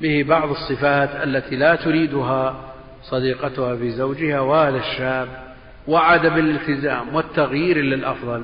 [0.01, 2.55] به بعض الصفات التي لا تريدها
[3.03, 5.48] صديقتها في زوجها وهذا الشاب
[5.89, 8.43] وعد بالالتزام والتغيير للأفضل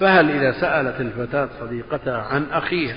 [0.00, 2.96] فهل إذا سألت الفتاة صديقتها عن أخيها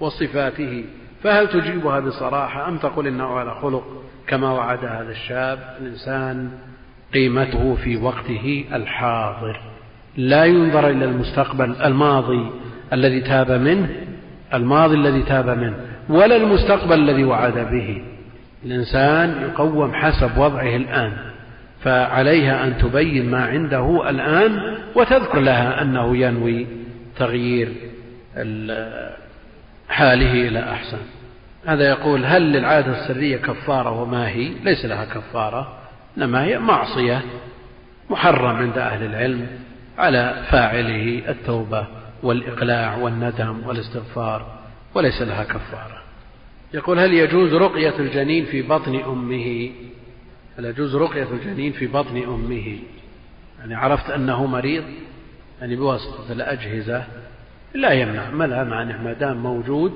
[0.00, 0.84] وصفاته
[1.22, 3.84] فهل تجيبها بصراحة أم تقول إنه على خلق؟
[4.26, 6.50] كما وعد هذا الشاب الإنسان
[7.14, 9.60] قيمته في وقته الحاضر.
[10.16, 12.50] لا ينظر إلى المستقبل الماضي
[12.92, 13.88] الذي تاب منه
[14.54, 15.76] الماضي الذي تاب منه
[16.08, 18.02] ولا المستقبل الذي وعد به.
[18.64, 21.29] الإنسان يقوم حسب وضعه الآن.
[21.84, 26.66] فعليها أن تبين ما عنده الآن وتذكر لها أنه ينوي
[27.18, 27.72] تغيير
[29.88, 30.98] حاله إلى أحسن.
[31.66, 35.78] هذا يقول هل للعادة السرية كفارة وما هي؟ ليس لها كفارة
[36.18, 37.22] إنما هي معصية
[38.10, 39.46] محرم عند أهل العلم
[39.98, 41.86] على فاعله التوبة
[42.22, 44.58] والإقلاع والندم والاستغفار
[44.94, 46.02] وليس لها كفارة.
[46.74, 49.70] يقول هل يجوز رقية الجنين في بطن أمه؟
[50.60, 52.78] هل يجوز رقية الجنين في بطن أمه؟
[53.58, 54.84] يعني عرفت أنه مريض؟
[55.60, 57.04] يعني بواسطة الأجهزة؟
[57.74, 58.30] لا يمنع.
[58.30, 59.02] ما لا مانع.
[59.02, 59.92] ما دام موجود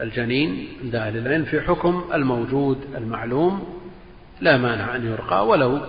[0.00, 3.78] الجنين عند أهل العلم في حكم الموجود المعلوم
[4.40, 5.80] لا مانع أن يرقى ولو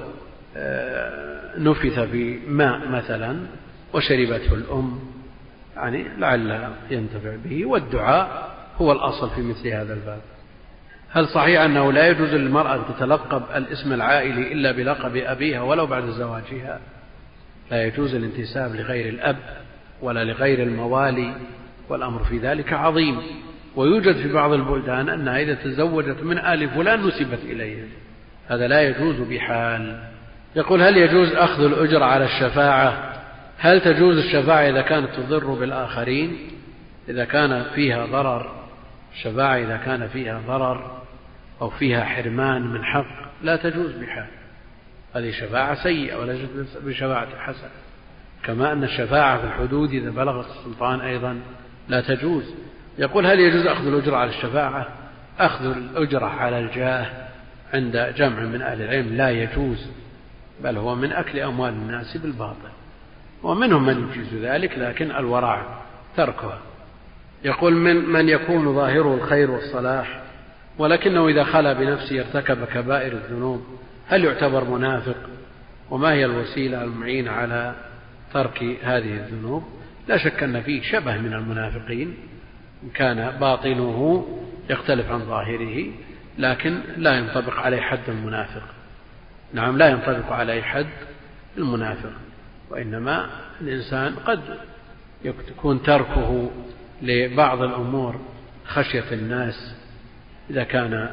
[0.58, 3.40] آه، نفث في ماء مثلا
[3.94, 5.00] وشربته الأم.
[5.76, 7.66] يعني لعل ينتفع به.
[7.66, 10.22] والدعاء هو الأصل في مثل هذا الباب.
[11.18, 16.06] هل صحيح أنه لا يجوز للمرأة أن تتلقب الاسم العائلي إلا بلقب أبيها ولو بعد
[16.06, 16.80] زواجها؟
[17.72, 19.38] لا يجوز الانتساب لغير الأب
[20.02, 21.34] ولا لغير الموالي
[21.90, 23.22] والأمر في ذلك عظيم.
[23.76, 27.84] ويوجد في بعض البلدان أنها إذا تزوجت من آل فلان نسبت إليه.
[28.48, 30.00] هذا لا يجوز بحال.
[30.56, 33.14] يقول هل يجوز أخذ الأجر على الشفاعة؟
[33.58, 36.38] هل تجوز الشفاعة إذا كانت تضر بالآخرين؟
[37.10, 38.52] إذا كان فيها ضرر
[39.14, 40.98] الشفاعة إذا كان فيها ضرر
[41.62, 44.28] أو فيها حرمان من حق لا تجوز بحال.
[45.16, 46.38] هذه شفاعة سيئة ولا
[46.86, 47.70] بشفاعة حسنة.
[48.44, 51.40] كما أن الشفاعة في الحدود إذا بلغت السلطان أيضا
[51.88, 52.56] لا تجوز.
[52.98, 54.88] يقول هل يجوز أخذ الأجرة على الشفاعة؟
[55.40, 57.28] أخذ الأجرة على الجاه
[57.74, 59.88] عند جمع من أهل العلم لا يجوز
[60.64, 62.70] بل هو من أكل أموال الناس بالباطل.
[63.44, 65.82] ومنهم من يجيز ذلك لكن الورع
[66.18, 66.60] تركها.
[67.44, 70.27] يقول من من يكون ظاهره الخير والصلاح
[70.78, 73.66] ولكنه إذا خلا بنفسه ارتكب كبائر الذنوب
[74.08, 75.16] هل يعتبر منافق؟
[75.90, 77.76] وما هي الوسيلة المعينة على
[78.34, 79.64] ترك هذه الذنوب؟
[80.08, 82.18] لا شك أن فيه شبه من المنافقين
[82.84, 84.28] إن كان باطنه
[84.70, 85.86] يختلف عن ظاهره
[86.38, 88.64] لكن لا ينطبق عليه حد المنافق.
[89.54, 90.88] نعم لا ينطبق عليه حد
[91.58, 92.12] المنافق
[92.70, 93.30] وإنما
[93.62, 94.40] الإنسان قد
[95.24, 96.52] يكون تركه
[97.02, 98.20] لبعض الأمور
[98.66, 99.76] خشية الناس
[100.50, 101.10] إذا كان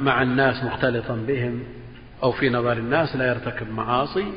[0.00, 1.62] مع الناس مختلطا بهم
[2.22, 4.32] أو في نظر الناس لا يرتكب معاصي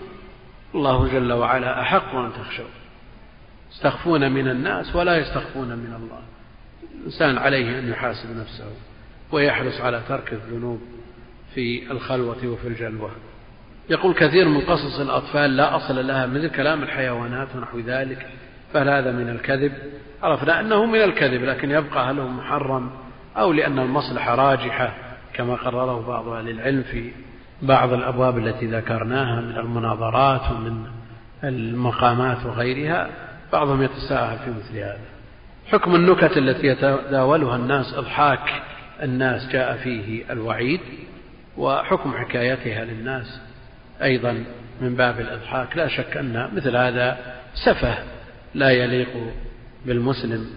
[0.75, 2.65] الله جل وعلا أحق أن تخشوا
[3.71, 6.21] يستخفون من الناس ولا يستخفون من الله.
[6.99, 8.65] الإنسان عليه أن يحاسب نفسه
[9.31, 10.81] ويحرص على ترك الذنوب
[11.55, 13.11] في الخلوة وفي الجلوة.
[13.89, 18.27] يقول كثير من قصص الأطفال لا أصل لها مثل كلام الحيوانات ونحو ذلك.
[18.73, 19.73] فهل هذا من الكذب.
[20.23, 22.91] عرفنا أنه من الكذب لكن يبقى هل هو محرم
[23.37, 24.93] أو لأن المصلحة راجحة
[25.33, 27.11] كما قرره بعض أهل العلم في
[27.61, 30.85] بعض الأبواب التي ذكرناها من المناظرات ومن
[31.43, 33.09] المقامات وغيرها
[33.53, 34.99] بعضهم يتساهل في مثل هذا.
[35.71, 38.61] حكم النكت التي يتداولها الناس إضحاك
[39.03, 40.79] الناس جاء فيه الوعيد
[41.57, 43.41] وحكم حكايتها للناس
[44.03, 44.43] أيضا
[44.81, 45.77] من باب الإضحاك.
[45.77, 47.17] لا شك أن مثل هذا
[47.65, 47.97] سفه
[48.53, 49.09] لا يليق
[49.85, 50.49] بالمسلم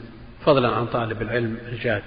[0.44, 2.02] فضلا عن طالب العلم الجاد.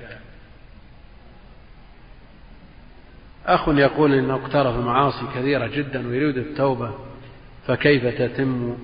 [3.46, 6.94] أخ يقول إنه اقترف معاصي كثيرة جدا ويريد التوبة
[7.68, 8.78] فكيف تتم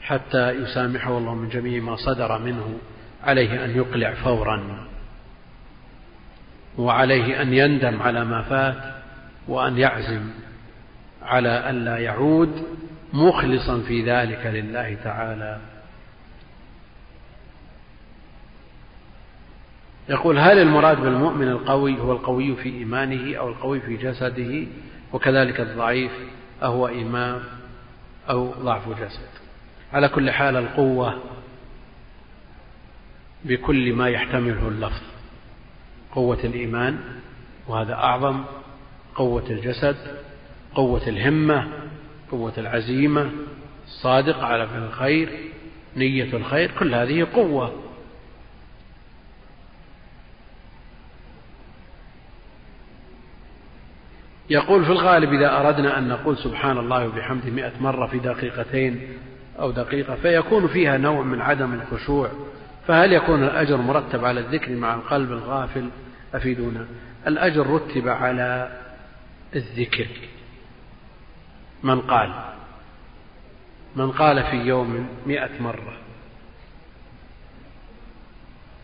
[0.00, 2.78] حتى يسامحه الله من جميع ما صدر منه؟
[3.24, 4.86] عليه أن يقلع فورا
[6.78, 8.94] وعليه أن يندم على ما فات
[9.48, 10.30] وأن يعزم
[11.22, 12.62] على ألا يعود
[13.12, 15.60] مخلصا في ذلك لله تعالى.
[20.08, 24.66] يقول هل المراد بالمؤمن القوي هو القوي في إيمانه أو القوي في جسده؟
[25.12, 26.12] وكذلك الضعيف
[26.62, 27.40] أهو إيمان
[28.30, 29.28] أو ضعف جسد.
[29.92, 31.18] على كل حال القوة
[33.44, 35.02] بكل ما يحتمله اللفظ.
[36.12, 36.98] قوة الإيمان
[37.68, 38.44] وهذا أعظم.
[39.14, 39.96] قوة الجسد
[40.74, 41.68] قوة الهمة
[42.30, 43.30] قوة العزيمة
[43.86, 45.28] الصادق على الخير
[45.96, 47.83] نية الخير كل هذه قوة.
[54.50, 59.08] يقول في الغالب إذا أردنا أن نقول سبحان الله وبحمده مئة مرة في دقيقتين
[59.58, 62.30] أو دقيقة فيكون فيها نوع من عدم الخشوع.
[62.86, 65.88] فهل يكون الأجر مرتب على الذكر مع القلب الغافل؟
[66.34, 66.86] أفيدونا.
[67.26, 68.78] الأجر رتب على
[69.56, 70.06] الذكر.
[71.82, 72.32] من قال؟
[73.96, 75.96] من قال في يوم مئة مرة.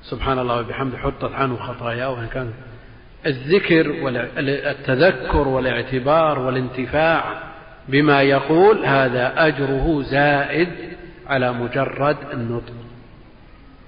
[0.02, 2.52] سبحان الله وبحمده حطت عنه خطاياه وإن كان
[3.26, 7.24] الذكر والتذكر والاعتبار والانتفاع
[7.88, 10.68] بما يقول هذا أجره زائد
[11.26, 12.72] على مجرد النطق.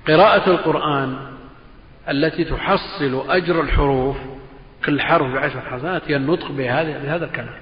[0.08, 1.16] قراءة القرآن
[2.08, 4.16] التي تحصل أجر الحروف
[4.84, 7.54] كل حرف بعشر حسنات هي النطق بهذا الكلام.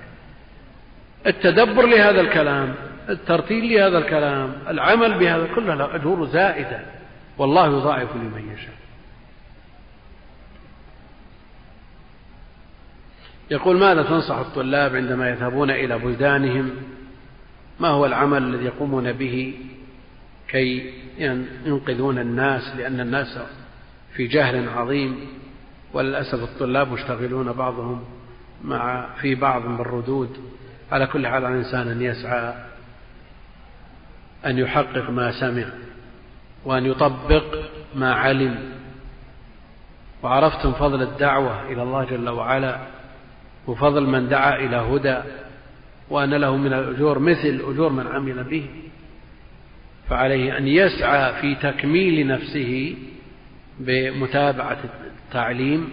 [1.26, 2.74] التدبر لهذا الكلام
[3.08, 6.80] الترتيل لهذا الكلام العمل بهذا كله له أجور زائدة.
[7.38, 8.79] والله يضاعف لمن يشاء.
[13.50, 16.70] يقول ماذا تنصح الطلاب عندما يذهبون إلى بلدانهم؟
[17.80, 19.54] ما هو العمل الذي يقومون به
[20.48, 20.94] كي
[21.66, 23.38] ينقذون الناس لأن الناس
[24.12, 25.26] في جهل عظيم
[25.92, 28.04] وللأسف الطلاب مشتغلون بعضهم
[28.64, 30.36] مع في بعض من الردود
[30.92, 32.54] على كل حال على الإنسان أن يسعى
[34.46, 35.66] أن يحقق ما سمع
[36.64, 37.44] وأن يطبق
[37.94, 38.72] ما علم.
[40.22, 42.99] وعرفتم فضل الدعوة إلى الله جل وعلا
[43.66, 45.18] وفضل من دعا إلى هدى
[46.10, 48.66] وأن له من الأجور مثل أجور من عمل به
[50.08, 52.96] فعليه أن يسعى في تكميل نفسه
[53.80, 54.78] بمتابعة
[55.26, 55.88] التعليم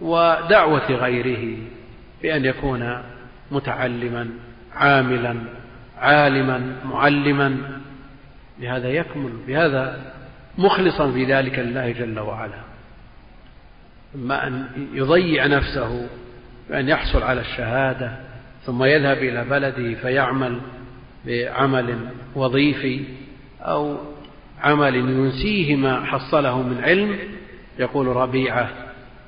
[0.00, 1.58] ودعوة غيره
[2.22, 3.02] بأن يكون
[3.50, 4.30] متعلما
[4.74, 5.36] عاملا
[5.98, 7.80] عالما معلما.
[8.58, 10.12] بهذا يكمل بهذا
[10.58, 12.69] مخلصا في ذلك لله جل وعلا.
[14.14, 16.08] أما أن يضيع نفسه
[16.70, 18.12] بأن يحصل على الشهادة
[18.66, 20.60] ثم يذهب إلى بلده فيعمل
[21.26, 21.98] بعمل
[22.34, 23.04] وظيفي
[23.62, 23.96] أو
[24.62, 27.18] عمل ينسيه ما حصله من علم.
[27.78, 28.70] يقول ربيعة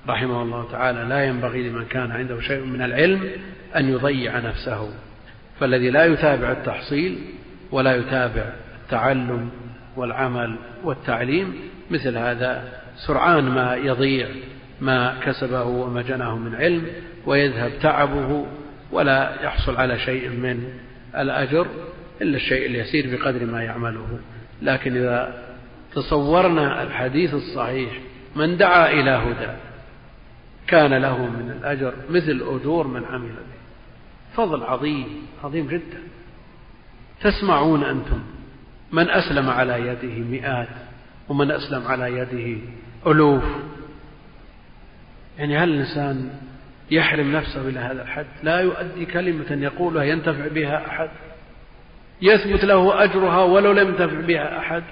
[0.09, 3.31] رحمه الله تعالى لا ينبغي لمن كان عنده شيء من العلم
[3.77, 4.89] أن يضيع نفسه
[5.61, 7.19] فالذي لا يتابع التحصيل
[7.71, 8.53] ولا يتابع
[8.85, 9.51] التعلم
[9.97, 11.55] والعمل والتعليم
[11.91, 12.65] مثل هذا
[13.07, 14.29] سرعان ما يضيع
[14.83, 16.87] ما كسبه وما جناه من علم
[17.27, 18.47] ويذهب تعبه
[18.93, 20.65] ولا يحصل على شيء من
[21.17, 21.67] الأجر
[22.23, 24.19] إلا الشيء اليسير بقدر ما يعمله.
[24.63, 25.43] لكن إذا
[25.95, 27.91] تصورنا الحديث الصحيح
[28.37, 29.53] من دعا إلى هدى
[30.67, 33.63] كان له من الأجر مثل أجور من عمل به.
[34.37, 35.07] فضل عظيم
[35.45, 36.03] عظيم جدا.
[37.21, 38.23] تسمعون أنتم
[38.93, 40.69] من أسلم على يده مئات
[41.29, 42.61] ومن أسلم على يده
[43.07, 43.45] ألوف.
[45.39, 46.31] يعني هل الإنسان
[46.91, 51.11] يحرم نفسه إلى هذا الحد؟ لا يؤدي كلمة يقولها ينتفع بها أحد.
[52.23, 54.83] يثبت له أجرها ولو لم ينتفع بها أحد.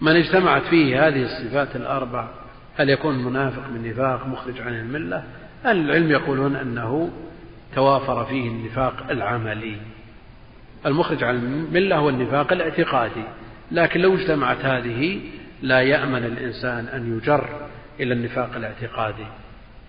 [0.00, 2.28] من اجتمعت فيه هذه الصفات الأربع
[2.76, 5.24] هل يكون منافق من نفاق مخرج عن الملة؟
[5.64, 7.10] أهل العلم يقولون أنه
[7.74, 9.76] توافر فيه النفاق العملي.
[10.86, 13.24] المخرج عن الملة هو النفاق الاعتقادي.
[13.72, 15.20] لكن لو اجتمعت هذه
[15.62, 17.48] لا يأمن الإنسان أن يجر
[18.00, 19.26] إلى النفاق الاعتقادي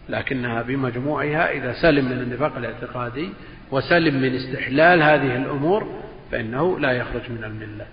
[0.10, 3.30] لكنها بمجموعها إذا سلم من النفاق الاعتقادي
[3.72, 7.86] وسلم من استحلال هذه الأمور فإنه لا يخرج من الملة.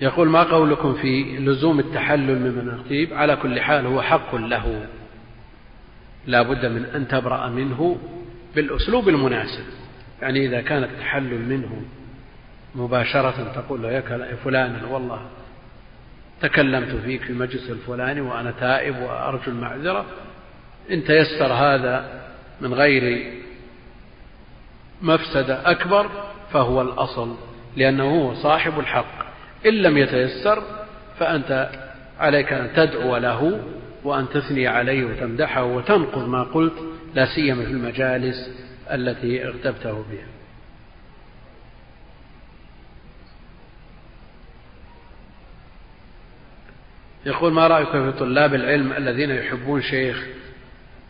[0.00, 4.86] يقول ما قولكم في لزوم التحلل من المناقيب على كل حال هو حق له.
[6.26, 7.98] لا بد من أن تبرأ منه
[8.54, 9.83] بالأسلوب المناسب.
[10.22, 11.82] يعني إذا كان التحلل منه
[12.74, 15.20] مباشرة تقول له يا فلان والله
[16.40, 20.04] تكلمت فيك في مجلس الفلاني وأنا تائب وأرجو المعذرة
[20.90, 22.24] إن تيسر هذا
[22.60, 23.32] من غير
[25.02, 26.10] مفسدة أكبر
[26.52, 27.36] فهو الأصل
[27.76, 29.24] لأنه هو صاحب الحق.
[29.66, 30.62] إن لم يتيسر
[31.18, 31.70] فأنت
[32.18, 33.62] عليك أن تدعو له
[34.04, 36.74] وأن تثني عليه وتمدحه وتنقض ما قلت
[37.14, 40.26] لا سيما في المجالس التي اغتبته بها.
[47.26, 50.26] يقول ما رأيكم في طلاب العلم الذين يحبون شيخ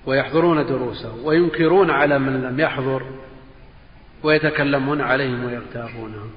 [0.06, 3.02] ويحضرون دروسه وينكرون على من لم يحضر
[4.22, 6.30] ويتكلمون عليهم ويغتابونهم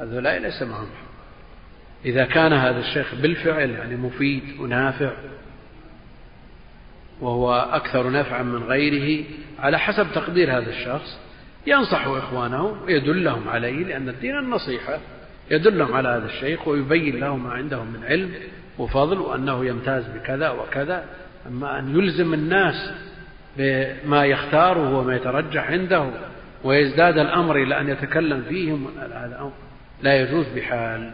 [0.00, 0.88] هؤلاء ليس معهم
[2.04, 5.12] إذا كان هذا الشيخ بالفعل يعني مفيد ونافع
[7.20, 9.24] وهو أكثر نفعا من غيره
[9.58, 11.18] على حسب تقدير هذا الشخص
[11.66, 14.98] ينصح إخوانه ويدلهم عليه لأن الدين النصيحة
[15.50, 18.30] يدلهم على هذا الشيخ ويبين لهم ما عندهم من علم
[18.78, 21.04] وفضل وأنه يمتاز بكذا وكذا.
[21.46, 22.90] أما أن يلزم الناس
[23.56, 26.10] بما يختاره وما يترجح عنده
[26.64, 29.52] ويزداد الأمر إلى أن يتكلم فيهم هذا أمر
[30.02, 31.10] لا يجوز بحال.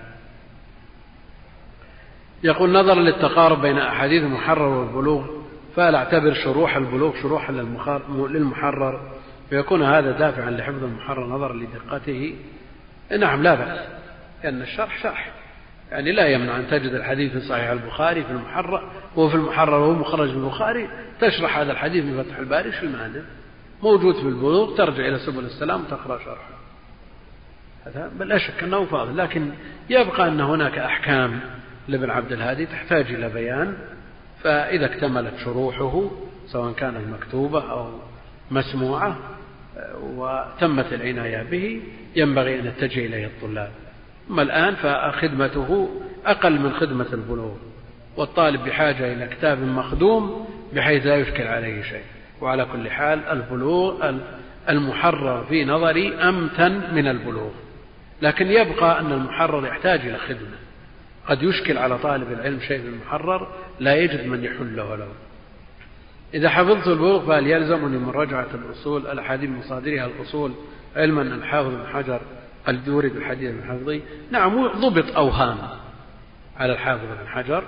[2.44, 5.41] يقول نظرا للتقارب بين أحاديث المحرر والبلوغ
[5.76, 7.52] فهل أعتبر شروح البلوغ شروحا
[8.08, 9.12] للمحرر.
[9.50, 12.34] فيكون هذا دافعا لحفظ المحرر نظرا لدقته.
[13.18, 13.78] نعم لا بأس
[14.44, 15.32] لأن الشرح شرح.
[15.90, 19.92] يعني لا يمنع أن تجد الحديث في صحيح البخاري في المحرر هو في المحرر وهو
[19.92, 20.88] مخرج في البخاري.
[21.20, 23.22] تشرح هذا الحديث في فتح الباري في المعنى؟
[23.82, 26.54] موجود في البلوغ ترجع إلى سبل السلام وتقرأ شرحه.
[27.86, 29.16] هذا بل لا شك أنه فاضل.
[29.16, 29.50] لكن
[29.90, 31.40] يبقى أن هناك أحكام
[31.88, 33.76] لابن عبد الهادي تحتاج إلى بيان.
[34.44, 36.10] فإذا اكتملت شروحه
[36.46, 37.88] سواء كانت مكتوبة أو
[38.50, 39.16] مسموعة
[40.02, 41.80] وتمت العناية به
[42.16, 43.70] ينبغي أن يتجه إليه الطلاب.
[44.30, 45.88] أما الآن فخدمته
[46.26, 47.54] أقل من خدمة البلوغ
[48.16, 52.04] والطالب بحاجة إلى كتاب مخدوم بحيث لا يشكل عليه شيء.
[52.40, 54.10] وعلى كل حال البلوغ
[54.68, 57.50] المحرر في نظري أمتن من البلوغ.
[58.22, 60.56] لكن يبقى أن المحرر يحتاج إلى خدمة.
[61.26, 63.48] قد يشكل على طالب العلم شيء في المحرر
[63.80, 65.08] لا يجد من يحله له.
[66.34, 70.52] إذا حفظت البلوغ فهل يلزمني من رجعة الأصول الأحاديث مصادرها الأصول
[70.96, 72.20] علما أن الحافظ بن حجر
[72.66, 74.00] قد يورد الحديث من حفظه
[74.30, 75.58] نعم ضبط أوهام
[76.56, 77.64] على الحافظ بن حجر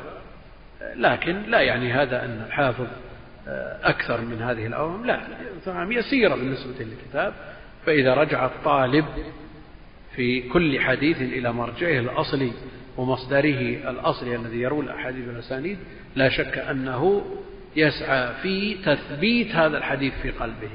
[0.97, 2.87] لكن لا يعني هذا أن الحافظ
[3.83, 5.07] أكثر من هذه الأوهام.
[5.07, 5.21] لا
[5.65, 7.35] فهم يسيرة بالنسبة للكتاب.
[7.87, 9.05] فإذا رجع الطالب
[10.17, 12.53] في كل حديث إلى مرجعه الأصلي
[12.97, 15.79] ومصدره الأصلي الذي يروي الأحاديث والأسانيد
[16.17, 17.23] لا شك أنه
[17.77, 20.71] يسعى في تثبيت هذا الحديث في قلبه.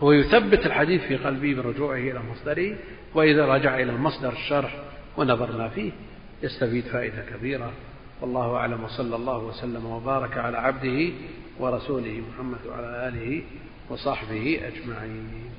[0.00, 2.76] هو يثبت الحديث في قلبه برجوعه إلى مصدره
[3.14, 4.74] وإذا رجع إلى المصدر الشرح
[5.16, 5.92] ونظرنا فيه
[6.42, 7.72] يستفيد فائدة كبيرة.
[8.20, 11.12] والله أعلم وصلى الله وسلم وبارك على عبده
[11.58, 13.42] ورسوله محمد وعلى آله
[13.90, 15.50] وصحبه أجمعين.